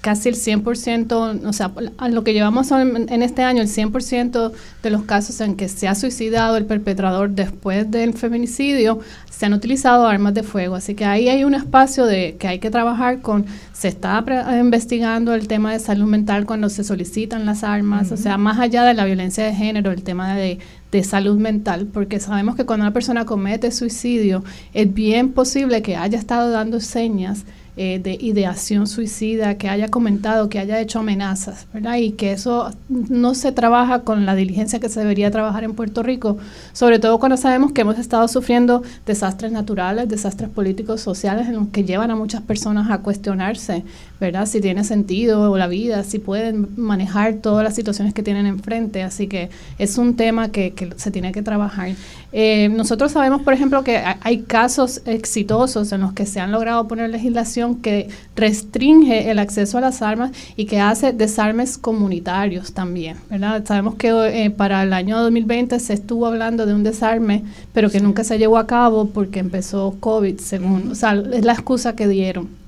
casi 0.02 0.30
el 0.30 0.36
100%, 0.36 1.46
o 1.46 1.54
sea, 1.54 1.72
a 1.98 2.10
lo 2.10 2.24
que 2.24 2.34
llevamos 2.34 2.72
en 2.72 3.24
este 3.24 3.44
año, 3.44 3.62
el 3.62 3.68
100% 3.68 4.52
de 4.82 4.90
los 4.90 5.04
casos 5.04 5.40
en 5.42 5.56
que 5.56 5.70
se 5.70 5.88
ha 5.88 5.96
suicidado 5.96 6.58
el 6.58 6.66
perpetrador 6.66 7.30
después 7.30 7.90
del 7.90 8.14
feminicidio, 8.14 9.00
se 9.30 9.46
han 9.46 9.54
utilizado 9.54 10.08
armas 10.08 10.34
de 10.34 10.44
fuego. 10.44 10.76
Así 10.76 10.96
que 10.96 11.06
ahí 11.06 11.30
hay 11.30 11.44
un 11.44 11.54
espacio 11.54 12.06
de 12.06 12.36
que 12.38 12.48
hay 12.48 12.60
que 12.60 12.72
trabajar 12.72 13.22
con, 13.22 13.46
se 13.74 13.88
está 13.88 14.24
investigando 14.60 15.34
el 15.36 15.48
tema 15.48 15.72
de 15.72 15.80
salud 15.80 16.08
mental 16.08 16.46
cuando 16.46 16.70
se 16.70 16.84
solicitan 16.84 17.46
las 17.46 17.64
armas, 17.64 18.12
o 18.12 18.18
sea, 18.18 18.38
más 18.38 18.60
allá 18.60 18.84
de 18.84 18.96
la 18.96 19.06
violencia 19.06 19.46
de 19.46 19.54
género, 19.54 19.92
el 19.92 20.04
tema 20.04 20.36
de, 20.36 20.60
de 20.92 21.04
salud 21.04 21.38
mental, 21.38 21.88
porque 21.92 22.20
sabemos 22.20 22.56
que 22.56 22.66
cuando 22.66 22.86
una 22.86 22.94
persona 22.94 23.26
comete 23.26 23.72
suicidio, 23.72 24.44
es 24.74 24.92
bien 24.92 25.32
posible 25.32 25.82
que 25.82 25.96
haya 25.96 26.18
estado 26.18 26.50
dando 26.50 26.80
señas 26.80 27.46
eh, 27.84 27.98
de 27.98 28.16
ideación 28.22 28.86
suicida, 28.86 29.58
que 29.58 29.68
haya 29.68 29.88
comentado, 29.88 30.50
que 30.50 30.60
haya 30.60 30.80
hecho 30.80 31.00
amenazas, 31.00 31.66
¿verdad? 31.74 31.96
Y 31.96 32.12
que 32.12 32.32
eso 32.32 32.70
no 32.90 33.34
se 33.34 33.52
trabaja 33.52 34.04
con 34.04 34.28
la 34.28 34.36
diligencia 34.36 34.80
que 34.80 34.88
se 34.88 35.00
debería 35.00 35.32
trabajar 35.32 35.64
en 35.64 35.74
Puerto 35.74 36.04
Rico, 36.04 36.38
sobre 36.74 37.00
todo 37.00 37.18
cuando 37.18 37.38
sabemos 37.38 37.72
que 37.72 37.82
hemos 37.82 37.98
estado 37.98 38.28
sufriendo 38.28 38.84
desastres 39.08 39.52
naturales, 39.52 40.08
desastres 40.08 40.52
políticos, 40.52 41.02
sociales, 41.02 41.48
en 41.48 41.56
los 41.56 41.70
que 41.70 41.84
llevan 41.84 42.12
a 42.12 42.16
muchas 42.16 42.44
personas 42.44 42.92
a 42.92 43.00
cuestionarse, 43.00 43.84
¿verdad? 44.22 44.46
Si 44.46 44.62
tiene 44.62 44.84
sentido 44.84 45.58
la 45.58 45.68
vida, 45.68 46.04
si 46.04 46.20
pueden 46.20 46.70
manejar 46.78 47.34
todas 47.42 47.64
las 47.64 47.74
situaciones 47.74 48.14
que 48.14 48.22
tienen 48.22 48.46
enfrente. 48.46 49.02
Así 49.02 49.26
que 49.26 49.50
es 49.80 49.98
un 49.98 50.16
tema 50.16 50.52
que, 50.52 50.74
que 50.74 50.92
se 50.96 51.10
tiene 51.10 51.32
que 51.32 51.42
trabajar. 51.42 51.90
Eh, 52.32 52.70
nosotros 52.70 53.12
sabemos, 53.12 53.42
por 53.42 53.54
ejemplo, 53.54 53.84
que 53.84 54.00
hay 54.22 54.44
casos 54.44 55.02
exitosos 55.06 55.92
en 55.92 56.02
los 56.02 56.14
que 56.14 56.28
se 56.28 56.40
han 56.40 56.52
logrado 56.52 56.88
poner 56.88 57.10
legislación 57.10 57.82
que 57.82 58.10
restringe 58.36 59.32
el 59.32 59.40
acceso 59.40 59.80
a 59.80 59.82
las 59.82 60.04
armas 60.04 60.32
y 60.56 60.66
que 60.66 60.80
hace 60.80 61.14
desarmes 61.14 61.80
comunitarios 61.80 62.74
también, 62.74 63.18
¿verdad? 63.28 63.66
Sabemos 63.66 63.96
que 63.96 64.10
eh, 64.10 64.52
para 64.52 64.84
el 64.84 64.94
año 64.94 65.20
2020 65.20 65.80
se 65.80 65.94
estuvo 65.94 66.28
hablando 66.28 66.68
de 66.68 66.76
un 66.76 66.84
desarme, 66.84 67.44
pero 67.74 67.90
que 67.90 68.00
nunca 68.00 68.24
se 68.24 68.38
llevó 68.38 68.60
a 68.60 68.68
cabo 68.68 69.08
porque 69.08 69.40
empezó 69.40 69.96
COVID, 70.00 70.38
según, 70.40 70.92
o 70.92 70.96
sea, 70.96 71.14
es 71.34 71.44
la 71.44 71.54
excusa 71.54 71.96
que 71.96 72.08
dieron. 72.08 72.61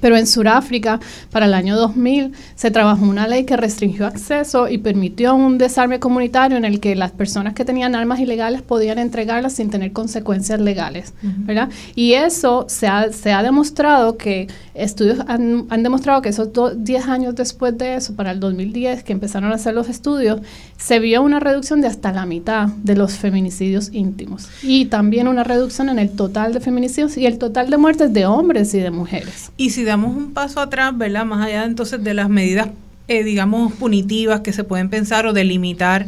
Pero 0.00 0.16
en 0.16 0.26
Sudáfrica, 0.26 1.00
para 1.30 1.46
el 1.46 1.54
año 1.54 1.76
2000, 1.76 2.32
se 2.54 2.70
trabajó 2.70 3.04
una 3.04 3.26
ley 3.26 3.44
que 3.44 3.56
restringió 3.56 4.06
acceso 4.06 4.68
y 4.68 4.78
permitió 4.78 5.34
un 5.34 5.58
desarme 5.58 6.00
comunitario 6.00 6.56
en 6.56 6.64
el 6.64 6.80
que 6.80 6.94
las 6.94 7.12
personas 7.12 7.54
que 7.54 7.64
tenían 7.64 7.94
armas 7.94 8.20
ilegales 8.20 8.62
podían 8.62 8.98
entregarlas 8.98 9.54
sin 9.54 9.70
tener 9.70 9.92
consecuencias 9.92 10.60
legales, 10.60 11.12
¿verdad? 11.22 11.68
Y 11.94 12.14
eso 12.14 12.66
se 12.68 12.86
ha, 12.86 13.12
se 13.12 13.32
ha 13.32 13.42
demostrado 13.42 14.16
que, 14.16 14.48
estudios 14.74 15.18
han, 15.26 15.66
han 15.70 15.82
demostrado 15.82 16.22
que 16.22 16.28
esos 16.28 16.50
10 16.76 17.08
años 17.08 17.34
después 17.34 17.76
de 17.76 17.96
eso, 17.96 18.14
para 18.14 18.30
el 18.30 18.40
2010, 18.40 19.02
que 19.02 19.12
empezaron 19.12 19.50
a 19.52 19.56
hacer 19.56 19.74
los 19.74 19.88
estudios, 19.88 20.40
se 20.76 20.98
vio 20.98 21.22
una 21.22 21.40
reducción 21.40 21.80
de 21.80 21.88
hasta 21.88 22.12
la 22.12 22.26
mitad 22.26 22.68
de 22.68 22.96
los 22.96 23.14
feminicidios 23.14 23.90
íntimos. 23.92 24.48
Y 24.62 24.86
también 24.86 25.28
una 25.28 25.44
reducción 25.44 25.88
en 25.88 25.98
el 25.98 26.10
total 26.10 26.52
de 26.52 26.60
feminicidios 26.60 27.16
y 27.16 27.26
el 27.26 27.38
total 27.38 27.70
de 27.70 27.76
muertes 27.76 28.12
de 28.12 28.26
hombres 28.26 28.72
y 28.74 28.78
de 28.78 28.90
mujeres. 28.90 29.50
Y 29.56 29.70
si 29.70 29.84
damos 29.88 30.16
un 30.16 30.32
paso 30.32 30.60
atrás, 30.60 30.96
¿verdad? 30.96 31.24
Más 31.24 31.44
allá 31.44 31.64
entonces 31.64 32.02
de 32.02 32.14
las 32.14 32.28
medidas, 32.28 32.68
eh, 33.08 33.24
digamos, 33.24 33.72
punitivas 33.72 34.40
que 34.40 34.52
se 34.52 34.64
pueden 34.64 34.88
pensar 34.88 35.26
o 35.26 35.32
delimitar 35.32 36.06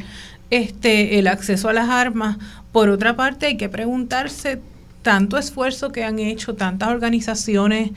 este, 0.50 1.18
el 1.18 1.26
acceso 1.26 1.68
a 1.68 1.72
las 1.72 1.88
armas, 1.88 2.38
por 2.72 2.88
otra 2.88 3.16
parte 3.16 3.46
hay 3.46 3.56
que 3.56 3.68
preguntarse 3.68 4.60
tanto 5.02 5.38
esfuerzo 5.38 5.92
que 5.92 6.04
han 6.04 6.18
hecho 6.18 6.54
tantas 6.54 6.90
organizaciones 6.90 7.90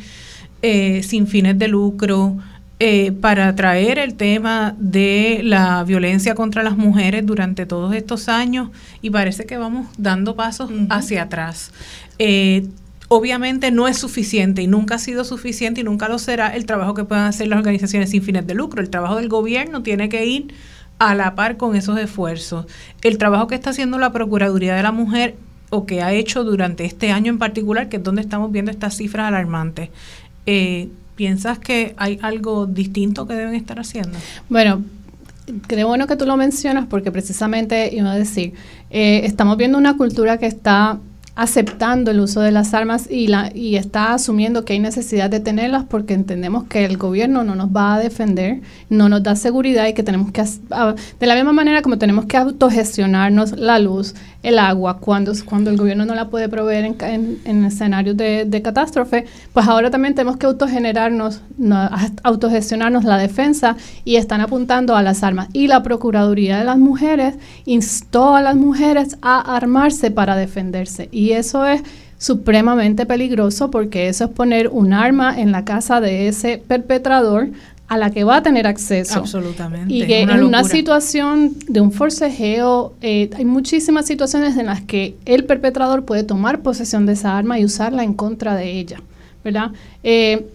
eh, 0.61 1.03
sin 1.03 1.27
fines 1.27 1.59
de 1.59 1.67
lucro, 1.67 2.37
eh, 2.85 3.13
para 3.13 3.55
traer 3.55 3.97
el 3.97 4.15
tema 4.15 4.75
de 4.77 5.39
la 5.41 5.85
violencia 5.85 6.35
contra 6.35 6.63
las 6.63 6.75
mujeres 6.75 7.25
durante 7.25 7.65
todos 7.65 7.95
estos 7.95 8.27
años 8.27 8.71
y 9.01 9.09
parece 9.09 9.45
que 9.45 9.55
vamos 9.55 9.87
dando 9.97 10.35
pasos 10.35 10.69
hacia 10.89 11.23
atrás. 11.23 11.71
Eh, 12.19 12.67
obviamente 13.15 13.69
no 13.69 13.87
es 13.87 13.99
suficiente 13.99 14.63
y 14.63 14.67
nunca 14.67 14.95
ha 14.95 14.97
sido 14.97 15.23
suficiente 15.23 15.81
y 15.81 15.83
nunca 15.83 16.09
lo 16.09 16.17
será 16.17 16.55
el 16.55 16.65
trabajo 16.65 16.95
que 16.95 17.03
puedan 17.03 17.25
hacer 17.25 17.47
las 17.47 17.59
organizaciones 17.59 18.09
sin 18.09 18.23
fines 18.23 18.47
de 18.47 18.55
lucro. 18.55 18.81
El 18.81 18.89
trabajo 18.89 19.17
del 19.17 19.29
gobierno 19.29 19.83
tiene 19.83 20.09
que 20.09 20.25
ir 20.25 20.53
a 20.97 21.13
la 21.13 21.35
par 21.35 21.57
con 21.57 21.75
esos 21.75 21.99
esfuerzos. 21.99 22.65
El 23.03 23.19
trabajo 23.19 23.45
que 23.47 23.53
está 23.53 23.69
haciendo 23.69 23.99
la 23.99 24.11
Procuraduría 24.11 24.73
de 24.73 24.81
la 24.81 24.91
Mujer 24.91 25.35
o 25.69 25.85
que 25.85 26.01
ha 26.01 26.11
hecho 26.11 26.43
durante 26.43 26.85
este 26.85 27.11
año 27.11 27.31
en 27.31 27.37
particular, 27.37 27.87
que 27.87 27.97
es 27.97 28.03
donde 28.03 28.21
estamos 28.21 28.51
viendo 28.51 28.71
estas 28.71 28.97
cifras 28.97 29.27
alarmantes. 29.27 29.89
Eh, 30.47 30.89
¿Piensas 31.15 31.59
que 31.59 31.93
hay 31.97 32.17
algo 32.23 32.65
distinto 32.65 33.27
que 33.27 33.35
deben 33.35 33.53
estar 33.53 33.79
haciendo? 33.79 34.17
Bueno, 34.49 34.81
creo 35.67 35.87
bueno 35.87 36.07
que 36.07 36.15
tú 36.15 36.25
lo 36.25 36.35
mencionas 36.35 36.87
porque 36.87 37.11
precisamente 37.11 37.93
iba 37.93 38.11
a 38.11 38.15
decir, 38.15 38.53
eh, 38.89 39.21
estamos 39.23 39.57
viendo 39.57 39.77
una 39.77 39.97
cultura 39.97 40.39
que 40.39 40.47
está 40.47 40.97
aceptando 41.35 42.11
el 42.11 42.19
uso 42.19 42.41
de 42.41 42.51
las 42.51 42.73
armas 42.73 43.09
y, 43.09 43.27
la, 43.27 43.51
y 43.55 43.75
está 43.75 44.13
asumiendo 44.13 44.65
que 44.65 44.73
hay 44.73 44.79
necesidad 44.79 45.29
de 45.29 45.39
tenerlas 45.39 45.83
porque 45.85 46.13
entendemos 46.13 46.65
que 46.65 46.85
el 46.85 46.97
gobierno 46.97 47.43
no 47.43 47.55
nos 47.55 47.69
va 47.69 47.95
a 47.95 47.99
defender, 47.99 48.61
no 48.89 49.09
nos 49.09 49.23
da 49.23 49.35
seguridad 49.35 49.87
y 49.87 49.93
que 49.93 50.03
tenemos 50.03 50.31
que, 50.31 50.43
de 50.43 51.25
la 51.25 51.35
misma 51.35 51.53
manera 51.53 51.81
como 51.81 51.97
tenemos 51.97 52.25
que 52.25 52.37
autogestionarnos 52.37 53.57
la 53.57 53.79
luz, 53.79 54.13
el 54.43 54.59
agua, 54.59 54.97
cuando, 54.99 55.31
cuando 55.45 55.69
el 55.69 55.77
gobierno 55.77 56.05
no 56.05 56.13
la 56.13 56.29
puede 56.29 56.49
proveer 56.49 56.85
en, 56.85 57.39
en, 57.45 57.65
escenarios 57.65 58.17
de, 58.17 58.43
de, 58.45 58.61
catástrofe, 58.61 59.25
pues 59.53 59.67
ahora 59.67 59.89
también 59.89 60.15
tenemos 60.15 60.35
que 60.37 60.45
autogenerarnos, 60.45 61.41
autogestionarnos 62.23 63.05
la 63.05 63.17
defensa 63.17 63.77
y 64.03 64.17
están 64.17 64.41
apuntando 64.41 64.97
a 64.97 65.01
las 65.01 65.23
armas. 65.23 65.47
Y 65.53 65.67
la 65.67 65.81
Procuraduría 65.81 66.59
de 66.59 66.65
las 66.65 66.77
Mujeres 66.77 67.35
instó 67.65 68.35
a 68.35 68.41
las 68.41 68.55
mujeres 68.55 69.17
a 69.21 69.55
armarse 69.55 70.11
para 70.11 70.35
defenderse. 70.35 71.07
Y 71.11 71.31
eso 71.31 71.65
es 71.65 71.81
supremamente 72.17 73.05
peligroso 73.05 73.69
porque 73.69 74.07
eso 74.07 74.25
es 74.25 74.29
poner 74.31 74.69
un 74.69 74.93
arma 74.93 75.39
en 75.39 75.51
la 75.51 75.65
casa 75.65 75.99
de 75.99 76.27
ese 76.29 76.57
perpetrador 76.57 77.49
a 77.93 77.97
la 77.97 78.09
que 78.09 78.23
va 78.23 78.37
a 78.37 78.41
tener 78.41 78.65
acceso. 78.65 79.19
Absolutamente. 79.19 79.93
Y 79.93 80.07
que 80.07 80.21
en 80.21 80.43
una 80.43 80.63
situación 80.63 81.53
de 81.67 81.79
un 81.79 81.91
forcejeo, 81.91 82.93
eh, 83.01 83.29
hay 83.35 83.45
muchísimas 83.45 84.07
situaciones 84.07 84.57
en 84.57 84.65
las 84.65 84.81
que 84.81 85.15
el 85.25 85.45
perpetrador 85.45 86.03
puede 86.03 86.23
tomar 86.23 86.61
posesión 86.61 87.05
de 87.05 87.13
esa 87.13 87.37
arma 87.37 87.59
y 87.59 87.65
usarla 87.65 88.03
en 88.03 88.15
contra 88.15 88.55
de 88.55 88.71
ella, 88.79 88.99
¿verdad? 89.43 89.73
Eh, 90.03 90.47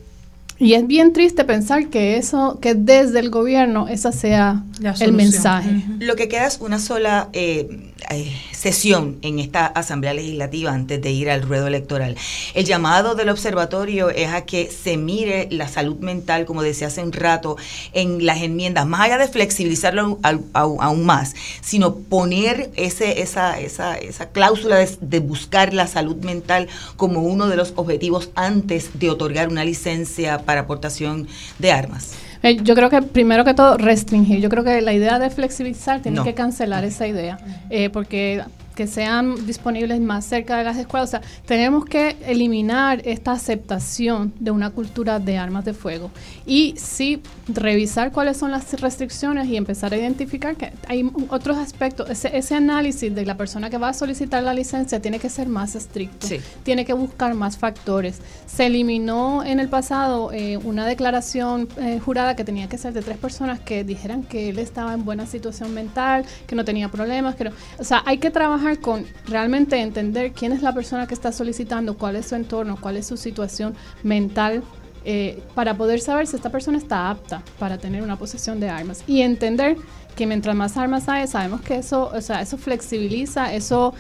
y 0.59 0.75
es 0.75 0.87
bien 0.87 1.13
triste 1.13 1.45
pensar 1.45 1.89
que 1.89 2.17
eso, 2.17 2.59
que 2.61 2.75
desde 2.75 3.21
el 3.21 3.31
gobierno 3.31 3.89
esa 3.89 4.13
sea 4.13 4.65
el 5.01 5.13
mensaje. 5.13 5.83
Lo 5.99 6.17
que 6.17 6.29
queda 6.29 6.47
es 6.47 6.59
una 6.61 6.79
sola 6.79 7.29
eh, 7.33 7.89
eh, 8.11 8.33
sesión 8.53 9.19
en 9.23 9.39
esta 9.39 9.67
Asamblea 9.67 10.15
Legislativa 10.15 10.73
antes 10.73 11.01
de 11.01 11.11
ir 11.11 11.31
al 11.31 11.43
ruedo 11.43 11.67
electoral. 11.67 12.17
El 12.55 12.65
llamado 12.65 13.15
del 13.15 13.29
observatorio 13.29 14.11
es 14.11 14.29
a 14.29 14.45
que 14.45 14.71
se 14.71 14.97
mire 14.97 15.49
la 15.51 15.69
salud 15.69 15.99
mental, 15.99 16.45
como 16.45 16.63
decía 16.63 16.89
hace 16.89 17.03
un 17.03 17.13
rato, 17.13 17.57
en 17.93 18.25
las 18.25 18.43
enmiendas, 18.43 18.87
más 18.87 19.03
allá 19.03 19.19
de 19.19 19.29
flexibilizarlo 19.29 20.19
aún 20.53 21.07
más, 21.07 21.35
sino 21.61 21.97
poner 21.97 22.71
ese, 22.77 23.21
esa, 23.21 23.61
esa, 23.61 23.97
esa 23.97 24.31
cláusula 24.31 24.77
de, 24.77 24.89
de 25.01 25.21
buscar 25.21 25.75
la 25.75 25.87
salud 25.87 26.17
mental 26.17 26.69
como 26.97 27.23
uno 27.23 27.49
de 27.49 27.57
los 27.57 27.73
objetivos 27.77 28.31
antes 28.35 28.99
de 28.99 29.11
otorgar 29.11 29.49
una 29.49 29.65
licencia 29.65 30.39
para 30.49 30.63
aportación 30.63 31.29
de 31.59 31.73
armas? 31.73 32.15
Eh, 32.43 32.57
yo 32.63 32.75
creo 32.75 32.89
que 32.89 33.03
primero 33.03 33.45
que 33.45 33.53
todo 33.53 33.77
restringir. 33.77 34.41
Yo 34.41 34.49
creo 34.49 34.65
que 34.65 34.81
la 34.81 34.95
idea 34.95 35.19
de 35.19 35.29
flexibilizar 35.29 36.01
tiene 36.01 36.23
que 36.23 36.33
cancelar 36.33 36.85
esa 36.85 37.07
idea, 37.07 37.39
eh, 37.69 37.91
porque 37.91 38.43
que 38.79 38.87
sean 38.87 39.45
disponibles 39.45 40.01
más 40.01 40.25
cerca 40.25 40.57
de 40.57 40.63
las 40.63 40.77
escuelas. 40.77 41.09
O 41.09 41.11
sea, 41.11 41.23
tenemos 41.45 41.85
que 41.85 42.15
eliminar 42.25 43.03
esta 43.05 43.33
aceptación 43.33 44.33
de 44.39 44.53
una 44.53 44.71
cultura 44.71 45.19
de 45.19 45.37
armas 45.37 45.65
de 45.65 45.75
fuego 45.75 46.13
y 46.47 46.75
sí 46.77 47.21
revisar 47.49 48.13
cuáles 48.13 48.37
son 48.37 48.53
las 48.53 48.81
restricciones 48.81 49.49
y 49.49 49.57
empezar 49.57 49.93
a 49.93 49.97
identificar 49.97 50.55
que 50.55 50.73
hay 50.87 51.11
otros 51.29 51.59
aspectos. 51.59 52.09
Ese, 52.09 52.37
ese 52.39 52.55
análisis 52.55 53.13
de 53.13 53.27
la 53.27 53.37
persona 53.37 53.69
que 53.69 53.79
va 53.79 53.89
a 53.89 53.95
solicitar 53.95 54.45
la 54.45 54.55
licencia 54.55 55.03
tiene 55.03 55.19
que 55.19 55.29
ser 55.29 55.49
más 55.49 55.75
estricto, 55.75 56.29
tiene 56.63 56.85
que 56.85 56.93
buscar 56.93 57.35
más 57.35 57.59
factores. 57.59 58.21
Se 58.47 58.67
eliminó 58.67 59.43
en 59.43 59.59
el 59.59 59.69
pasado 59.69 60.31
eh, 60.33 60.57
una 60.59 60.87
declaración 60.87 61.69
eh, 61.79 61.99
jurada 61.99 62.37
que 62.37 62.45
tenía 62.45 62.69
que 62.69 62.79
ser 62.79 62.93
de 62.93 63.03
tres 63.03 63.19
personas 63.19 63.59
que 63.59 63.83
dijeran 63.83 64.23
que 64.23 64.51
él 64.51 64.61
estaba 64.61 64.95
en 64.95 65.05
buena 65.05 65.27
situación 65.27 65.75
mental, 65.75 66.25
que 66.47 66.55
no 66.55 66.65
tenía 66.65 66.89
problemas, 66.91 67.35
que 67.35 67.49
o 67.49 67.85
sea, 67.85 68.05
hay 68.07 68.19
que 68.19 68.31
trabajar 68.31 68.68
con 68.77 69.07
realmente 69.27 69.81
entender 69.81 70.33
quién 70.33 70.53
es 70.53 70.63
la 70.63 70.75
persona 70.75 71.07
que 71.07 71.15
está 71.15 71.33
solicitando, 71.33 71.97
cuál 71.97 72.17
es 72.17 72.27
su 72.27 72.35
entorno, 72.35 72.77
cuál 72.81 72.97
es 72.99 73.07
su 73.07 73.17
situación 73.17 73.75
mental, 74.03 74.63
eh, 75.05 75.43
para 75.55 75.75
poder 75.75 76.01
saber 76.01 76.27
si 76.27 76.37
esta 76.37 76.51
persona 76.51 76.77
está 76.77 77.09
apta 77.09 77.43
para 77.59 77.79
tener 77.79 78.03
una 78.03 78.17
posesión 78.17 78.61
de 78.61 78.69
armas 78.69 79.03
y 79.07 79.23
entender 79.23 79.77
que 80.15 80.27
mientras 80.27 80.55
más 80.57 80.77
armas 80.77 81.09
hay, 81.09 81.27
sabemos 81.29 81.61
que 81.61 81.77
eso, 81.77 82.11
o 82.13 82.21
sea, 82.21 82.43
eso 82.43 82.59
flexibiliza, 82.59 83.55
eso 83.55 83.95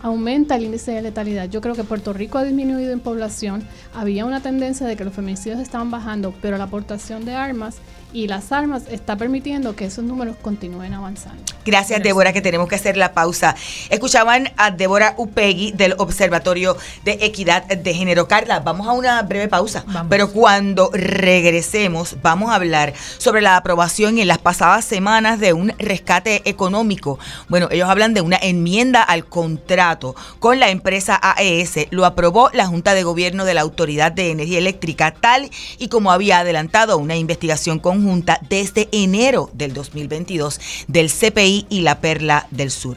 aumenta 0.00 0.54
el 0.54 0.64
índice 0.64 0.92
de 0.92 1.02
letalidad. 1.02 1.50
Yo 1.50 1.60
creo 1.60 1.74
que 1.74 1.82
Puerto 1.82 2.12
Rico 2.12 2.38
ha 2.38 2.44
disminuido 2.44 2.92
en 2.92 3.00
población, 3.00 3.64
había 3.92 4.24
una 4.24 4.40
tendencia 4.40 4.86
de 4.86 4.96
que 4.96 5.04
los 5.04 5.12
feminicidios 5.12 5.58
estaban 5.60 5.90
bajando, 5.90 6.32
pero 6.40 6.56
la 6.56 6.64
aportación 6.64 7.24
de 7.24 7.34
armas 7.34 7.78
y 8.12 8.28
las 8.28 8.52
armas 8.52 8.84
está 8.90 9.16
permitiendo 9.16 9.76
que 9.76 9.86
esos 9.86 10.04
números 10.04 10.36
continúen 10.40 10.94
avanzando. 10.94 11.42
Gracias, 11.64 12.02
Débora, 12.02 12.32
que 12.32 12.40
tenemos 12.40 12.68
que 12.68 12.76
hacer 12.76 12.96
la 12.96 13.12
pausa. 13.12 13.56
Escuchaban 13.90 14.52
a 14.56 14.70
Débora 14.70 15.14
Upegui 15.16 15.72
del 15.72 15.94
Observatorio 15.98 16.76
de 17.04 17.18
Equidad 17.22 17.64
de 17.64 17.94
Género. 17.94 18.28
Carla, 18.28 18.60
vamos 18.60 18.86
a 18.86 18.92
una 18.92 19.20
breve 19.22 19.48
pausa, 19.48 19.84
pero 20.08 20.30
cuando 20.30 20.90
regresemos 20.92 22.16
vamos 22.22 22.50
a 22.50 22.54
hablar 22.54 22.94
sobre 23.18 23.42
la 23.42 23.56
aprobación 23.56 24.18
en 24.18 24.28
las 24.28 24.38
pasadas 24.38 24.84
semanas 24.84 25.40
de 25.40 25.52
un 25.52 25.72
rescate 25.78 26.42
económico. 26.48 27.18
Bueno, 27.48 27.68
ellos 27.70 27.88
hablan 27.88 28.14
de 28.14 28.20
una 28.20 28.38
enmienda 28.40 29.02
al 29.02 29.26
contrato 29.26 30.14
con 30.38 30.60
la 30.60 30.70
empresa 30.70 31.18
AES. 31.20 31.88
Lo 31.90 32.06
aprobó 32.06 32.50
la 32.52 32.66
Junta 32.66 32.94
de 32.94 33.02
Gobierno 33.02 33.44
de 33.44 33.54
la 33.54 33.62
Autoridad 33.62 34.12
de 34.12 34.30
Energía 34.30 34.58
Eléctrica, 34.58 35.12
tal 35.12 35.50
y 35.78 35.88
como 35.88 36.12
había 36.12 36.38
adelantado 36.38 36.98
una 36.98 37.16
investigación 37.16 37.80
con 37.80 37.95
conjunta 37.96 38.40
desde 38.48 38.88
enero 38.92 39.50
del 39.54 39.72
2022 39.72 40.60
del 40.86 41.10
CPI 41.10 41.66
y 41.70 41.80
la 41.80 42.00
Perla 42.00 42.46
del 42.50 42.70
Sur. 42.70 42.96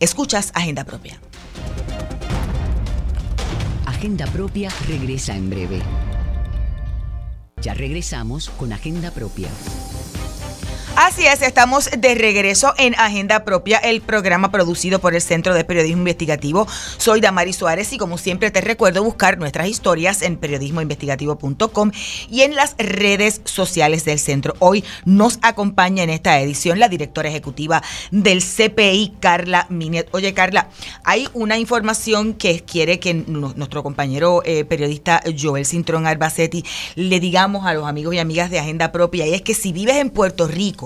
Escuchas 0.00 0.50
Agenda 0.54 0.84
Propia. 0.84 1.20
Agenda 3.86 4.26
Propia 4.26 4.70
regresa 4.88 5.36
en 5.36 5.50
breve. 5.50 5.80
Ya 7.62 7.74
regresamos 7.74 8.50
con 8.50 8.72
Agenda 8.72 9.10
Propia. 9.12 9.48
Así 10.96 11.26
es, 11.26 11.42
estamos 11.42 11.90
de 11.98 12.14
regreso 12.14 12.72
en 12.78 12.94
Agenda 12.94 13.44
Propia, 13.44 13.78
el 13.78 14.00
programa 14.00 14.52
producido 14.52 15.00
por 15.00 15.16
el 15.16 15.20
Centro 15.20 15.52
de 15.52 15.64
Periodismo 15.64 15.98
Investigativo. 15.98 16.68
Soy 16.98 17.20
Damari 17.20 17.52
Suárez 17.52 17.92
y 17.92 17.98
como 17.98 18.16
siempre 18.16 18.52
te 18.52 18.60
recuerdo 18.60 19.02
buscar 19.02 19.36
nuestras 19.36 19.66
historias 19.66 20.22
en 20.22 20.36
periodismoinvestigativo.com 20.36 21.90
y 22.30 22.42
en 22.42 22.54
las 22.54 22.76
redes 22.78 23.40
sociales 23.44 24.04
del 24.04 24.20
centro. 24.20 24.54
Hoy 24.60 24.84
nos 25.04 25.40
acompaña 25.42 26.04
en 26.04 26.10
esta 26.10 26.40
edición 26.40 26.78
la 26.78 26.88
directora 26.88 27.28
ejecutiva 27.28 27.82
del 28.12 28.40
CPI, 28.40 29.14
Carla 29.18 29.66
Minet. 29.70 30.08
Oye, 30.12 30.32
Carla, 30.32 30.68
hay 31.02 31.28
una 31.34 31.58
información 31.58 32.34
que 32.34 32.60
quiere 32.60 33.00
que 33.00 33.14
nuestro 33.14 33.82
compañero 33.82 34.42
eh, 34.44 34.64
periodista 34.64 35.20
Joel 35.36 35.66
Cintrón 35.66 36.06
Albacetti 36.06 36.64
le 36.94 37.18
digamos 37.18 37.66
a 37.66 37.74
los 37.74 37.88
amigos 37.88 38.14
y 38.14 38.20
amigas 38.20 38.48
de 38.48 38.60
Agenda 38.60 38.92
Propia 38.92 39.26
y 39.26 39.34
es 39.34 39.42
que 39.42 39.54
si 39.54 39.72
vives 39.72 39.96
en 39.96 40.10
Puerto 40.10 40.46
Rico, 40.46 40.83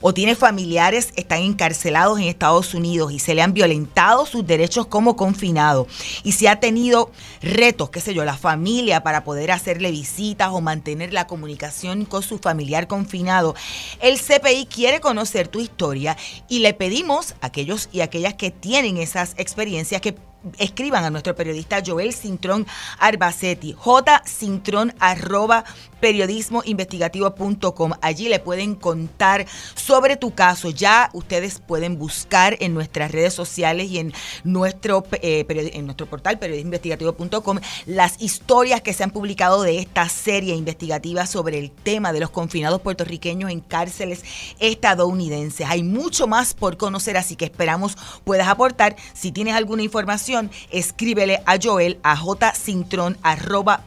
o 0.00 0.14
tiene 0.14 0.34
familiares, 0.34 1.12
están 1.16 1.40
encarcelados 1.40 2.18
en 2.18 2.26
Estados 2.26 2.74
Unidos 2.74 3.12
y 3.12 3.18
se 3.18 3.34
le 3.34 3.42
han 3.42 3.52
violentado 3.52 4.26
sus 4.26 4.46
derechos 4.46 4.86
como 4.86 5.16
confinado 5.16 5.86
y 6.22 6.32
si 6.32 6.46
ha 6.46 6.60
tenido 6.60 7.10
retos, 7.42 7.90
qué 7.90 8.00
sé 8.00 8.14
yo, 8.14 8.24
la 8.24 8.36
familia 8.36 9.02
para 9.02 9.24
poder 9.24 9.50
hacerle 9.50 9.90
visitas 9.90 10.50
o 10.52 10.60
mantener 10.60 11.12
la 11.12 11.26
comunicación 11.26 12.04
con 12.04 12.22
su 12.22 12.38
familiar 12.38 12.86
confinado, 12.86 13.54
el 14.00 14.18
CPI 14.18 14.66
quiere 14.66 15.00
conocer 15.00 15.48
tu 15.48 15.60
historia 15.60 16.16
y 16.48 16.60
le 16.60 16.74
pedimos 16.74 17.34
a 17.40 17.46
aquellos 17.46 17.88
y 17.92 18.00
aquellas 18.00 18.34
que 18.34 18.50
tienen 18.50 18.96
esas 18.96 19.34
experiencias 19.36 20.00
que 20.00 20.16
escriban 20.58 21.04
a 21.04 21.10
nuestro 21.10 21.34
periodista 21.34 21.82
Joel 21.84 22.14
Cintrón 22.14 22.66
Arbacetti, 22.98 23.76
jcintrón 24.24 24.94
arroba 24.98 25.64
periodismoinvestigativo.com. 26.00 27.92
Allí 28.00 28.28
le 28.28 28.38
pueden 28.40 28.74
contar 28.74 29.46
sobre 29.74 30.16
tu 30.16 30.34
caso. 30.34 30.70
Ya 30.70 31.10
ustedes 31.12 31.58
pueden 31.58 31.98
buscar 31.98 32.56
en 32.60 32.74
nuestras 32.74 33.10
redes 33.12 33.34
sociales 33.34 33.90
y 33.90 33.98
en 33.98 34.12
nuestro, 34.44 35.04
eh, 35.22 35.46
en 35.48 35.86
nuestro 35.86 36.06
portal 36.06 36.38
periodismoinvestigativo.com 36.38 37.58
las 37.86 38.20
historias 38.20 38.80
que 38.80 38.92
se 38.92 39.04
han 39.04 39.10
publicado 39.10 39.62
de 39.62 39.78
esta 39.78 40.08
serie 40.08 40.54
investigativa 40.54 41.26
sobre 41.26 41.58
el 41.58 41.70
tema 41.70 42.12
de 42.12 42.20
los 42.20 42.30
confinados 42.30 42.80
puertorriqueños 42.80 43.50
en 43.50 43.60
cárceles 43.60 44.24
estadounidenses. 44.58 45.66
Hay 45.68 45.82
mucho 45.82 46.26
más 46.26 46.54
por 46.54 46.76
conocer, 46.76 47.16
así 47.16 47.36
que 47.36 47.44
esperamos 47.46 47.96
puedas 48.24 48.48
aportar. 48.48 48.96
Si 49.12 49.32
tienes 49.32 49.54
alguna 49.54 49.82
información, 49.82 50.50
escríbele 50.70 51.42
a 51.46 51.58
Joel 51.62 51.98
a 52.02 52.16
jcintrón 52.16 53.18
arroba 53.22 53.84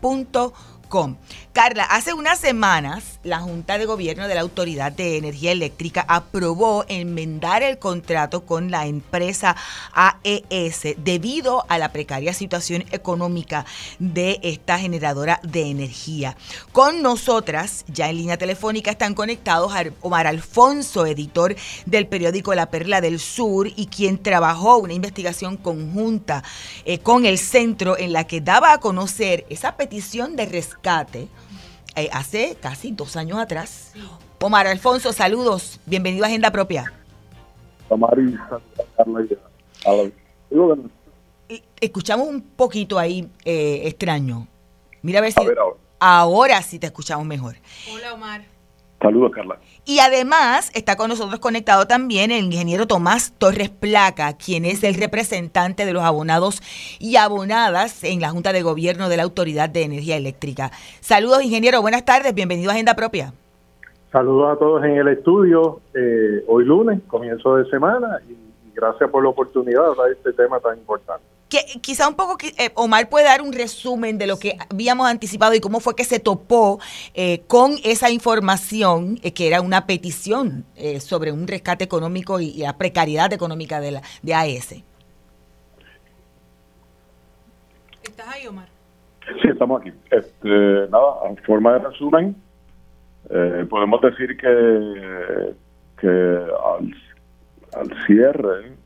punto 0.00 0.52
Carla, 1.52 1.84
hace 1.84 2.14
unas 2.14 2.38
semanas 2.38 3.20
la 3.22 3.40
Junta 3.40 3.76
de 3.76 3.84
Gobierno 3.84 4.26
de 4.26 4.34
la 4.34 4.40
Autoridad 4.40 4.90
de 4.90 5.18
Energía 5.18 5.52
Eléctrica 5.52 6.02
aprobó 6.08 6.86
enmendar 6.88 7.62
el 7.62 7.78
contrato 7.78 8.46
con 8.46 8.70
la 8.70 8.86
empresa 8.86 9.54
AES 9.92 10.94
debido 10.96 11.66
a 11.68 11.76
la 11.76 11.92
precaria 11.92 12.32
situación 12.32 12.86
económica 12.90 13.66
de 13.98 14.40
esta 14.42 14.78
generadora 14.78 15.40
de 15.42 15.68
energía. 15.68 16.36
Con 16.72 17.02
nosotras, 17.02 17.84
ya 17.88 18.08
en 18.08 18.16
línea 18.16 18.38
telefónica, 18.38 18.90
están 18.90 19.14
conectados 19.14 19.72
Omar 20.00 20.26
Alfonso, 20.26 21.04
editor 21.04 21.54
del 21.84 22.06
periódico 22.06 22.54
La 22.54 22.70
Perla 22.70 23.02
del 23.02 23.18
Sur 23.18 23.68
y 23.76 23.88
quien 23.88 24.22
trabajó 24.22 24.78
una 24.78 24.94
investigación 24.94 25.58
conjunta 25.58 26.42
eh, 26.86 26.98
con 27.00 27.26
el 27.26 27.36
centro 27.36 27.98
en 27.98 28.14
la 28.14 28.26
que 28.26 28.40
daba 28.40 28.72
a 28.72 28.78
conocer 28.78 29.44
esa 29.50 29.76
petición 29.76 30.34
de 30.34 30.46
rescate 30.46 30.77
eh, 31.96 32.08
hace 32.12 32.56
casi 32.60 32.92
dos 32.92 33.16
años 33.16 33.38
atrás. 33.38 33.92
Omar 34.40 34.66
Alfonso, 34.66 35.12
saludos, 35.12 35.80
bienvenido 35.84 36.24
a 36.24 36.28
Agenda 36.28 36.50
Propia. 36.50 36.92
Escuchamos 41.80 42.28
un 42.28 42.42
poquito 42.42 42.98
ahí 42.98 43.30
eh, 43.44 43.82
extraño. 43.84 44.46
Mira 45.02 45.18
a 45.18 45.22
ver 45.22 45.32
si 45.32 45.40
ahora. 45.98 46.62
sí 46.62 46.78
te 46.78 46.86
escuchamos 46.86 47.26
mejor. 47.26 47.56
Hola 47.92 48.14
Omar. 48.14 48.57
Saludos, 49.00 49.30
Carla. 49.32 49.58
Y 49.84 50.00
además 50.00 50.70
está 50.74 50.96
con 50.96 51.08
nosotros 51.08 51.38
conectado 51.38 51.86
también 51.86 52.32
el 52.32 52.44
ingeniero 52.44 52.86
Tomás 52.86 53.32
Torres 53.38 53.70
Placa, 53.70 54.36
quien 54.36 54.64
es 54.64 54.82
el 54.82 54.94
representante 54.94 55.86
de 55.86 55.92
los 55.92 56.02
abonados 56.02 56.60
y 56.98 57.16
abonadas 57.16 58.02
en 58.02 58.20
la 58.20 58.30
Junta 58.30 58.52
de 58.52 58.62
Gobierno 58.62 59.08
de 59.08 59.16
la 59.16 59.22
Autoridad 59.22 59.68
de 59.68 59.84
Energía 59.84 60.16
Eléctrica. 60.16 60.72
Saludos, 61.00 61.44
ingeniero. 61.44 61.80
Buenas 61.80 62.04
tardes. 62.04 62.34
Bienvenido 62.34 62.70
a 62.70 62.74
Agenda 62.74 62.94
Propia. 62.94 63.32
Saludos 64.10 64.56
a 64.56 64.58
todos 64.58 64.84
en 64.84 64.96
el 64.96 65.08
estudio. 65.08 65.80
Eh, 65.94 66.44
hoy 66.48 66.64
lunes, 66.64 67.00
comienzo 67.06 67.56
de 67.56 67.70
semana, 67.70 68.18
y 68.28 68.74
gracias 68.74 69.08
por 69.10 69.22
la 69.22 69.28
oportunidad 69.28 69.82
de 69.82 69.88
hablar 69.88 70.06
de 70.08 70.14
este 70.14 70.32
tema 70.32 70.58
tan 70.58 70.76
importante 70.76 71.37
que 71.48 71.80
quizá 71.80 72.08
un 72.08 72.14
poco 72.14 72.36
eh, 72.42 72.70
Omar 72.74 73.08
puede 73.08 73.26
dar 73.26 73.40
un 73.40 73.52
resumen 73.52 74.18
de 74.18 74.26
lo 74.26 74.38
que 74.38 74.56
habíamos 74.70 75.08
anticipado 75.08 75.54
y 75.54 75.60
cómo 75.60 75.80
fue 75.80 75.96
que 75.96 76.04
se 76.04 76.20
topó 76.20 76.78
eh, 77.14 77.42
con 77.46 77.72
esa 77.84 78.10
información 78.10 79.18
eh, 79.22 79.32
que 79.32 79.48
era 79.48 79.60
una 79.60 79.86
petición 79.86 80.64
sobre 81.00 81.32
un 81.32 81.46
rescate 81.48 81.84
económico 81.84 82.40
y, 82.40 82.58
la 82.58 82.76
precariedad 82.76 83.32
económica 83.32 83.80
de 83.80 83.92
la 83.92 84.02
de 84.22 84.34
AES. 84.34 84.84
¿Estás 88.02 88.28
ahí, 88.28 88.46
Omar? 88.46 88.68
Sí, 89.42 89.48
estamos 89.48 89.80
aquí. 89.80 89.92
Este, 90.10 90.48
nada, 90.90 91.28
en 91.28 91.36
forma 91.38 91.74
de 91.74 91.78
resumen, 91.80 92.36
podemos 93.68 94.00
decir 94.00 94.36
que, 94.36 95.54
que 96.00 96.08
al, 96.08 96.94
al 97.74 98.06
cierre 98.06 98.77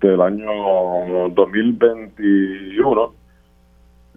del 0.00 0.20
año 0.20 1.28
2021 1.30 3.14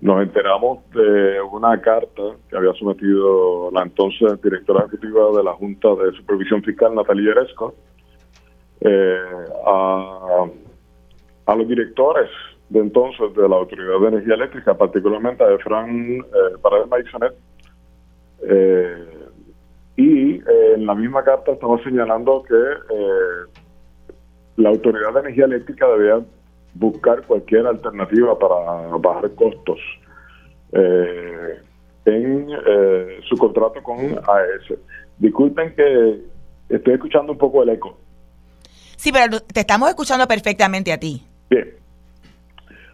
nos 0.01 0.23
enteramos 0.23 0.79
de 0.91 1.41
una 1.41 1.79
carta 1.79 2.23
que 2.49 2.57
había 2.57 2.73
sometido 2.73 3.69
la 3.71 3.83
entonces 3.83 4.41
directora 4.41 4.85
ejecutiva 4.85 5.31
de 5.37 5.43
la 5.43 5.53
Junta 5.53 5.89
de 5.89 6.11
Supervisión 6.13 6.63
Fiscal, 6.63 6.95
Natalia 6.95 7.31
Eresco, 7.31 7.75
eh, 8.79 9.19
a, 9.67 10.45
a 11.45 11.55
los 11.55 11.67
directores 11.67 12.29
de 12.69 12.79
entonces 12.79 13.33
de 13.35 13.47
la 13.47 13.57
Autoridad 13.57 13.99
de 13.99 14.07
Energía 14.07 14.33
Eléctrica, 14.35 14.73
particularmente 14.73 15.43
a 15.43 15.53
Efran 15.53 16.17
eh, 16.17 16.57
Paredes 16.61 16.87
Maisonet, 16.87 17.33
eh, 18.47 19.05
y 19.97 20.41
en 20.75 20.85
la 20.85 20.95
misma 20.95 21.23
carta 21.23 21.51
estamos 21.51 21.83
señalando 21.83 22.41
que 22.43 22.55
eh, 22.55 23.60
la 24.57 24.69
Autoridad 24.69 25.13
de 25.13 25.19
Energía 25.21 25.45
Eléctrica 25.45 25.87
debía 25.87 26.19
buscar 26.73 27.23
cualquier 27.23 27.67
alternativa 27.67 28.37
para 28.37 28.55
bajar 28.97 29.31
costos 29.35 29.79
eh, 30.71 31.59
en 32.05 32.49
eh, 32.49 33.19
su 33.27 33.37
contrato 33.37 33.81
con 33.83 33.97
AES. 33.97 34.79
Disculpen 35.17 35.75
que 35.75 36.21
estoy 36.69 36.93
escuchando 36.93 37.33
un 37.33 37.37
poco 37.37 37.63
el 37.63 37.69
eco. 37.69 37.97
Sí, 38.95 39.11
pero 39.11 39.39
te 39.39 39.61
estamos 39.61 39.89
escuchando 39.89 40.27
perfectamente 40.27 40.91
a 40.91 40.99
ti. 40.99 41.25
Bien. 41.49 41.81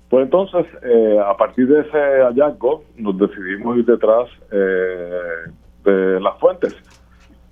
Pues 0.10 0.24
entonces, 0.24 0.66
eh, 0.84 1.20
a 1.24 1.36
partir 1.36 1.68
de 1.68 1.82
ese 1.82 1.98
hallazgo, 2.24 2.84
nos 2.96 3.18
decidimos 3.18 3.78
ir 3.78 3.86
detrás 3.86 4.30
eh, 4.52 5.52
de 5.84 6.20
las 6.22 6.40
fuentes, 6.40 6.76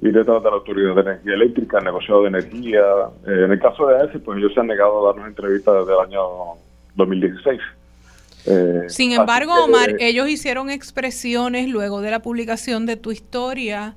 ir 0.01 0.13
detrás 0.13 0.43
de 0.43 0.49
la 0.49 0.55
Autoridad 0.55 0.95
de 0.95 1.01
Energía 1.01 1.33
Eléctrica, 1.33 1.79
el 1.79 1.85
negociado 1.85 2.21
de 2.23 2.27
energía. 2.29 2.81
Eh, 3.27 3.45
en 3.45 3.51
el 3.51 3.59
caso 3.59 3.87
de 3.87 4.01
AES, 4.01 4.21
pues 4.23 4.37
ellos 4.37 4.53
se 4.53 4.59
han 4.59 4.67
negado 4.67 5.03
a 5.03 5.13
darnos 5.13 5.27
entrevistas 5.27 5.73
desde 5.79 5.93
el 5.93 5.99
año 5.99 6.21
2016. 6.95 7.61
Eh, 8.47 8.83
Sin 8.87 9.11
embargo, 9.11 9.53
que, 9.55 9.61
Omar, 9.61 9.95
ellos 9.99 10.29
hicieron 10.29 10.69
expresiones 10.69 11.67
luego 11.69 12.01
de 12.01 12.11
la 12.11 12.21
publicación 12.21 12.85
de 12.85 12.95
tu 12.95 13.11
historia, 13.11 13.95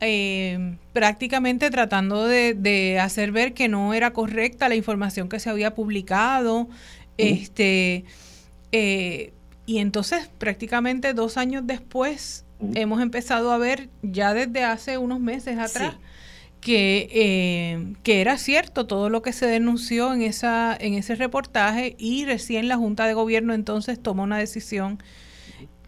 eh, 0.00 0.76
prácticamente 0.92 1.70
tratando 1.70 2.26
de, 2.26 2.54
de 2.54 3.00
hacer 3.00 3.32
ver 3.32 3.52
que 3.52 3.68
no 3.68 3.92
era 3.92 4.12
correcta 4.12 4.68
la 4.68 4.76
información 4.76 5.28
que 5.28 5.40
se 5.40 5.50
había 5.50 5.74
publicado. 5.74 6.68
Este, 7.18 8.04
eh, 8.72 9.32
y 9.66 9.78
entonces, 9.78 10.30
prácticamente 10.38 11.14
dos 11.14 11.36
años 11.36 11.66
después, 11.66 12.44
hemos 12.74 13.00
empezado 13.00 13.52
a 13.52 13.58
ver 13.58 13.88
ya 14.02 14.34
desde 14.34 14.64
hace 14.64 14.98
unos 14.98 15.20
meses 15.20 15.58
atrás 15.58 15.96
que, 16.60 17.08
eh, 17.12 17.94
que 18.02 18.20
era 18.20 18.36
cierto 18.36 18.86
todo 18.86 19.08
lo 19.08 19.22
que 19.22 19.32
se 19.32 19.46
denunció 19.46 20.12
en, 20.12 20.22
esa, 20.22 20.76
en 20.78 20.94
ese 20.94 21.14
reportaje 21.14 21.96
y 21.98 22.24
recién 22.26 22.68
la 22.68 22.76
Junta 22.76 23.06
de 23.06 23.14
Gobierno 23.14 23.54
entonces 23.54 24.00
tomó 24.00 24.22
una 24.22 24.38
decisión 24.38 24.98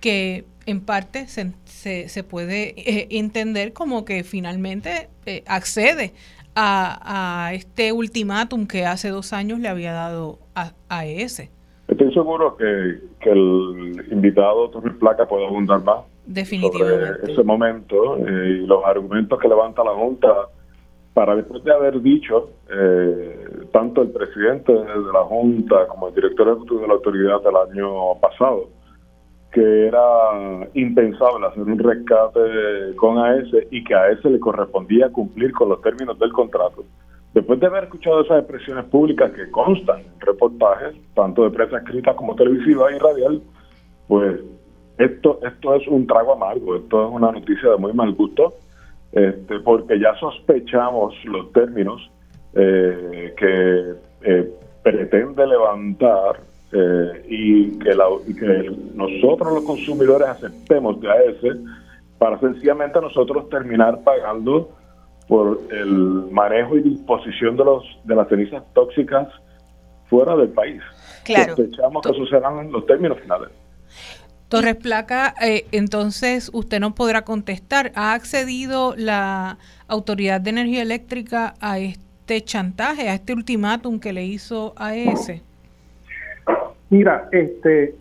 que 0.00 0.44
en 0.66 0.80
parte 0.80 1.28
se, 1.28 1.52
se, 1.64 2.08
se 2.08 2.24
puede 2.24 2.74
eh, 2.76 3.08
entender 3.10 3.72
como 3.72 4.04
que 4.04 4.24
finalmente 4.24 5.08
eh, 5.26 5.44
accede 5.46 6.12
a, 6.54 7.46
a 7.48 7.54
este 7.54 7.92
ultimátum 7.92 8.66
que 8.66 8.86
hace 8.86 9.08
dos 9.08 9.32
años 9.32 9.58
le 9.58 9.68
había 9.68 9.92
dado 9.92 10.38
a, 10.54 10.72
a 10.88 11.06
ES. 11.06 11.50
Estoy 11.88 12.12
seguro 12.14 12.56
que, 12.56 13.00
que 13.20 13.30
el 13.30 14.06
invitado 14.10 14.70
Torres 14.70 14.94
Placa 14.98 15.26
puede 15.26 15.46
abundar 15.46 15.82
más 15.82 16.11
Definitivamente. 16.26 17.20
sobre 17.20 17.32
ese 17.32 17.42
momento 17.42 18.16
eh, 18.18 18.60
y 18.62 18.66
los 18.66 18.84
argumentos 18.84 19.38
que 19.38 19.48
levanta 19.48 19.82
la 19.82 19.92
Junta 19.92 20.48
para 21.14 21.36
después 21.36 21.62
de 21.64 21.72
haber 21.72 22.00
dicho 22.00 22.50
eh, 22.70 23.66
tanto 23.72 24.02
el 24.02 24.10
presidente 24.10 24.72
de 24.72 25.12
la 25.12 25.24
Junta 25.24 25.86
como 25.88 26.08
el 26.08 26.14
director 26.14 26.48
ejecutivo 26.48 26.80
de 26.80 26.86
la 26.86 26.94
autoridad 26.94 27.42
del 27.42 27.56
año 27.56 28.14
pasado 28.20 28.68
que 29.52 29.86
era 29.86 30.68
impensable 30.72 31.46
hacer 31.46 31.62
un 31.62 31.78
rescate 31.78 32.96
con 32.96 33.18
AES 33.18 33.48
y 33.70 33.84
que 33.84 33.94
a 33.94 34.04
AES 34.04 34.24
le 34.24 34.40
correspondía 34.40 35.12
cumplir 35.12 35.52
con 35.52 35.68
los 35.68 35.80
términos 35.82 36.18
del 36.18 36.32
contrato. 36.32 36.84
Después 37.34 37.60
de 37.60 37.66
haber 37.66 37.84
escuchado 37.84 38.22
esas 38.22 38.40
expresiones 38.40 38.86
públicas 38.86 39.30
que 39.32 39.50
constan 39.50 40.00
en 40.00 40.20
reportajes, 40.20 40.94
tanto 41.14 41.44
de 41.44 41.50
prensa 41.50 41.78
escrita 41.78 42.16
como 42.16 42.34
televisiva 42.34 42.90
y 42.92 42.98
radial, 42.98 43.42
pues 44.08 44.40
esto 44.98 45.38
esto 45.46 45.74
es 45.74 45.86
un 45.88 46.06
trago 46.06 46.32
amargo, 46.34 46.76
esto 46.76 47.06
es 47.06 47.12
una 47.12 47.32
noticia 47.32 47.70
de 47.70 47.76
muy 47.76 47.92
mal 47.92 48.12
gusto, 48.14 48.54
este, 49.12 49.60
porque 49.60 49.98
ya 49.98 50.14
sospechamos 50.16 51.14
los 51.24 51.52
términos 51.52 52.10
eh, 52.54 53.34
que 53.36 53.92
eh, 54.22 54.50
pretende 54.82 55.46
levantar 55.46 56.40
eh, 56.72 57.24
y, 57.28 57.78
que 57.78 57.94
la- 57.94 58.08
y 58.26 58.34
que 58.34 58.70
nosotros 58.94 59.52
los 59.54 59.64
consumidores 59.64 60.28
aceptemos 60.28 61.00
de 61.00 61.10
AES 61.10 61.56
para 62.18 62.38
sencillamente 62.40 63.00
nosotros 63.00 63.48
terminar 63.50 64.00
pagando 64.04 64.70
por 65.28 65.58
el 65.70 65.88
manejo 66.30 66.76
y 66.76 66.82
disposición 66.82 67.56
de 67.56 67.64
los 67.64 67.84
de 68.04 68.14
las 68.14 68.28
cenizas 68.28 68.62
tóxicas 68.74 69.28
fuera 70.08 70.36
del 70.36 70.48
país. 70.50 70.82
Claro. 71.24 71.56
Sospechamos 71.56 72.02
que 72.04 72.12
esos 72.12 72.28
serán 72.28 72.70
los 72.72 72.84
términos 72.86 73.18
finales. 73.20 73.48
Torres 74.52 74.76
Placa, 74.76 75.32
eh, 75.40 75.64
entonces 75.72 76.50
usted 76.52 76.78
no 76.78 76.94
podrá 76.94 77.22
contestar. 77.22 77.90
¿Ha 77.94 78.12
accedido 78.12 78.92
la 78.98 79.56
Autoridad 79.88 80.42
de 80.42 80.50
Energía 80.50 80.82
Eléctrica 80.82 81.54
a 81.58 81.78
este 81.78 82.42
chantaje, 82.42 83.08
a 83.08 83.14
este 83.14 83.32
ultimátum 83.32 83.98
que 83.98 84.12
le 84.12 84.26
hizo 84.26 84.74
a 84.76 84.94
ES? 84.94 85.40
Mira, 86.90 87.30
este, 87.32 87.94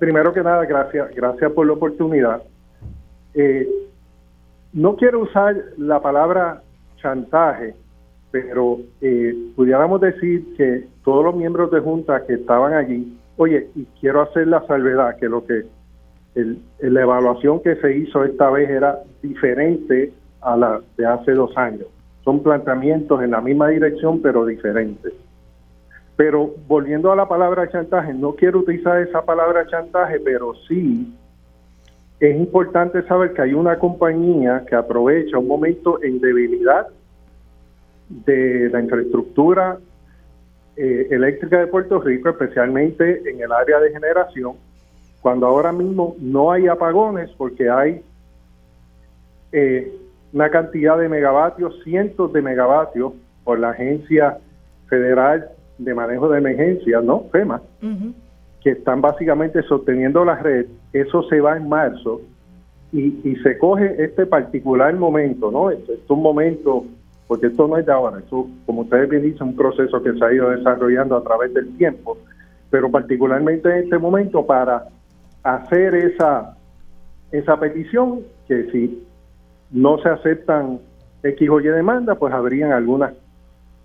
primero 0.00 0.32
que 0.32 0.42
nada, 0.42 0.64
gracias, 0.64 1.14
gracias 1.14 1.52
por 1.52 1.68
la 1.68 1.74
oportunidad. 1.74 2.42
Eh, 3.34 3.68
no 4.72 4.96
quiero 4.96 5.20
usar 5.20 5.54
la 5.76 6.02
palabra 6.02 6.62
chantaje, 7.00 7.76
pero 8.32 8.80
eh, 9.00 9.36
pudiéramos 9.54 10.00
decir 10.00 10.56
que 10.56 10.88
todos 11.04 11.24
los 11.24 11.36
miembros 11.36 11.70
de 11.70 11.78
Junta 11.78 12.26
que 12.26 12.34
estaban 12.34 12.74
allí, 12.74 13.16
oye, 13.38 13.70
y 13.74 13.86
quiero 14.00 14.22
hacer 14.22 14.46
la 14.46 14.64
salvedad 14.66 15.16
que 15.16 15.28
lo 15.28 15.46
que 15.46 15.64
la 16.34 17.00
evaluación 17.00 17.60
que 17.62 17.76
se 17.76 17.96
hizo 17.96 18.22
esta 18.22 18.50
vez 18.50 18.68
era 18.68 19.00
diferente 19.22 20.12
a 20.40 20.56
la 20.56 20.80
de 20.96 21.06
hace 21.06 21.32
dos 21.32 21.56
años. 21.56 21.86
Son 22.22 22.42
planteamientos 22.42 23.22
en 23.22 23.30
la 23.30 23.40
misma 23.40 23.68
dirección, 23.68 24.20
pero 24.20 24.44
diferentes. 24.44 25.12
Pero 26.16 26.54
volviendo 26.66 27.10
a 27.10 27.16
la 27.16 27.26
palabra 27.26 27.68
chantaje, 27.70 28.12
no 28.12 28.34
quiero 28.34 28.60
utilizar 28.60 29.00
esa 29.00 29.24
palabra 29.24 29.66
chantaje, 29.66 30.20
pero 30.20 30.52
sí 30.68 31.12
es 32.20 32.36
importante 32.36 33.02
saber 33.06 33.32
que 33.32 33.42
hay 33.42 33.54
una 33.54 33.78
compañía 33.78 34.64
que 34.68 34.74
aprovecha 34.74 35.38
un 35.38 35.46
momento 35.46 36.02
en 36.02 36.20
debilidad 36.20 36.88
de 38.08 38.68
la 38.70 38.80
infraestructura 38.80 39.78
eh, 40.78 41.08
eléctrica 41.10 41.58
de 41.58 41.66
Puerto 41.66 42.00
Rico, 42.00 42.28
especialmente 42.28 43.28
en 43.28 43.40
el 43.40 43.50
área 43.50 43.80
de 43.80 43.90
generación, 43.90 44.54
cuando 45.20 45.46
ahora 45.46 45.72
mismo 45.72 46.14
no 46.20 46.52
hay 46.52 46.68
apagones 46.68 47.30
porque 47.36 47.68
hay 47.68 48.00
eh, 49.50 49.92
una 50.32 50.50
cantidad 50.50 50.96
de 50.96 51.08
megavatios, 51.08 51.82
cientos 51.82 52.32
de 52.32 52.42
megavatios 52.42 53.12
por 53.42 53.58
la 53.58 53.70
Agencia 53.70 54.38
Federal 54.88 55.48
de 55.78 55.94
Manejo 55.94 56.28
de 56.28 56.38
Emergencias, 56.38 57.02
¿no? 57.02 57.24
FEMA, 57.32 57.60
que 58.60 58.70
están 58.70 59.00
básicamente 59.00 59.62
sosteniendo 59.62 60.24
la 60.24 60.36
red. 60.36 60.66
Eso 60.92 61.22
se 61.24 61.40
va 61.40 61.56
en 61.56 61.68
marzo 61.68 62.20
y, 62.92 63.20
y 63.28 63.36
se 63.42 63.58
coge 63.58 63.96
este 64.02 64.26
particular 64.26 64.94
momento, 64.94 65.50
¿no? 65.50 65.70
Esto 65.70 65.92
es 65.92 66.00
un 66.08 66.22
momento, 66.22 66.84
porque 67.28 67.48
esto 67.48 67.68
no 67.68 67.76
es 67.76 67.84
de 67.84 67.92
ahora, 67.92 68.18
esto, 68.18 68.48
como 68.64 68.80
ustedes 68.80 69.08
bien 69.10 69.22
dicen, 69.22 69.48
un 69.48 69.56
proceso 69.56 70.02
que 70.02 70.14
se 70.14 70.24
ha 70.24 70.32
ido 70.32 70.50
desarrollando 70.50 71.14
a 71.16 71.22
través 71.22 71.52
del 71.52 71.76
tiempo, 71.76 72.16
pero 72.70 72.90
particularmente 72.90 73.68
en 73.68 73.84
este 73.84 73.98
momento 73.98 74.46
para 74.46 74.86
hacer 75.42 75.94
esa, 75.94 76.56
esa 77.30 77.60
petición, 77.60 78.22
que 78.48 78.70
si 78.72 79.06
no 79.70 79.98
se 79.98 80.08
aceptan 80.08 80.80
X 81.22 81.50
o 81.50 81.60
Y 81.60 81.64
demanda, 81.64 82.14
pues 82.14 82.32
habrían 82.32 82.72
algunas 82.72 83.12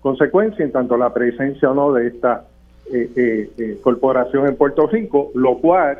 consecuencias 0.00 0.60
en 0.60 0.72
tanto 0.72 0.96
la 0.96 1.12
presencia 1.12 1.70
o 1.70 1.74
no 1.74 1.92
de 1.92 2.06
esta 2.08 2.44
eh, 2.92 3.10
eh, 3.14 3.50
eh, 3.58 3.78
corporación 3.82 4.46
en 4.46 4.56
Puerto 4.56 4.86
Rico, 4.86 5.30
lo 5.34 5.58
cual 5.58 5.98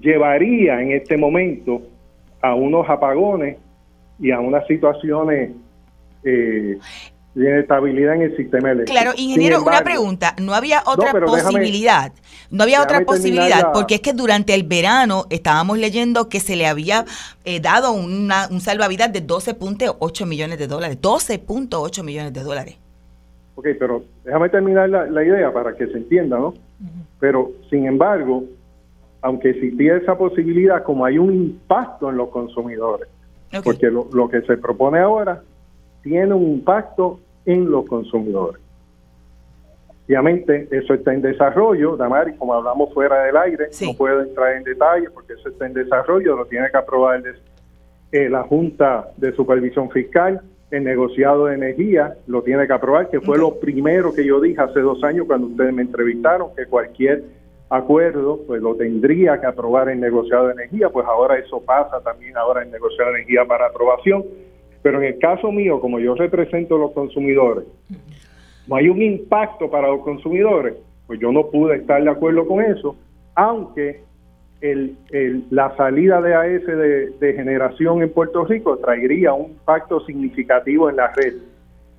llevaría 0.00 0.80
en 0.80 0.92
este 0.92 1.18
momento 1.18 1.82
a 2.40 2.54
unos 2.54 2.88
apagones 2.88 3.58
y 4.18 4.30
a 4.30 4.40
unas 4.40 4.66
situaciones 4.66 5.52
eh, 6.24 6.78
inestabilidad 7.34 8.14
en 8.16 8.22
el 8.22 8.36
sistema 8.36 8.70
eléctrico. 8.72 9.00
Claro, 9.00 9.16
ingeniero, 9.16 9.62
una 9.62 9.82
pregunta. 9.82 10.34
¿No 10.40 10.54
había 10.54 10.82
otra 10.86 11.12
déjame- 11.12 11.26
posibilidad? 11.26 12.12
no 12.50 12.62
había 12.64 12.82
otra 12.82 13.04
posibilidad, 13.04 13.60
la- 13.60 13.72
porque 13.72 13.96
es 13.96 14.00
que 14.00 14.12
durante 14.12 14.54
el 14.54 14.62
verano 14.64 15.26
estábamos 15.30 15.78
leyendo 15.78 16.28
que 16.28 16.40
se 16.40 16.56
le 16.56 16.66
había 16.66 17.04
eh, 17.44 17.60
dado 17.60 17.92
una, 17.92 18.48
un 18.50 18.60
salvavidas 18.60 19.12
de 19.12 19.24
12.8 19.24 20.26
millones 20.26 20.58
de 20.58 20.66
dólares. 20.66 20.98
12.8 21.00 22.02
millones 22.02 22.32
de 22.32 22.42
dólares. 22.42 22.76
Ok, 23.54 23.66
pero 23.78 24.04
déjame 24.24 24.48
terminar 24.48 24.88
la, 24.88 25.06
la 25.06 25.24
idea 25.24 25.52
para 25.52 25.74
que 25.76 25.86
se 25.86 25.92
entienda, 25.98 26.38
¿no? 26.38 26.54
Pero, 27.20 27.50
sin 27.70 27.86
embargo, 27.86 28.44
aunque 29.20 29.50
existía 29.50 29.96
esa 29.96 30.16
posibilidad, 30.16 30.82
como 30.84 31.04
hay 31.04 31.18
un 31.18 31.34
impacto 31.34 32.08
en 32.08 32.16
los 32.16 32.28
consumidores, 32.30 33.08
porque 33.64 33.90
lo, 33.90 34.08
lo 34.12 34.28
que 34.28 34.42
se 34.42 34.56
propone 34.56 35.00
ahora 35.00 35.42
tiene 36.02 36.34
un 36.34 36.44
impacto 36.44 37.20
en 37.44 37.70
los 37.70 37.86
consumidores. 37.86 38.60
Obviamente, 40.06 40.68
eso 40.70 40.94
está 40.94 41.12
en 41.12 41.20
desarrollo, 41.20 41.96
Damari, 41.96 42.34
como 42.36 42.54
hablamos 42.54 42.92
fuera 42.94 43.24
del 43.24 43.36
aire, 43.36 43.68
no 43.82 43.94
puedo 43.94 44.22
entrar 44.22 44.54
en 44.54 44.64
detalle 44.64 45.10
porque 45.10 45.34
eso 45.34 45.50
está 45.50 45.66
en 45.66 45.74
desarrollo, 45.74 46.34
lo 46.34 46.46
tiene 46.46 46.70
que 46.70 46.78
aprobar 46.78 47.22
eh, 48.12 48.28
la 48.30 48.42
Junta 48.44 49.08
de 49.18 49.32
Supervisión 49.32 49.90
Fiscal, 49.90 50.40
el 50.70 50.84
negociado 50.84 51.46
de 51.46 51.54
energía 51.54 52.14
lo 52.26 52.42
tiene 52.42 52.66
que 52.66 52.72
aprobar, 52.72 53.10
que 53.10 53.20
fue 53.20 53.36
lo 53.36 53.60
primero 53.60 54.14
que 54.14 54.24
yo 54.24 54.40
dije 54.40 54.60
hace 54.60 54.80
dos 54.80 55.02
años 55.04 55.26
cuando 55.26 55.48
ustedes 55.48 55.74
me 55.74 55.82
entrevistaron, 55.82 56.54
que 56.56 56.66
cualquier 56.66 57.24
acuerdo 57.70 58.40
pues 58.46 58.62
lo 58.62 58.74
tendría 58.76 59.38
que 59.40 59.46
aprobar 59.46 59.90
el 59.90 60.00
negociado 60.00 60.46
de 60.46 60.54
energía, 60.54 60.88
pues 60.88 61.06
ahora 61.06 61.38
eso 61.38 61.60
pasa 61.60 62.00
también 62.00 62.36
ahora 62.36 62.62
en 62.62 62.70
negociado 62.70 63.12
de 63.12 63.18
energía 63.18 63.44
para 63.44 63.66
aprobación. 63.66 64.24
Pero 64.82 65.02
en 65.02 65.14
el 65.14 65.18
caso 65.18 65.50
mío, 65.50 65.80
como 65.80 65.98
yo 65.98 66.14
represento 66.14 66.76
a 66.76 66.78
los 66.78 66.92
consumidores, 66.92 67.64
no 68.66 68.76
hay 68.76 68.88
un 68.88 69.02
impacto 69.02 69.70
para 69.70 69.88
los 69.88 70.02
consumidores, 70.02 70.74
pues 71.06 71.18
yo 71.20 71.32
no 71.32 71.46
pude 71.46 71.76
estar 71.76 72.02
de 72.02 72.10
acuerdo 72.10 72.46
con 72.46 72.62
eso, 72.62 72.96
aunque 73.34 74.02
el, 74.60 74.96
la 75.50 75.76
salida 75.76 76.20
de 76.20 76.34
AS 76.34 76.66
de, 76.66 77.32
generación 77.34 78.02
en 78.02 78.12
Puerto 78.12 78.44
Rico 78.44 78.76
traería 78.78 79.32
un 79.32 79.52
impacto 79.52 80.00
significativo 80.04 80.90
en 80.90 80.96
la 80.96 81.12
red. 81.14 81.34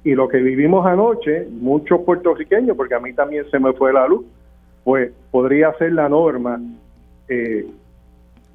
Y 0.04 0.14
lo 0.16 0.28
que 0.28 0.38
vivimos 0.38 0.86
anoche, 0.86 1.48
muchos 1.50 2.02
puertorriqueños, 2.02 2.76
porque 2.78 2.96
a 2.96 3.00
mí 3.00 3.14
también 3.14 3.50
se 3.50 3.60
me 3.60 3.74
fue 3.74 3.92
la 3.94 4.08
luz, 4.08 4.26
pues 4.84 5.12
podría 5.32 5.74
ser 5.74 5.94
la 5.94 6.08
norma 6.08 6.60
eh, 7.28 7.66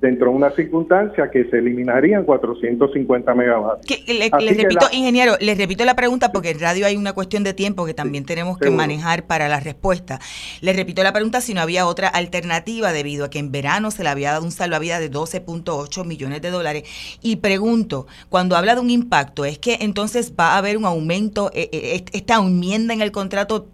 dentro 0.04 0.28
de 0.30 0.36
una 0.36 0.50
circunstancia 0.50 1.30
que 1.30 1.46
se 1.46 1.56
eliminarían 1.56 2.24
450 2.24 3.34
megavatios. 3.34 4.00
le, 4.06 4.28
repito, 4.28 4.86
ingeniero, 4.92 5.32
les 5.40 5.56
repito 5.56 5.82
la 5.86 5.96
pregunta 5.96 6.30
porque 6.30 6.50
en 6.50 6.60
radio 6.60 6.84
hay 6.84 6.96
una 6.96 7.14
cuestión 7.14 7.42
de 7.42 7.54
tiempo 7.54 7.86
que 7.86 7.94
también 7.94 8.26
tenemos 8.26 8.58
que 8.58 8.68
manejar 8.68 9.26
para 9.26 9.48
la 9.48 9.60
respuesta. 9.60 10.20
Les 10.60 10.76
repito 10.76 11.02
la 11.02 11.14
pregunta 11.14 11.40
si 11.40 11.54
no 11.54 11.62
había 11.62 11.86
otra 11.86 12.08
alternativa 12.08 12.92
debido 12.92 13.24
a 13.24 13.30
que 13.30 13.38
en 13.38 13.50
verano 13.50 13.90
se 13.90 14.02
le 14.02 14.10
había 14.10 14.32
dado 14.32 14.44
un 14.44 14.50
salvavidas 14.50 15.00
de 15.00 15.10
12.8 15.10 16.04
millones 16.04 16.42
de 16.42 16.50
dólares. 16.50 16.82
Y 17.22 17.36
pregunto, 17.36 18.06
cuando 18.28 18.56
habla 18.56 18.74
de 18.74 18.82
un 18.82 18.90
impacto, 18.90 19.46
¿es 19.46 19.58
que 19.58 19.78
entonces 19.80 20.34
va 20.38 20.52
a 20.52 20.58
haber 20.58 20.76
un 20.76 20.84
aumento, 20.84 21.50
eh, 21.54 21.70
eh, 21.72 22.04
esta 22.12 22.34
enmienda 22.34 22.92
en 22.92 23.00
el 23.00 23.10
contrato 23.10 23.68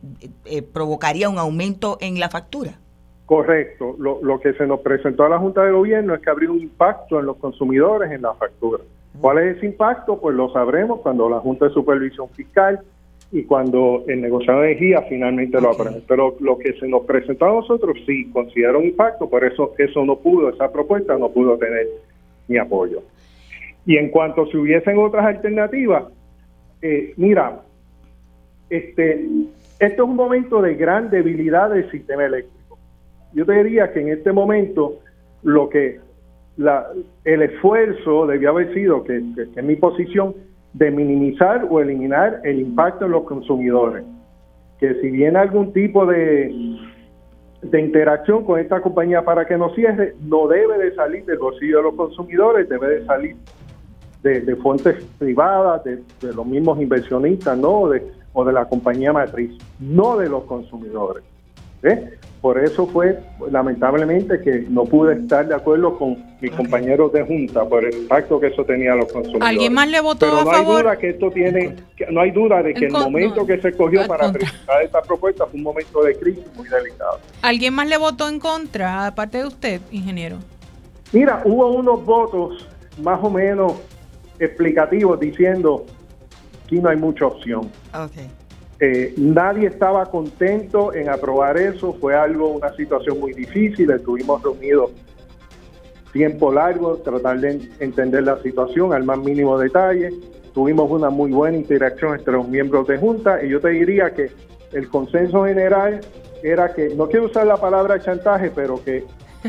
eh, 0.44 0.62
provocaría 0.62 1.28
un 1.28 1.38
aumento 1.38 1.98
en 2.00 2.20
la 2.20 2.28
factura? 2.28 2.78
Correcto. 3.30 3.94
Lo, 3.96 4.40
que 4.40 4.54
se 4.54 4.66
nos 4.66 4.80
presentó 4.80 5.22
a 5.22 5.28
la 5.28 5.38
Junta 5.38 5.64
de 5.64 5.70
Gobierno 5.70 6.16
es 6.16 6.20
que 6.20 6.30
habría 6.30 6.50
un 6.50 6.58
impacto 6.58 7.20
en 7.20 7.26
los 7.26 7.36
consumidores 7.36 8.10
en 8.10 8.22
la 8.22 8.34
factura. 8.34 8.82
¿Cuál 9.20 9.38
es 9.38 9.56
ese 9.56 9.66
impacto? 9.66 10.20
Pues 10.20 10.34
lo 10.34 10.52
sabremos 10.52 10.98
cuando 11.00 11.30
la 11.30 11.38
Junta 11.38 11.66
de 11.66 11.70
Supervisión 11.70 12.28
Fiscal 12.30 12.80
y 13.30 13.44
cuando 13.44 14.02
el 14.08 14.20
negociado 14.20 14.62
de 14.62 14.72
energía 14.72 15.02
finalmente 15.08 15.60
lo 15.60 15.70
apruebe. 15.70 16.02
Pero 16.08 16.34
lo 16.40 16.58
que 16.58 16.72
se 16.72 16.88
nos 16.88 17.04
presentó 17.04 17.44
a 17.44 17.52
nosotros 17.52 17.98
sí 18.04 18.28
considera 18.32 18.76
un 18.76 18.86
impacto, 18.86 19.30
por 19.30 19.44
eso 19.44 19.74
eso 19.78 20.04
no 20.04 20.16
pudo, 20.16 20.48
esa 20.48 20.72
propuesta 20.72 21.16
no 21.16 21.28
pudo 21.28 21.56
tener 21.56 21.86
mi 22.48 22.58
apoyo. 22.58 23.00
Y 23.86 23.96
en 23.96 24.10
cuanto 24.10 24.46
si 24.46 24.56
hubiesen 24.56 24.98
otras 24.98 25.24
alternativas, 25.24 26.02
eh, 26.82 27.14
mira, 27.16 27.60
este, 28.68 29.24
esto 29.78 30.02
es 30.02 30.08
un 30.08 30.16
momento 30.16 30.60
de 30.60 30.74
gran 30.74 31.10
debilidad 31.10 31.70
del 31.70 31.88
sistema 31.92 32.24
eléctrico 32.24 32.59
yo 33.32 33.46
te 33.46 33.52
diría 33.52 33.92
que 33.92 34.00
en 34.00 34.08
este 34.08 34.32
momento 34.32 34.96
lo 35.42 35.68
que 35.68 36.00
la, 36.56 36.86
el 37.24 37.42
esfuerzo 37.42 38.26
debía 38.26 38.50
haber 38.50 38.74
sido, 38.74 39.04
que, 39.04 39.22
que, 39.34 39.60
es 39.60 39.64
mi 39.64 39.76
posición, 39.76 40.34
de 40.74 40.90
minimizar 40.90 41.66
o 41.68 41.80
eliminar 41.80 42.40
el 42.44 42.60
impacto 42.60 43.06
en 43.06 43.12
los 43.12 43.24
consumidores. 43.24 44.04
Que 44.78 44.94
si 45.00 45.10
viene 45.10 45.38
algún 45.38 45.72
tipo 45.72 46.06
de, 46.06 46.78
de 47.62 47.80
interacción 47.80 48.44
con 48.44 48.58
esta 48.58 48.80
compañía 48.80 49.22
para 49.22 49.46
que 49.46 49.56
nos 49.56 49.74
cierre, 49.74 50.14
no 50.22 50.48
debe 50.48 50.78
de 50.78 50.94
salir 50.94 51.24
del 51.24 51.38
bolsillo 51.38 51.78
de 51.78 51.82
los 51.84 51.94
consumidores, 51.94 52.68
debe 52.68 53.00
de 53.00 53.06
salir 53.06 53.36
de, 54.22 54.56
fuentes 54.56 55.02
privadas, 55.18 55.82
de, 55.84 56.02
los 56.34 56.46
mismos 56.46 56.80
inversionistas, 56.80 57.56
¿no? 57.56 57.88
De, 57.88 58.02
o 58.32 58.44
de 58.44 58.52
la 58.52 58.66
compañía 58.66 59.12
matriz, 59.12 59.56
no 59.78 60.16
de 60.16 60.28
los 60.28 60.44
consumidores. 60.44 61.24
¿eh? 61.82 62.18
Por 62.40 62.58
eso 62.58 62.86
fue, 62.86 63.18
lamentablemente, 63.50 64.40
que 64.40 64.64
no 64.70 64.84
pude 64.84 65.14
estar 65.14 65.46
de 65.46 65.54
acuerdo 65.54 65.98
con 65.98 66.16
mis 66.40 66.50
compañeros 66.52 67.12
de 67.12 67.22
Junta 67.22 67.66
por 67.66 67.84
el 67.84 67.94
impacto 67.94 68.40
que 68.40 68.46
eso 68.46 68.64
tenía 68.64 68.94
a 68.94 68.96
los 68.96 69.12
consumidores. 69.12 69.46
¿Alguien 69.46 69.74
más 69.74 69.88
le 69.88 70.00
votó 70.00 70.20
Pero 70.20 70.44
no 70.44 70.50
hay 70.50 70.64
duda 70.64 70.98
que 70.98 71.10
esto 71.10 71.30
tiene, 71.30 71.76
no 72.10 72.20
hay 72.22 72.30
duda 72.30 72.62
de 72.62 72.72
que 72.72 72.86
el 72.86 72.92
momento 72.92 73.46
que 73.46 73.60
se 73.60 73.68
escogió 73.68 74.06
para 74.06 74.32
presentar 74.32 74.82
esta 74.82 75.02
propuesta 75.02 75.44
fue 75.46 75.58
un 75.58 75.64
momento 75.64 76.02
de 76.02 76.18
crisis 76.18 76.44
muy 76.56 76.66
delicado. 76.66 77.18
¿Alguien 77.42 77.74
más 77.74 77.86
le 77.88 77.98
votó 77.98 78.26
en 78.26 78.40
contra, 78.40 79.06
aparte 79.06 79.38
de 79.38 79.46
usted, 79.46 79.80
ingeniero? 79.90 80.38
Mira, 81.12 81.42
hubo 81.44 81.68
unos 81.72 82.02
votos 82.06 82.66
más 83.02 83.18
o 83.22 83.28
menos 83.28 83.74
explicativos 84.38 85.20
diciendo 85.20 85.84
que 86.68 86.76
no 86.76 86.88
hay 86.88 86.96
mucha 86.96 87.26
opción. 87.26 87.70
Okay. 87.92 88.30
Eh, 88.82 89.12
nadie 89.18 89.68
estaba 89.68 90.06
contento 90.06 90.94
en 90.94 91.10
aprobar 91.10 91.58
eso, 91.58 91.92
fue 92.00 92.14
algo, 92.14 92.48
una 92.48 92.74
situación 92.74 93.20
muy 93.20 93.34
difícil, 93.34 93.90
estuvimos 93.90 94.42
reunidos 94.42 94.92
tiempo 96.14 96.50
largo, 96.50 96.96
tratar 96.96 97.40
de 97.40 97.60
entender 97.78 98.22
la 98.22 98.40
situación 98.42 98.94
al 98.94 99.04
más 99.04 99.18
mínimo 99.18 99.58
detalle, 99.58 100.10
tuvimos 100.54 100.90
una 100.90 101.10
muy 101.10 101.30
buena 101.30 101.58
interacción 101.58 102.18
entre 102.18 102.32
los 102.32 102.48
miembros 102.48 102.86
de 102.88 102.96
Junta 102.96 103.44
y 103.44 103.50
yo 103.50 103.60
te 103.60 103.68
diría 103.68 104.14
que 104.14 104.30
el 104.72 104.88
consenso 104.88 105.44
general 105.44 106.00
era 106.42 106.72
que, 106.72 106.94
no 106.94 107.06
quiero 107.06 107.26
usar 107.26 107.46
la 107.46 107.58
palabra 107.58 108.00
chantaje, 108.00 108.50
pero 108.50 108.82
que 108.82 109.04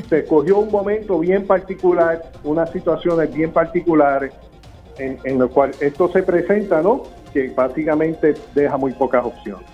se 0.10 0.26
cogió 0.26 0.60
un 0.60 0.70
momento 0.70 1.18
bien 1.20 1.48
particular, 1.48 2.22
unas 2.44 2.70
situaciones 2.72 3.34
bien 3.34 3.52
particulares 3.52 4.34
en, 4.98 5.18
en 5.24 5.40
lo 5.40 5.50
cual 5.50 5.72
esto 5.80 6.10
se 6.10 6.22
presenta, 6.22 6.82
¿no? 6.82 7.21
Que 7.34 7.50
básicamente 7.50 8.36
deja 8.54 8.78
muy 8.78 8.94
pocas 8.94 9.26
opciones. 9.26 9.66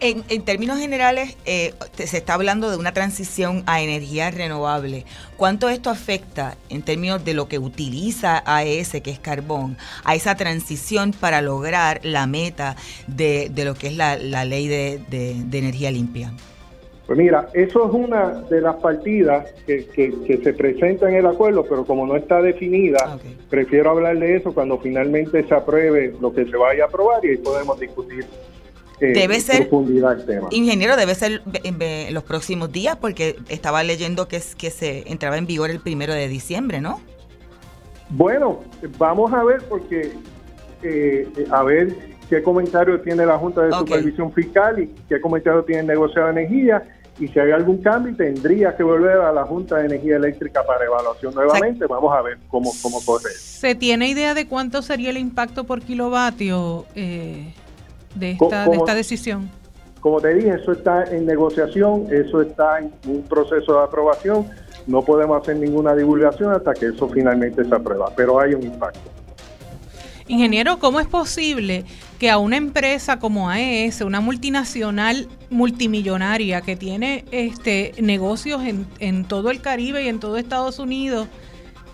En, 0.00 0.42
términos 0.42 0.78
generales, 0.78 1.34
eh, 1.46 1.72
se 1.94 2.18
está 2.18 2.34
hablando 2.34 2.70
de 2.70 2.76
una 2.76 2.92
transición 2.92 3.62
a 3.64 3.80
energía 3.80 4.30
renovable. 4.30 5.06
¿Cuánto 5.38 5.70
esto 5.70 5.88
afecta 5.88 6.58
en 6.68 6.82
términos 6.82 7.24
de 7.24 7.32
lo 7.32 7.48
que 7.48 7.58
utiliza 7.58 8.42
AES, 8.44 9.00
que 9.02 9.10
es 9.10 9.18
carbón, 9.18 9.78
a 10.04 10.14
esa 10.14 10.34
transición 10.34 11.12
para 11.12 11.40
lograr 11.40 12.00
la 12.02 12.26
meta 12.26 12.76
de, 13.06 13.50
lo 13.56 13.74
que 13.74 13.86
es 13.86 13.96
la, 13.96 14.16
ley 14.44 14.68
de, 14.68 15.46
energía 15.52 15.90
limpia? 15.90 16.34
Pues 17.06 17.18
mira, 17.18 17.48
eso 17.52 17.86
es 17.86 17.92
una 17.92 18.40
de 18.48 18.62
las 18.62 18.76
partidas 18.76 19.52
que, 19.66 19.86
se 20.42 20.52
presenta 20.54 21.08
en 21.08 21.16
el 21.16 21.26
acuerdo, 21.26 21.64
pero 21.68 21.84
como 21.84 22.06
no 22.06 22.16
está 22.16 22.40
definida, 22.40 23.18
prefiero 23.50 23.90
hablar 23.90 24.18
de 24.18 24.36
eso 24.36 24.54
cuando 24.54 24.78
finalmente 24.78 25.46
se 25.46 25.54
apruebe 25.54 26.14
lo 26.18 26.32
que 26.32 26.46
se 26.46 26.56
vaya 26.56 26.84
a 26.84 26.86
aprobar 26.86 27.24
y 27.24 27.30
ahí 27.30 27.36
podemos 27.36 27.78
discutir 27.78 28.24
eh, 29.00 29.12
debe 29.12 29.40
ser, 29.40 29.68
profundidad 29.68 30.20
el 30.20 30.24
tema. 30.24 30.48
Ingeniero, 30.50 30.96
debe 30.96 31.14
ser 31.14 31.42
en 31.64 32.14
los 32.14 32.22
próximos 32.22 32.70
días 32.70 32.96
porque 32.96 33.36
estaba 33.48 33.82
leyendo 33.82 34.28
que, 34.28 34.40
que 34.56 34.70
se 34.70 35.10
entraba 35.10 35.36
en 35.36 35.46
vigor 35.46 35.70
el 35.70 35.80
primero 35.80 36.14
de 36.14 36.28
diciembre, 36.28 36.80
¿no? 36.80 37.00
Bueno, 38.10 38.62
vamos 38.98 39.32
a 39.32 39.42
ver 39.42 39.62
porque, 39.68 40.12
eh, 40.82 41.28
a 41.50 41.62
ver 41.64 42.13
qué 42.34 42.42
comentario 42.42 43.00
tiene 43.00 43.24
la 43.24 43.38
Junta 43.38 43.62
de 43.62 43.72
Supervisión 43.72 44.32
Fiscal 44.32 44.80
y 44.80 44.88
qué 45.08 45.20
comentario 45.20 45.62
tiene 45.62 45.82
el 45.82 45.86
negociado 45.86 46.26
de 46.32 46.40
energía 46.40 46.82
y 47.20 47.28
si 47.28 47.38
hay 47.38 47.52
algún 47.52 47.78
cambio 47.78 48.14
tendría 48.16 48.76
que 48.76 48.82
volver 48.82 49.18
a 49.18 49.32
la 49.32 49.44
Junta 49.44 49.76
de 49.76 49.86
Energía 49.86 50.16
Eléctrica 50.16 50.64
para 50.66 50.84
evaluación 50.84 51.32
nuevamente. 51.32 51.86
Vamos 51.86 52.12
a 52.12 52.22
ver 52.22 52.38
cómo, 52.48 52.72
cómo 52.82 53.00
corre. 53.04 53.30
¿Se 53.30 53.76
tiene 53.76 54.08
idea 54.08 54.34
de 54.34 54.48
cuánto 54.48 54.82
sería 54.82 55.10
el 55.10 55.18
impacto 55.18 55.62
por 55.62 55.80
kilovatio 55.80 56.86
eh, 56.96 57.54
de, 58.16 58.32
esta, 58.32 58.68
de 58.68 58.76
esta 58.76 58.94
decisión? 58.96 59.48
Como 60.00 60.20
te 60.20 60.34
dije, 60.34 60.56
eso 60.60 60.72
está 60.72 61.04
en 61.04 61.24
negociación, 61.24 62.08
eso 62.10 62.42
está 62.42 62.80
en 62.80 62.92
un 63.06 63.22
proceso 63.22 63.74
de 63.74 63.84
aprobación. 63.84 64.48
No 64.88 65.02
podemos 65.02 65.40
hacer 65.40 65.56
ninguna 65.56 65.94
divulgación 65.94 66.52
hasta 66.52 66.74
que 66.74 66.86
eso 66.86 67.08
finalmente 67.08 67.64
se 67.64 67.74
aprueba, 67.74 68.10
pero 68.16 68.40
hay 68.40 68.54
un 68.54 68.64
impacto. 68.64 69.23
Ingeniero, 70.26 70.78
¿cómo 70.78 71.00
es 71.00 71.06
posible 71.06 71.84
que 72.18 72.30
a 72.30 72.38
una 72.38 72.56
empresa 72.56 73.18
como 73.18 73.50
AES, 73.50 74.00
una 74.00 74.20
multinacional 74.20 75.28
multimillonaria 75.50 76.62
que 76.62 76.76
tiene 76.76 77.26
este 77.30 77.92
negocios 78.00 78.62
en, 78.98 79.24
todo 79.26 79.50
el 79.50 79.60
Caribe 79.60 80.02
y 80.02 80.08
en 80.08 80.20
todo 80.20 80.38
Estados 80.38 80.78
Unidos, 80.78 81.28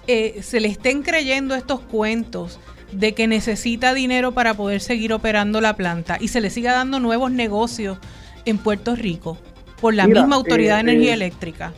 eh, 0.06 0.42
se 0.42 0.60
le 0.60 0.68
estén 0.68 1.02
creyendo 1.02 1.56
estos 1.56 1.80
cuentos 1.80 2.60
de 2.92 3.14
que 3.14 3.26
necesita 3.26 3.94
dinero 3.94 4.32
para 4.32 4.54
poder 4.54 4.80
seguir 4.80 5.12
operando 5.12 5.60
la 5.60 5.74
planta 5.74 6.16
y 6.20 6.28
se 6.28 6.40
le 6.40 6.50
siga 6.50 6.72
dando 6.72 7.00
nuevos 7.00 7.32
negocios 7.32 7.98
en 8.44 8.58
Puerto 8.58 8.94
Rico 8.94 9.38
por 9.80 9.94
la 9.94 10.06
misma 10.06 10.36
Autoridad 10.36 10.76
de 10.76 10.80
eh, 10.80 10.92
Energía 10.92 11.10
eh, 11.10 11.14
Eléctrica? 11.14 11.72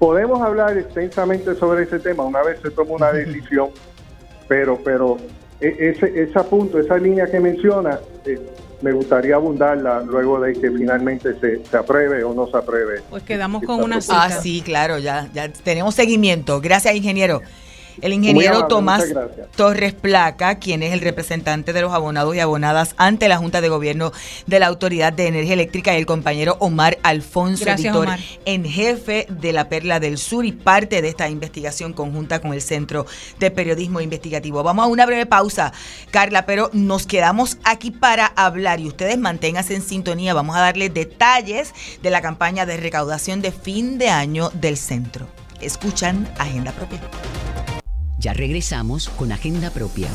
Podemos 0.00 0.40
hablar 0.40 0.76
extensamente 0.76 1.54
sobre 1.54 1.84
ese 1.84 2.00
tema 2.00 2.24
una 2.24 2.42
vez 2.42 2.58
se 2.60 2.70
toma 2.70 2.92
una 2.92 3.12
decisión, 3.12 3.70
pero, 4.48 4.78
pero 4.82 5.18
ese, 5.60 6.22
ese 6.22 6.40
punto, 6.44 6.78
esa 6.78 6.96
línea 6.96 7.26
que 7.26 7.38
menciona, 7.40 7.98
eh, 8.24 8.38
me 8.82 8.92
gustaría 8.92 9.34
abundarla 9.34 10.00
luego 10.00 10.40
de 10.40 10.54
que 10.54 10.70
finalmente 10.70 11.38
se, 11.38 11.64
se 11.64 11.76
apruebe 11.76 12.24
o 12.24 12.32
no 12.32 12.46
se 12.46 12.56
apruebe. 12.56 13.02
Pues 13.10 13.22
quedamos 13.22 13.62
con 13.62 13.82
una 13.82 14.00
cita. 14.00 14.24
Ah, 14.24 14.30
sí, 14.30 14.62
claro, 14.62 14.98
ya, 14.98 15.28
ya 15.34 15.52
tenemos 15.52 15.94
seguimiento. 15.94 16.60
Gracias, 16.60 16.94
ingeniero. 16.94 17.42
El 18.00 18.12
ingeniero 18.12 18.66
Tomás 18.66 19.04
Torres 19.56 19.92
Placa, 19.92 20.58
quien 20.58 20.82
es 20.82 20.92
el 20.92 21.00
representante 21.00 21.72
de 21.72 21.82
los 21.82 21.92
abonados 21.92 22.34
y 22.34 22.40
abonadas 22.40 22.94
ante 22.96 23.28
la 23.28 23.36
Junta 23.36 23.60
de 23.60 23.68
Gobierno 23.68 24.12
de 24.46 24.58
la 24.58 24.66
Autoridad 24.66 25.12
de 25.12 25.26
Energía 25.26 25.54
Eléctrica, 25.54 25.94
y 25.94 25.98
el 25.98 26.06
compañero 26.06 26.56
Omar 26.60 26.98
Alfonso, 27.02 27.68
editor 27.68 28.08
en 28.44 28.64
jefe 28.64 29.26
de 29.28 29.52
la 29.52 29.68
Perla 29.68 30.00
del 30.00 30.18
Sur 30.18 30.44
y 30.44 30.52
parte 30.52 31.02
de 31.02 31.08
esta 31.08 31.28
investigación 31.28 31.92
conjunta 31.92 32.40
con 32.40 32.52
el 32.52 32.62
Centro 32.62 33.06
de 33.38 33.50
Periodismo 33.50 34.00
Investigativo. 34.00 34.62
Vamos 34.62 34.84
a 34.84 34.88
una 34.88 35.06
breve 35.06 35.26
pausa, 35.26 35.72
Carla, 36.10 36.46
pero 36.46 36.70
nos 36.72 37.06
quedamos 37.06 37.58
aquí 37.64 37.90
para 37.90 38.26
hablar 38.26 38.80
y 38.80 38.88
ustedes 38.88 39.18
manténganse 39.18 39.74
en 39.74 39.82
sintonía. 39.82 40.34
Vamos 40.34 40.56
a 40.56 40.60
darles 40.60 40.94
detalles 40.94 41.74
de 42.02 42.10
la 42.10 42.22
campaña 42.22 42.66
de 42.66 42.76
recaudación 42.76 43.42
de 43.42 43.52
fin 43.52 43.98
de 43.98 44.08
año 44.08 44.50
del 44.50 44.76
centro. 44.76 45.26
Escuchan 45.60 46.28
Agenda 46.38 46.72
Propia. 46.72 47.00
Ya 48.20 48.34
regresamos 48.34 49.08
con 49.08 49.32
Agenda 49.32 49.70
Propia. 49.70 50.08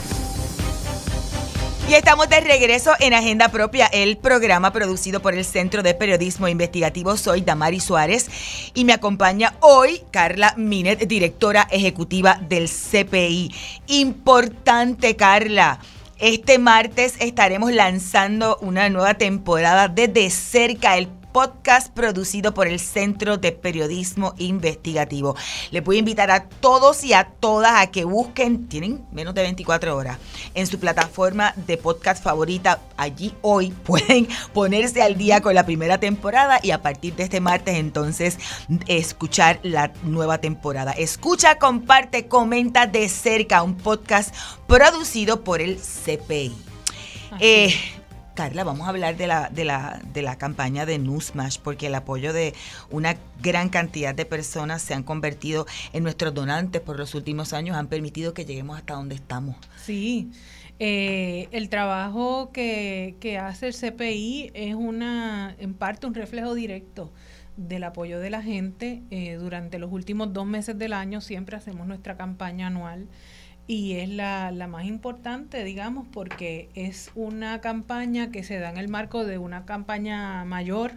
Y 1.89 1.95
estamos 1.95 2.29
de 2.29 2.39
regreso 2.39 2.91
en 2.99 3.15
Agenda 3.15 3.49
Propia, 3.49 3.87
el 3.87 4.17
programa 4.17 4.71
producido 4.71 5.23
por 5.23 5.33
el 5.33 5.43
Centro 5.43 5.81
de 5.81 5.95
Periodismo 5.95 6.47
Investigativo. 6.47 7.17
Soy 7.17 7.41
Damari 7.41 7.79
Suárez 7.79 8.27
y 8.75 8.85
me 8.85 8.93
acompaña 8.93 9.55
hoy 9.59 10.03
Carla 10.11 10.53
Minet, 10.55 11.07
directora 11.07 11.67
ejecutiva 11.71 12.39
del 12.47 12.69
CPI. 12.69 13.51
Importante, 13.87 15.15
Carla. 15.15 15.79
Este 16.19 16.59
martes 16.59 17.15
estaremos 17.19 17.73
lanzando 17.73 18.59
una 18.61 18.87
nueva 18.89 19.15
temporada 19.15 19.87
de 19.87 20.07
De 20.07 20.29
Cerca, 20.29 20.95
el 20.95 21.09
podcast 21.35 21.93
producido 21.93 22.53
por 22.53 22.65
el 22.65 22.79
Centro 22.79 23.35
de 23.35 23.51
Periodismo 23.51 24.35
Investigativo. 24.37 25.35
Les 25.69 25.83
voy 25.83 25.97
a 25.97 25.99
invitar 25.99 26.31
a 26.31 26.47
todos 26.47 27.03
y 27.03 27.11
a 27.11 27.25
todas 27.25 27.73
a 27.75 27.91
que 27.91 28.05
busquen, 28.05 28.69
tienen 28.69 29.05
menos 29.11 29.35
de 29.35 29.41
24 29.41 29.97
horas, 29.97 30.17
en 30.53 30.65
su 30.65 30.79
plataforma 30.79 31.53
de 31.67 31.75
podcast 31.75 32.23
favorita. 32.23 32.79
Allí 32.95 33.35
hoy 33.41 33.71
pueden 33.85 34.29
ponerse 34.53 35.01
al 35.01 35.17
día 35.17 35.41
con 35.41 35.55
la 35.55 35.65
primera 35.65 35.99
temporada 35.99 36.61
y 36.63 36.71
a 36.71 36.81
partir 36.81 37.17
de 37.17 37.23
este 37.23 37.41
martes 37.41 37.75
entonces 37.75 38.37
escuchar 38.87 39.59
la 39.61 39.91
nueva 40.03 40.37
temporada. 40.37 40.93
Escucha, 40.93 41.59
comparte, 41.59 42.29
comenta 42.29 42.87
de 42.87 43.09
cerca 43.09 43.61
un 43.61 43.75
podcast 43.75 44.33
producido 44.67 45.43
por 45.43 45.59
el 45.59 45.81
CPI. 45.81 46.55
Eh, 47.41 47.73
Carla, 48.35 48.65
vamos 48.65 48.85
a 48.85 48.89
hablar 48.89 49.15
de 49.15 49.27
la, 49.27 49.49
de 49.49 49.63
la, 49.63 50.01
de 50.13 50.21
la 50.21 50.37
campaña 50.37 50.85
de 50.85 50.99
Newsmash, 50.99 51.57
porque 51.63 51.87
el 51.87 51.95
apoyo 51.95 52.33
de 52.33 52.53
una 52.91 53.15
gran 53.41 53.69
cantidad 53.69 54.13
de 54.13 54.25
personas 54.25 54.81
se 54.81 54.93
han 54.93 55.03
convertido 55.03 55.65
en 55.93 56.03
nuestros 56.03 56.33
donantes 56.33 56.81
por 56.81 56.99
los 56.99 57.15
últimos 57.15 57.53
años, 57.53 57.77
han 57.77 57.87
permitido 57.87 58.33
que 58.33 58.45
lleguemos 58.45 58.77
hasta 58.77 58.93
donde 58.93 59.15
estamos. 59.15 59.55
Sí, 59.81 60.31
eh, 60.79 61.47
el 61.51 61.69
trabajo 61.69 62.51
que, 62.51 63.15
que 63.21 63.37
hace 63.37 63.67
el 63.67 63.73
CPI 63.73 64.51
es 64.53 64.75
una, 64.75 65.55
en 65.57 65.73
parte, 65.73 66.05
un 66.05 66.13
reflejo 66.13 66.53
directo 66.53 67.11
del 67.55 67.85
apoyo 67.85 68.19
de 68.19 68.29
la 68.29 68.41
gente. 68.41 69.01
Eh, 69.11 69.35
durante 69.35 69.79
los 69.79 69.91
últimos 69.91 70.33
dos 70.33 70.45
meses 70.45 70.77
del 70.77 70.93
año 70.93 71.21
siempre 71.21 71.55
hacemos 71.55 71.87
nuestra 71.87 72.17
campaña 72.17 72.67
anual 72.67 73.07
y 73.67 73.93
es 73.93 74.09
la, 74.09 74.51
la, 74.51 74.67
más 74.67 74.85
importante, 74.85 75.63
digamos, 75.63 76.07
porque 76.11 76.69
es 76.75 77.11
una 77.15 77.61
campaña 77.61 78.31
que 78.31 78.43
se 78.43 78.59
da 78.59 78.69
en 78.69 78.77
el 78.77 78.89
marco 78.89 79.25
de 79.25 79.37
una 79.39 79.65
campaña 79.65 80.45
mayor 80.45 80.93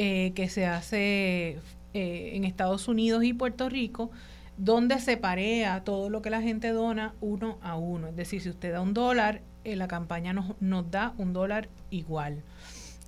eh, 0.00 0.32
que 0.36 0.48
se 0.48 0.64
hace 0.64 1.58
eh, 1.92 2.30
en 2.34 2.44
Estados 2.44 2.86
Unidos 2.86 3.24
y 3.24 3.32
Puerto 3.32 3.68
Rico, 3.68 4.12
donde 4.56 5.00
se 5.00 5.16
parea 5.16 5.82
todo 5.82 6.08
lo 6.08 6.22
que 6.22 6.30
la 6.30 6.40
gente 6.40 6.68
dona 6.68 7.14
uno 7.20 7.58
a 7.62 7.74
uno. 7.74 8.06
Es 8.06 8.14
decir, 8.14 8.40
si 8.40 8.48
usted 8.48 8.72
da 8.72 8.80
un 8.80 8.94
dólar, 8.94 9.42
eh, 9.64 9.74
la 9.74 9.88
campaña 9.88 10.32
nos, 10.32 10.54
nos 10.60 10.88
da 10.88 11.14
un 11.18 11.32
dólar 11.32 11.68
igual. 11.90 12.44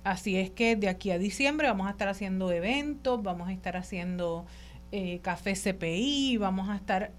Así 0.03 0.35
es 0.35 0.49
que 0.49 0.75
de 0.75 0.89
aquí 0.89 1.11
a 1.11 1.17
diciembre 1.17 1.69
vamos 1.69 1.87
a 1.87 1.91
estar 1.91 2.09
haciendo 2.09 2.51
eventos, 2.51 3.23
vamos 3.23 3.47
a 3.47 3.53
estar 3.53 3.77
haciendo 3.77 4.45
café 5.21 5.53
CPI, 5.53 6.35
vamos 6.35 6.67
a 6.67 6.75
estar 6.75 7.13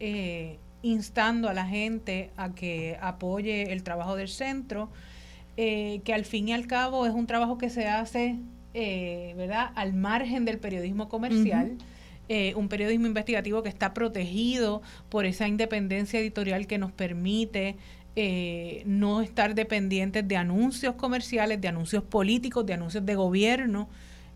instando 0.83 1.49
a 1.49 1.55
la 1.55 1.66
gente 1.66 2.30
a 2.37 2.55
que 2.55 2.99
apoye 3.01 3.72
el 3.72 3.83
trabajo 3.83 4.16
del 4.16 4.28
centro, 4.28 4.91
eh, 5.57 6.01
que 6.05 6.12
al 6.14 6.24
fin 6.24 6.49
y 6.49 6.53
al 6.53 6.66
cabo 6.66 7.07
es 7.07 7.12
un 7.12 7.26
trabajo 7.26 7.59
que 7.59 7.70
se 7.70 7.87
hace, 7.87 8.39
eh, 8.74 9.35
¿verdad?, 9.37 9.70
al 9.74 9.93
margen 9.95 10.45
del 10.45 10.59
periodismo 10.59 11.09
comercial. 11.09 11.78
Eh, 12.28 12.55
un 12.57 12.68
periodismo 12.68 13.07
investigativo 13.07 13.62
que 13.62 13.68
está 13.68 13.93
protegido 13.93 14.80
por 15.09 15.26
esa 15.26 15.49
independencia 15.49 16.20
editorial 16.20 16.66
que 16.66 16.78
nos 16.78 16.93
permite 16.93 17.76
no 18.85 19.22
estar 19.22 19.55
dependientes 19.55 20.28
de 20.28 20.37
anuncios 20.37 20.97
comerciales, 20.97 21.61
de 21.62 21.68
anuncios 21.68 22.05
políticos, 22.05 22.66
de 22.66 22.74
anuncios 22.74 23.07
de 23.07 23.14
gobierno. 23.14 23.89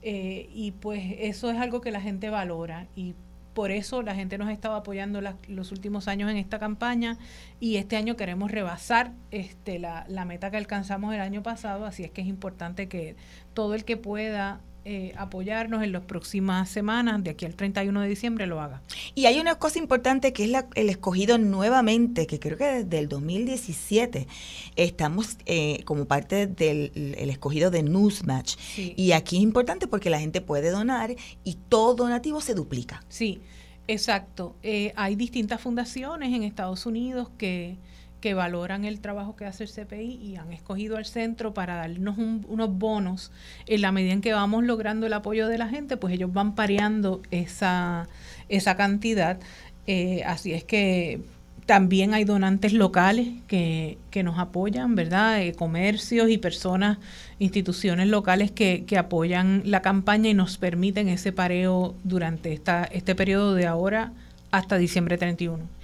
y 0.02 0.72
pues 0.80 1.02
eso 1.18 1.50
es 1.50 1.58
algo 1.58 1.80
que 1.80 1.90
la 1.90 2.00
gente 2.00 2.30
valora 2.30 2.86
y 2.96 3.14
por 3.56 3.70
eso 3.70 4.02
la 4.02 4.14
gente 4.14 4.36
nos 4.36 4.48
ha 4.48 4.52
estado 4.52 4.74
apoyando 4.74 5.22
los 5.48 5.72
últimos 5.72 6.08
años 6.08 6.30
en 6.30 6.36
esta 6.36 6.58
campaña. 6.58 7.16
Y 7.58 7.76
este 7.76 7.96
año 7.96 8.14
queremos 8.14 8.50
rebasar 8.50 9.12
este, 9.30 9.78
la, 9.78 10.04
la, 10.08 10.26
meta 10.26 10.50
que 10.50 10.58
alcanzamos 10.58 11.14
el 11.14 11.22
año 11.22 11.42
pasado, 11.42 11.86
así 11.86 12.04
es 12.04 12.10
que 12.10 12.20
es 12.20 12.26
importante 12.26 12.86
que 12.86 13.16
todo 13.54 13.74
el 13.74 13.86
que 13.86 13.96
pueda 13.96 14.60
eh, 14.88 15.12
apoyarnos 15.16 15.82
en 15.82 15.90
las 15.90 16.02
próximas 16.04 16.68
semanas, 16.68 17.24
de 17.24 17.30
aquí 17.30 17.44
al 17.44 17.56
31 17.56 18.02
de 18.02 18.08
diciembre, 18.08 18.46
lo 18.46 18.60
haga. 18.60 18.82
Y 19.16 19.26
hay 19.26 19.40
una 19.40 19.56
cosa 19.56 19.80
importante 19.80 20.32
que 20.32 20.44
es 20.44 20.64
el 20.76 20.90
escogido 20.90 21.38
nuevamente, 21.38 22.28
que 22.28 22.38
creo 22.38 22.56
que 22.56 22.84
desde 22.84 23.00
el 23.00 23.08
2017 23.08 24.28
estamos 24.76 25.38
eh, 25.46 25.82
como 25.86 26.04
parte 26.04 26.46
del 26.46 27.16
escogido 27.18 27.72
de 27.72 27.82
Newsmatch. 27.82 28.54
Y 28.76 29.10
aquí 29.10 29.38
es 29.38 29.42
importante 29.42 29.88
porque 29.88 30.08
la 30.08 30.20
gente 30.20 30.40
puede 30.40 30.70
donar 30.70 31.16
y 31.42 31.54
todo 31.68 31.96
donativo 31.96 32.40
se 32.40 32.54
duplica. 32.54 33.02
Sí, 33.08 33.40
exacto. 33.88 34.54
Eh, 34.62 34.92
hay 34.94 35.16
distintas 35.16 35.60
fundaciones 35.60 36.32
en 36.32 36.44
Estados 36.44 36.86
Unidos 36.86 37.28
que 37.38 37.76
que 38.26 38.34
valoran 38.34 38.84
el 38.84 38.98
trabajo 38.98 39.36
que 39.36 39.44
hace 39.44 39.62
el 39.62 39.70
CPI 39.70 40.18
y 40.20 40.34
han 40.34 40.52
escogido 40.52 40.96
al 40.96 41.04
centro 41.04 41.54
para 41.54 41.76
darnos 41.76 42.18
unos 42.18 42.76
bonos 42.76 43.30
en 43.66 43.82
la 43.82 43.92
medida 43.92 44.14
en 44.14 44.20
que 44.20 44.32
vamos 44.32 44.64
logrando 44.64 45.06
el 45.06 45.12
apoyo 45.12 45.46
de 45.46 45.58
la 45.58 45.68
gente, 45.68 45.96
pues 45.96 46.12
ellos 46.12 46.32
van 46.32 46.56
pareando 46.56 47.22
esa, 47.30 48.08
esa 48.48 48.76
cantidad. 48.76 49.38
Eh, 49.86 50.24
así 50.26 50.52
es 50.54 50.64
que 50.64 51.20
también 51.66 52.14
hay 52.14 52.24
donantes 52.24 52.72
locales 52.72 53.28
que, 53.46 53.96
que 54.10 54.24
nos 54.24 54.40
apoyan, 54.40 54.96
¿verdad? 54.96 55.40
Eh, 55.40 55.52
comercios 55.52 56.28
y 56.28 56.36
personas, 56.36 56.98
instituciones 57.38 58.08
locales 58.08 58.50
que, 58.50 58.82
que 58.88 58.98
apoyan 58.98 59.62
la 59.66 59.82
campaña 59.82 60.30
y 60.30 60.34
nos 60.34 60.58
permiten 60.58 61.08
ese 61.08 61.30
pareo 61.30 61.94
durante 62.02 62.52
esta, 62.52 62.86
este 62.86 63.14
periodo 63.14 63.54
de 63.54 63.68
ahora 63.68 64.10
hasta 64.50 64.78
diciembre 64.78 65.16
31. 65.16 65.76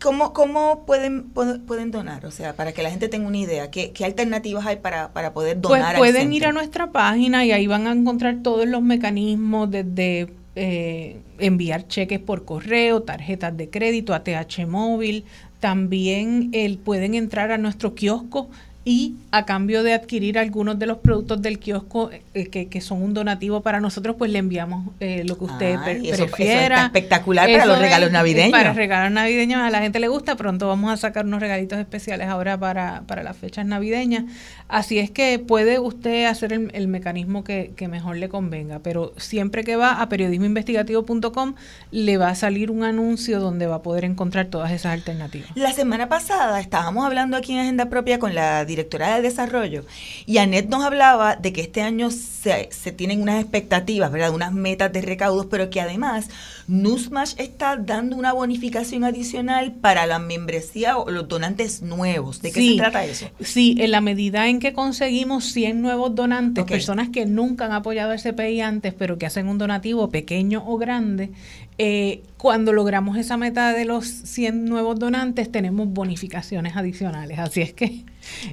¿Cómo, 0.00 0.32
cómo 0.32 0.84
pueden, 0.86 1.30
pueden 1.30 1.90
donar? 1.90 2.26
O 2.26 2.30
sea, 2.30 2.54
para 2.54 2.72
que 2.72 2.82
la 2.82 2.90
gente 2.90 3.08
tenga 3.08 3.26
una 3.26 3.38
idea, 3.38 3.70
¿qué, 3.70 3.92
qué 3.92 4.04
alternativas 4.04 4.66
hay 4.66 4.76
para, 4.76 5.12
para 5.12 5.32
poder 5.32 5.60
pues 5.60 5.80
donar? 5.80 5.96
Pues 5.96 6.12
pueden 6.12 6.32
ir 6.32 6.46
a 6.46 6.52
nuestra 6.52 6.92
página 6.92 7.44
y 7.44 7.52
ahí 7.52 7.66
van 7.66 7.86
a 7.86 7.92
encontrar 7.92 8.42
todos 8.42 8.66
los 8.66 8.82
mecanismos 8.82 9.70
desde 9.70 10.28
eh, 10.54 11.20
enviar 11.38 11.86
cheques 11.86 12.18
por 12.18 12.46
correo, 12.46 13.02
tarjetas 13.02 13.54
de 13.56 13.68
crédito, 13.68 14.14
ATH 14.14 14.66
móvil. 14.66 15.24
También 15.60 16.50
el, 16.52 16.78
pueden 16.78 17.14
entrar 17.14 17.52
a 17.52 17.58
nuestro 17.58 17.94
kiosco 17.94 18.48
y 18.88 19.16
a 19.32 19.44
cambio 19.44 19.82
de 19.82 19.94
adquirir 19.94 20.38
algunos 20.38 20.78
de 20.78 20.86
los 20.86 20.98
productos 20.98 21.42
del 21.42 21.58
kiosco 21.58 22.08
eh, 22.34 22.46
que, 22.46 22.80
son 22.80 23.02
un 23.02 23.14
donativo 23.14 23.60
para 23.60 23.80
nosotros, 23.80 24.14
pues 24.16 24.30
le 24.30 24.38
enviamos 24.38 24.94
eh, 25.00 25.24
lo 25.24 25.36
que 25.36 25.44
usted 25.44 25.76
prefiera. 26.14 26.84
espectacular 26.84 27.50
para 27.50 27.66
los 27.66 27.80
regalos 27.80 28.12
navideños. 28.12 28.52
Para 28.52 28.72
regalos 28.74 29.10
navideños 29.10 29.60
a 29.60 29.70
la 29.70 29.80
gente 29.80 29.98
le 29.98 30.06
gusta, 30.06 30.36
pronto 30.36 30.68
vamos 30.68 30.92
a 30.92 30.96
sacar 30.96 31.26
unos 31.26 31.40
regalitos 31.40 31.80
especiales 31.80 32.28
ahora 32.28 32.56
para, 32.58 33.02
para 33.08 33.24
las 33.24 33.36
fechas 33.36 33.66
navideñas. 33.66 34.26
Así 34.68 35.00
es 35.00 35.10
que 35.10 35.40
puede 35.40 35.80
usted 35.80 36.26
hacer 36.26 36.52
el, 36.52 36.86
mecanismo 36.86 37.42
que, 37.42 37.72
que, 37.76 37.88
mejor 37.88 38.16
le 38.18 38.28
convenga, 38.28 38.78
pero 38.78 39.12
siempre 39.16 39.64
que 39.64 39.74
va 39.74 40.00
a 40.00 40.08
periodismoinvestigativo.com 40.08 41.54
le 41.90 42.18
va 42.18 42.28
a 42.28 42.34
salir 42.36 42.70
un 42.70 42.84
anuncio 42.84 43.40
donde 43.40 43.66
va 43.66 43.76
a 43.76 43.82
poder 43.82 44.04
encontrar 44.04 44.46
todas 44.46 44.70
esas 44.70 44.92
alternativas. 44.92 45.50
La 45.56 45.72
semana 45.72 46.08
pasada 46.08 46.60
estábamos 46.60 47.04
hablando 47.04 47.36
aquí 47.36 47.52
en 47.52 47.58
Agenda 47.58 47.86
Propia 47.86 48.20
con 48.20 48.34
la 48.34 48.64
directora 48.64 48.75
de 48.84 49.22
desarrollo, 49.22 49.84
y 50.26 50.38
Anet 50.38 50.68
nos 50.68 50.84
hablaba 50.84 51.36
de 51.36 51.52
que 51.52 51.62
este 51.62 51.82
año 51.82 52.10
se, 52.10 52.68
se 52.70 52.92
tienen 52.92 53.22
unas 53.22 53.40
expectativas, 53.40 54.10
¿verdad? 54.10 54.34
Unas 54.34 54.52
metas 54.52 54.92
de 54.92 55.02
recaudos, 55.02 55.46
pero 55.46 55.70
que 55.70 55.80
además 55.80 56.28
Nusmash 56.68 57.34
está 57.38 57.76
dando 57.76 58.16
una 58.16 58.32
bonificación 58.32 59.04
adicional 59.04 59.72
para 59.72 60.06
la 60.06 60.18
membresía 60.18 60.98
o 60.98 61.10
los 61.10 61.28
donantes 61.28 61.82
nuevos. 61.82 62.42
¿De 62.42 62.52
qué 62.52 62.70
se 62.70 62.76
trata 62.76 63.04
eso? 63.04 63.30
Sí, 63.40 63.76
en 63.78 63.90
la 63.90 64.00
medida 64.00 64.48
en 64.48 64.58
que 64.58 64.72
conseguimos 64.72 65.44
100 65.52 65.80
nuevos 65.80 66.14
donantes, 66.14 66.64
personas 66.64 67.08
que 67.10 67.26
nunca 67.26 67.66
han 67.66 67.72
apoyado 67.72 68.12
el 68.12 68.20
CPI 68.20 68.60
antes, 68.60 68.94
pero 68.94 69.18
que 69.18 69.26
hacen 69.26 69.48
un 69.48 69.58
donativo 69.58 70.08
pequeño 70.10 70.62
o 70.66 70.76
grande, 70.76 71.30
eh, 71.78 72.22
cuando 72.36 72.72
logramos 72.72 73.16
esa 73.18 73.36
meta 73.36 73.72
de 73.72 73.84
los 73.84 74.06
100 74.06 74.64
nuevos 74.64 74.98
donantes, 74.98 75.50
tenemos 75.52 75.88
bonificaciones 75.88 76.76
adicionales. 76.76 77.38
Así 77.38 77.60
es 77.60 77.72
que 77.72 78.04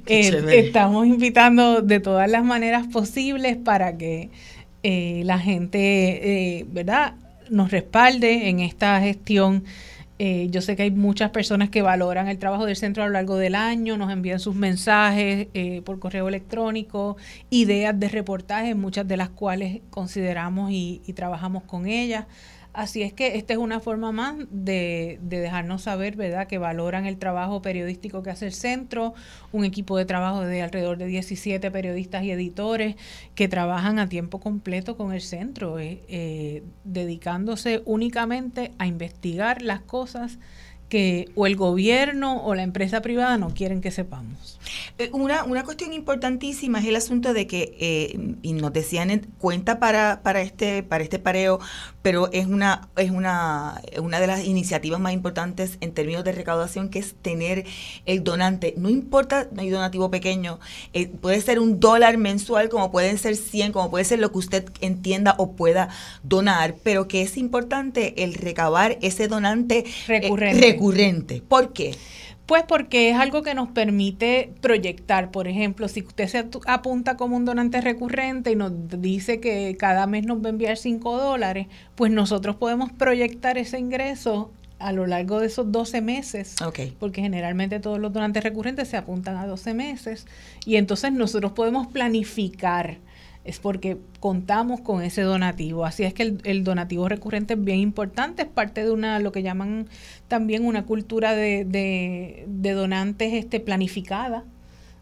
eh, 0.06 0.44
estamos 0.52 1.08
invitando 1.08 1.82
de 1.82 2.00
todas 2.00 2.30
las 2.30 2.44
maneras 2.44 2.88
posibles 2.88 3.58
para 3.58 3.98
que 3.98 4.30
eh, 4.84 5.22
la 5.26 5.40
gente, 5.40 6.66
¿verdad?, 6.72 7.16
nos 7.50 7.72
respalde 7.72 8.50
en 8.50 8.60
esta 8.60 9.00
gestión. 9.02 9.64
yo 10.18 10.62
sé 10.62 10.76
que 10.76 10.84
hay 10.84 10.92
muchas 10.92 11.32
personas 11.32 11.70
que 11.70 11.82
valoran 11.82 12.28
el 12.30 12.38
trabajo 12.38 12.66
del 12.66 12.78
centro 12.78 13.04
a 13.04 13.08
lo 13.08 13.14
largo 13.14 13.36
del 13.36 13.56
año, 13.56 13.98
nos 13.98 14.12
envían 14.12 14.40
sus 14.40 14.56
mensajes 14.56 15.48
por 15.84 16.00
correo 16.00 16.30
electrónico, 16.30 17.18
ideas 17.50 18.00
de 18.00 18.08
reportajes, 18.08 18.76
muchas 18.76 19.08
de 19.08 19.18
las 19.18 19.30
cuales 19.30 19.82
consideramos 19.90 20.72
y 20.72 21.02
trabajamos 21.16 21.64
con 21.64 21.86
ellas. 21.86 22.26
Así 22.74 23.04
es 23.04 23.14
que 23.14 23.38
esta 23.38 23.54
es 23.54 23.60
una 23.60 23.80
forma 23.80 24.12
más 24.12 24.36
de, 24.50 25.20
dejarnos 25.22 25.84
saber, 25.84 26.16
¿verdad?, 26.16 26.48
que 26.48 26.58
valoran 26.58 27.06
el 27.06 27.18
trabajo 27.18 27.62
periodístico 27.62 28.24
que 28.24 28.32
hace 28.32 28.48
el 28.48 28.54
centro, 28.54 29.14
un 29.52 29.64
equipo 29.64 29.96
de 29.96 30.06
trabajo 30.06 30.42
de 30.42 30.64
alrededor 30.64 30.98
de 30.98 31.06
17 31.06 31.70
periodistas 31.70 32.24
y 32.24 32.32
editores 32.32 32.96
que 33.36 33.48
trabajan 33.48 34.00
a 34.00 34.10
tiempo 34.10 34.40
completo 34.40 34.98
con 34.98 35.14
el 35.14 35.22
centro, 35.22 35.78
eh, 35.78 36.02
eh, 36.08 36.64
dedicándose 36.84 37.84
únicamente 37.86 38.72
a 38.80 38.88
investigar 38.88 39.62
las 39.62 39.82
cosas 39.82 40.40
que 40.94 41.32
o 41.34 41.48
el 41.48 41.56
gobierno 41.56 42.46
o 42.46 42.54
la 42.54 42.62
empresa 42.62 43.02
privada 43.02 43.40
no 43.40 43.52
quieren 43.52 43.82
que 43.82 43.90
sepamos. 43.90 44.60
Eh, 45.00 45.10
una, 45.12 45.44
una 45.44 45.64
cuestión 45.64 45.92
importantísima 45.92 46.80
es 46.82 46.86
el 46.86 46.96
asunto 46.96 47.34
de 47.34 47.48
que, 47.48 47.76
eh, 47.80 48.36
y 48.44 48.54
nos 48.54 48.72
decían, 48.74 49.26
cuenta 49.40 49.80
para, 49.80 50.22
para, 50.22 50.44
este, 50.44 50.84
para 50.84 51.04
este 51.04 51.18
pareo, 51.18 51.60
pero 52.04 52.32
es 52.32 52.46
una, 52.46 52.90
es 52.96 53.10
una, 53.10 53.82
una 54.00 54.20
de 54.20 54.28
las 54.28 54.46
iniciativas 54.46 55.00
más 55.00 55.14
importantes 55.14 55.80
en 55.82 55.94
términos 55.94 56.24
de 56.26 56.32
recaudación, 56.32 56.90
que 56.90 57.00
es 57.00 57.16
tener 57.16 57.66
el 58.06 58.24
donante. 58.24 58.76
No 58.78 58.88
importa, 58.88 59.48
no 59.52 59.64
hay 59.64 59.72
donativo 59.72 60.12
pequeño, 60.12 60.60
eh, 60.94 61.08
puede 61.08 61.42
ser 61.42 61.60
un 61.60 61.80
dólar 61.80 62.20
mensual, 62.20 62.70
como 62.70 62.92
pueden 62.92 63.18
ser 63.18 63.36
100, 63.36 63.72
como 63.72 63.90
puede 63.90 64.06
ser 64.06 64.20
lo 64.20 64.32
que 64.32 64.38
usted 64.38 64.66
entienda 64.80 65.34
o 65.40 65.54
pueda 65.54 65.90
donar, 66.22 66.76
pero 66.84 67.08
que 67.08 67.24
es 67.24 67.36
importante 67.36 68.24
el 68.24 68.36
recabar 68.36 69.00
ese 69.02 69.28
donante 69.28 69.86
recurrente 70.08 70.44
recurrente. 70.44 70.83
¿Por 71.48 71.74
qué? 71.74 71.96
Pues 72.46 72.64
porque 72.68 73.10
es 73.10 73.18
algo 73.18 73.42
que 73.42 73.54
nos 73.54 73.70
permite 73.70 74.52
proyectar. 74.60 75.32
Por 75.32 75.48
ejemplo, 75.48 75.88
si 75.88 76.02
usted 76.02 76.28
se 76.28 76.46
apunta 76.66 77.16
como 77.16 77.38
un 77.38 77.46
donante 77.46 77.80
recurrente 77.80 78.52
y 78.52 78.56
nos 78.56 78.72
dice 79.02 79.40
que 79.40 79.78
cada 79.80 80.08
mes 80.08 80.26
nos 80.26 80.44
va 80.44 80.48
a 80.48 80.50
enviar 80.50 80.76
5 80.76 81.18
dólares, 81.18 81.68
pues 81.96 82.12
nosotros 82.12 82.58
podemos 82.58 82.92
proyectar 82.92 83.58
ese 83.58 83.80
ingreso 83.80 84.52
a 84.80 84.92
lo 84.92 85.08
largo 85.08 85.40
de 85.40 85.48
esos 85.48 85.72
12 85.72 86.02
meses. 86.02 86.56
Porque 87.00 87.22
generalmente 87.22 87.80
todos 87.80 88.00
los 88.00 88.12
donantes 88.12 88.44
recurrentes 88.44 88.90
se 88.90 88.98
apuntan 88.98 89.38
a 89.38 89.48
12 89.48 89.74
meses. 89.74 90.28
Y 90.66 90.76
entonces 90.76 91.14
nosotros 91.14 91.54
podemos 91.54 91.88
planificar 91.88 92.98
es 93.46 93.60
porque 93.60 93.98
contamos 94.20 94.82
con 94.82 95.04
ese 95.04 95.22
donativo. 95.22 95.86
Así 95.86 96.04
es 96.04 96.14
que 96.14 96.38
el, 96.44 96.64
donativo 96.64 97.10
recurrente 97.10 97.56
es 97.56 97.64
bien 97.64 97.80
importante, 97.80 98.44
es 98.44 98.48
parte 98.48 98.84
de 98.84 98.92
una, 98.92 99.20
lo 99.20 99.32
que 99.32 99.44
llaman 99.44 99.88
también 100.28 100.66
una 100.66 100.86
cultura 100.86 101.36
de, 101.36 101.66
de, 101.66 102.72
donantes 102.72 103.34
este, 103.34 103.60
planificada. 103.60 104.46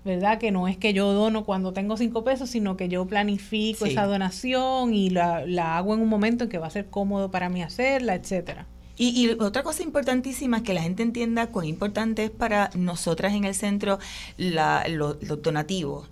¿verdad? 0.03 0.39
Que 0.39 0.49
no 0.49 0.67
es 0.67 0.77
que 0.77 0.93
yo 0.93 1.13
dono 1.13 1.43
cuando 1.45 1.73
tengo 1.73 1.95
cinco 1.95 2.23
pesos, 2.23 2.49
sino 2.49 2.75
que 2.75 2.89
yo 2.89 3.05
planifico 3.05 3.85
esa 3.85 4.07
donación 4.07 4.95
y 4.95 5.11
la, 5.11 5.45
la, 5.45 5.77
hago 5.77 5.93
en 5.93 6.01
un 6.01 6.09
momento 6.09 6.45
en 6.45 6.49
que 6.49 6.57
va 6.57 6.65
a 6.65 6.71
ser 6.71 6.87
cómodo 6.87 7.29
para 7.29 7.49
mí 7.49 7.61
hacerla, 7.61 8.15
etcétera. 8.15 8.65
Y, 9.03 9.31
otra 9.39 9.63
cosa 9.63 9.81
importantísima 9.81 10.57
es 10.57 10.63
que 10.63 10.75
la 10.75 10.83
gente 10.83 11.01
entienda 11.01 11.47
cuán 11.47 11.65
importante 11.65 12.25
es 12.25 12.29
para 12.29 12.69
nosotras 12.75 13.33
en 13.33 13.45
el 13.45 13.55
centro 13.55 13.97
los 14.37 15.41
donativos. 15.41 16.07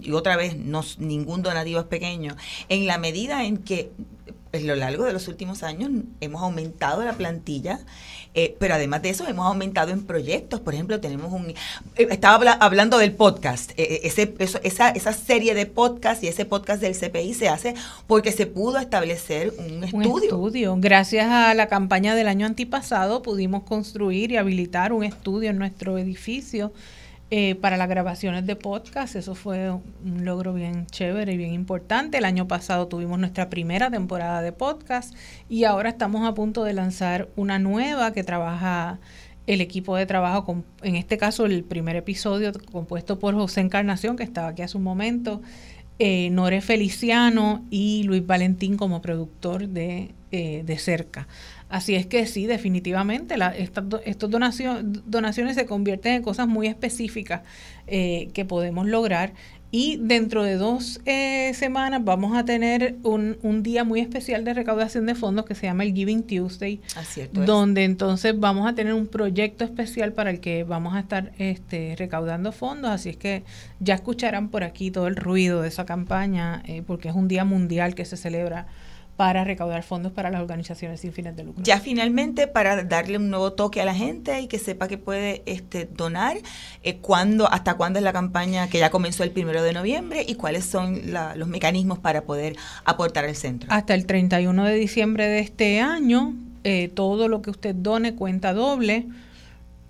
Y 0.00 0.12
otra 0.12 0.36
vez, 0.36 0.56
no, 0.56 0.84
ningún 0.98 1.42
donativo 1.42 1.80
es 1.80 1.86
pequeño. 1.86 2.36
En 2.68 2.86
la 2.86 2.96
medida 2.96 3.44
en 3.44 3.56
que 3.56 3.90
a 4.52 4.58
lo 4.58 4.76
largo 4.76 5.04
de 5.04 5.12
los 5.12 5.28
últimos 5.28 5.62
años 5.62 5.90
hemos 6.20 6.42
aumentado 6.42 7.04
la 7.04 7.12
plantilla 7.12 7.80
eh, 8.34 8.56
pero 8.58 8.74
además 8.74 9.02
de 9.02 9.10
eso 9.10 9.26
hemos 9.26 9.46
aumentado 9.46 9.90
en 9.90 10.04
proyectos. 10.04 10.60
Por 10.60 10.74
ejemplo, 10.74 11.00
tenemos 11.00 11.32
un... 11.32 11.50
Eh, 11.50 11.54
estaba 11.96 12.52
hablando 12.52 12.98
del 12.98 13.12
podcast. 13.12 13.72
Eh, 13.76 14.02
ese, 14.04 14.34
esa, 14.38 14.90
esa 14.90 15.12
serie 15.12 15.54
de 15.54 15.66
podcast 15.66 16.22
y 16.22 16.28
ese 16.28 16.44
podcast 16.44 16.80
del 16.80 16.96
CPI 16.96 17.34
se 17.34 17.48
hace 17.48 17.74
porque 18.06 18.30
se 18.32 18.46
pudo 18.46 18.78
establecer 18.78 19.54
un 19.58 19.82
estudio. 19.82 20.12
Un 20.14 20.22
estudio. 20.22 20.76
Gracias 20.78 21.26
a 21.26 21.52
la 21.54 21.66
campaña 21.66 22.14
del 22.14 22.28
año 22.28 22.46
antipasado 22.46 23.22
pudimos 23.22 23.64
construir 23.64 24.30
y 24.30 24.36
habilitar 24.36 24.92
un 24.92 25.04
estudio 25.04 25.50
en 25.50 25.58
nuestro 25.58 25.98
edificio 25.98 26.72
eh, 27.30 27.56
para 27.56 27.76
las 27.76 27.88
grabaciones 27.88 28.46
de 28.46 28.56
podcast. 28.56 29.14
Eso 29.16 29.34
fue 29.34 29.70
un 29.70 30.24
logro 30.24 30.54
bien 30.54 30.86
chévere 30.86 31.34
y 31.34 31.36
bien 31.36 31.52
importante. 31.52 32.18
El 32.18 32.24
año 32.24 32.48
pasado 32.48 32.88
tuvimos 32.88 33.18
nuestra 33.18 33.50
primera 33.50 33.90
temporada 33.90 34.40
de 34.40 34.52
podcast 34.52 35.14
y 35.48 35.64
ahora 35.64 35.90
estamos 35.90 36.26
a 36.26 36.34
punto 36.34 36.64
de 36.64 36.72
lanzar 36.72 37.28
una 37.36 37.58
nueva 37.58 38.12
que 38.12 38.24
trabaja 38.24 38.98
el 39.46 39.60
equipo 39.60 39.96
de 39.96 40.06
trabajo, 40.06 40.44
con, 40.44 40.64
en 40.82 40.96
este 40.96 41.16
caso 41.16 41.46
el 41.46 41.64
primer 41.64 41.96
episodio 41.96 42.52
compuesto 42.70 43.18
por 43.18 43.34
José 43.34 43.60
Encarnación, 43.62 44.16
que 44.16 44.22
estaba 44.22 44.48
aquí 44.48 44.62
hace 44.62 44.76
un 44.76 44.82
momento, 44.82 45.40
eh, 45.98 46.30
Nore 46.30 46.60
Feliciano 46.60 47.64
y 47.70 48.04
Luis 48.04 48.26
Valentín 48.26 48.76
como 48.76 49.02
productor 49.02 49.68
de, 49.68 50.14
eh, 50.32 50.62
de 50.64 50.78
Cerca. 50.78 51.26
Así 51.68 51.94
es 51.94 52.06
que 52.06 52.26
sí, 52.26 52.46
definitivamente, 52.46 53.36
la, 53.36 53.48
estas, 53.48 53.84
estos 54.04 54.30
donaciones 54.30 55.54
se 55.54 55.66
convierten 55.66 56.14
en 56.14 56.22
cosas 56.22 56.48
muy 56.48 56.66
específicas 56.66 57.42
eh, 57.86 58.28
que 58.32 58.44
podemos 58.44 58.86
lograr. 58.86 59.34
Y 59.70 59.98
dentro 59.98 60.44
de 60.44 60.54
dos 60.54 60.98
eh, 61.04 61.52
semanas 61.52 62.02
vamos 62.02 62.34
a 62.34 62.46
tener 62.46 62.96
un, 63.02 63.36
un, 63.42 63.62
día 63.62 63.84
muy 63.84 64.00
especial 64.00 64.42
de 64.42 64.54
recaudación 64.54 65.04
de 65.04 65.14
fondos 65.14 65.44
que 65.44 65.54
se 65.54 65.66
llama 65.66 65.82
el 65.82 65.92
Giving 65.92 66.22
Tuesday, 66.22 66.80
donde 67.32 67.84
entonces 67.84 68.38
vamos 68.38 68.66
a 68.66 68.74
tener 68.74 68.94
un 68.94 69.06
proyecto 69.06 69.64
especial 69.64 70.14
para 70.14 70.30
el 70.30 70.40
que 70.40 70.64
vamos 70.64 70.94
a 70.94 71.00
estar 71.00 71.32
este, 71.36 71.96
recaudando 71.98 72.50
fondos. 72.50 72.90
Así 72.90 73.10
es 73.10 73.18
que 73.18 73.42
ya 73.78 73.96
escucharán 73.96 74.48
por 74.48 74.64
aquí 74.64 74.90
todo 74.90 75.06
el 75.06 75.16
ruido 75.16 75.60
de 75.60 75.68
esa 75.68 75.84
campaña, 75.84 76.62
eh, 76.64 76.82
porque 76.86 77.10
es 77.10 77.14
un 77.14 77.28
día 77.28 77.44
mundial 77.44 77.94
que 77.94 78.06
se 78.06 78.16
celebra 78.16 78.68
para 79.18 79.42
recaudar 79.42 79.82
fondos 79.82 80.12
para 80.12 80.30
las 80.30 80.40
organizaciones 80.40 81.00
sin 81.00 81.12
fines 81.12 81.34
de 81.34 81.42
lucro. 81.42 81.60
Ya 81.64 81.80
finalmente, 81.80 82.46
para 82.46 82.84
darle 82.84 83.16
un 83.16 83.30
nuevo 83.30 83.52
toque 83.52 83.80
a 83.80 83.84
la 83.84 83.92
gente 83.92 84.40
y 84.40 84.46
que 84.46 84.60
sepa 84.60 84.86
que 84.86 84.96
puede 84.96 85.42
este, 85.44 85.88
donar, 85.92 86.36
eh, 86.84 86.98
¿cuándo, 86.98 87.50
¿hasta 87.50 87.74
cuándo 87.74 87.98
es 87.98 88.04
la 88.04 88.12
campaña 88.12 88.68
que 88.68 88.78
ya 88.78 88.90
comenzó 88.90 89.24
el 89.24 89.32
primero 89.32 89.60
de 89.64 89.72
noviembre 89.72 90.24
y 90.24 90.36
cuáles 90.36 90.66
son 90.66 91.00
los 91.34 91.48
mecanismos 91.48 91.98
para 91.98 92.22
poder 92.22 92.54
aportar 92.84 93.24
al 93.24 93.34
centro? 93.34 93.68
Hasta 93.72 93.94
el 93.94 94.06
31 94.06 94.64
de 94.64 94.74
diciembre 94.76 95.26
de 95.26 95.40
este 95.40 95.80
año, 95.80 96.36
eh, 96.62 96.86
todo 96.86 97.26
lo 97.26 97.42
que 97.42 97.50
usted 97.50 97.74
done 97.74 98.14
cuenta 98.14 98.52
doble 98.52 99.08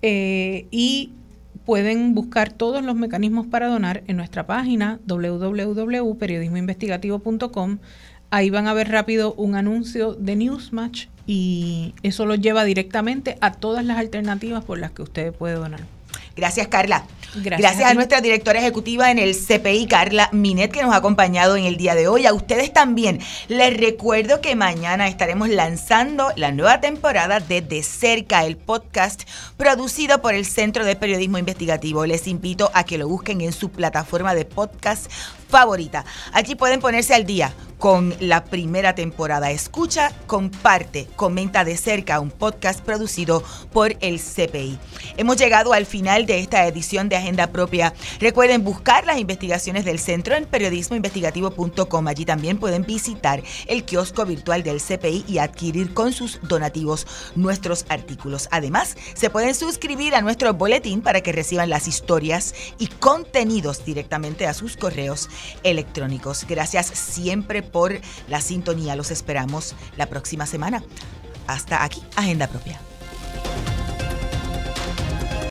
eh, 0.01 0.69
y 0.71 1.13
pueden 1.67 2.15
buscar 2.15 2.51
todos 2.51 2.83
los 2.83 2.97
mecanismos 2.97 3.47
para 3.47 3.67
donar 3.67 4.05
en 4.07 4.17
nuestra 4.17 4.47
página 4.47 5.01
www.periodismoinvestigativo.com 5.07 7.79
ahí 8.31 8.51
van 8.51 8.69
a 8.69 8.75
ver 8.75 8.91
rápido 8.91 9.35
un 9.35 9.55
anuncio 9.55 10.15
de 10.15 10.37
Newsmatch 10.37 11.07
y 11.27 11.95
eso 12.03 12.27
lo 12.27 12.35
lleva 12.35 12.65
directamente 12.65 13.37
a 13.41 13.53
todas 13.53 13.85
las 13.85 13.99
alternativas 13.99 14.65
por 14.65 14.79
las 14.79 14.93
que 14.93 15.03
usted 15.03 15.33
puede 15.33 15.55
donar. 15.55 15.81
Gracias, 16.39 16.69
Carla. 16.69 17.05
Gracias, 17.35 17.83
a, 17.83 17.95
nuestra 17.95 18.21
directora 18.21 18.61
ejecutiva 18.61 19.11
en 19.11 19.19
el 19.19 19.35
CPI, 19.37 19.87
Carla 19.87 20.31
Minet, 20.33 20.73
que 20.73 20.83
nos 20.83 20.95
ha 20.95 20.99
acompañado 20.99 21.57
en 21.57 21.65
el 21.65 21.77
día 21.77 21.95
de 21.95 22.09
hoy. 22.09 22.27
A 22.27 22.33
ustedes 22.33 22.73
también. 22.73 23.19
Les 23.49 23.77
recuerdo 23.77 24.41
que 24.41 24.55
mañana 24.55 25.09
estaremos 25.09 25.49
lanzando 25.49 26.31
la 26.37 26.53
nueva 26.53 26.81
temporada 26.81 27.41
de 27.41 27.61
De 27.61 27.83
Cerca, 27.83 28.45
el 28.45 28.57
podcast 28.57 29.25
producido 29.57 30.23
por 30.23 30.35
el 30.35 30.47
Centro 30.47 30.85
de 30.85 30.97
Periodismo 30.97 31.39
Investigativo. 31.39 32.07
Les 32.07 32.29
invito 32.29 32.71
a 32.73 32.85
que 32.85 32.99
lo 32.99 33.09
busquen 33.09 33.41
en 33.41 33.53
su 33.53 33.71
plataforma 33.71 34.35
de 34.35 34.45
podcast 34.45 35.11
favorita. 35.49 36.05
Allí 36.33 36.55
pueden 36.55 36.81
ponerse 36.81 37.15
al 37.15 37.25
día 37.25 37.53
con 37.79 38.15
la 38.21 38.45
primera 38.45 38.95
temporada. 38.95 39.51
Escucha, 39.51 40.13
comparte, 40.27 41.07
comenta 41.17 41.65
de 41.65 41.77
cerca 41.77 42.21
un 42.21 42.31
podcast 42.31 42.81
producido 42.81 43.43
por 43.73 43.97
el 44.01 44.21
CPI. 44.21 44.79
Hemos 45.17 45.37
llegado 45.37 45.73
al 45.73 45.87
final 45.87 46.27
de 46.27 46.41
esta 46.41 46.67
edición 46.67 47.09
de 47.09 47.17
Agenda 47.17 47.47
Propia. 47.49 47.95
Recuerden 48.21 48.65
buscar 48.65 49.07
las 49.07 49.19
investigaciones 49.19 49.85
del 49.85 49.99
centro 49.99 50.35
en 50.35 50.45
periodismoinvestigativo.com. 50.45 52.09
Allí 52.09 52.25
también 52.25 52.59
pueden 52.59 52.85
visitar 52.85 53.43
el 53.67 53.85
kiosco 53.85 54.27
virtual 54.27 54.63
del 54.63 54.81
CPI 54.81 55.25
y 55.29 55.39
adquirir 55.39 55.95
con 55.95 56.13
sus 56.13 56.41
donativos 56.43 57.07
nuestros 57.37 57.87
artículos. 57.89 58.49
Además, 58.51 58.97
se 59.15 59.31
pueden 59.31 59.55
suscribir 59.55 60.15
a 60.15 60.21
nuestro 60.21 60.53
boletín 60.55 61.01
para 61.01 61.21
que 61.21 61.33
reciban 61.33 61.71
las 61.71 61.87
historias 61.87 62.55
y 62.79 62.89
contenidos 62.89 63.85
directamente 63.85 64.47
a 64.47 64.55
sus 64.55 64.77
correos 64.77 65.29
electrónicos. 65.63 66.47
Gracias 66.49 66.87
siempre 66.87 67.63
por 67.63 68.01
la 68.29 68.41
sintonía. 68.41 68.97
Los 68.97 69.11
esperamos 69.11 69.75
la 69.97 70.07
próxima 70.07 70.47
semana. 70.47 70.83
Hasta 71.47 71.83
aquí, 71.83 72.03
Agenda 72.17 72.47
Propia. 72.47 72.81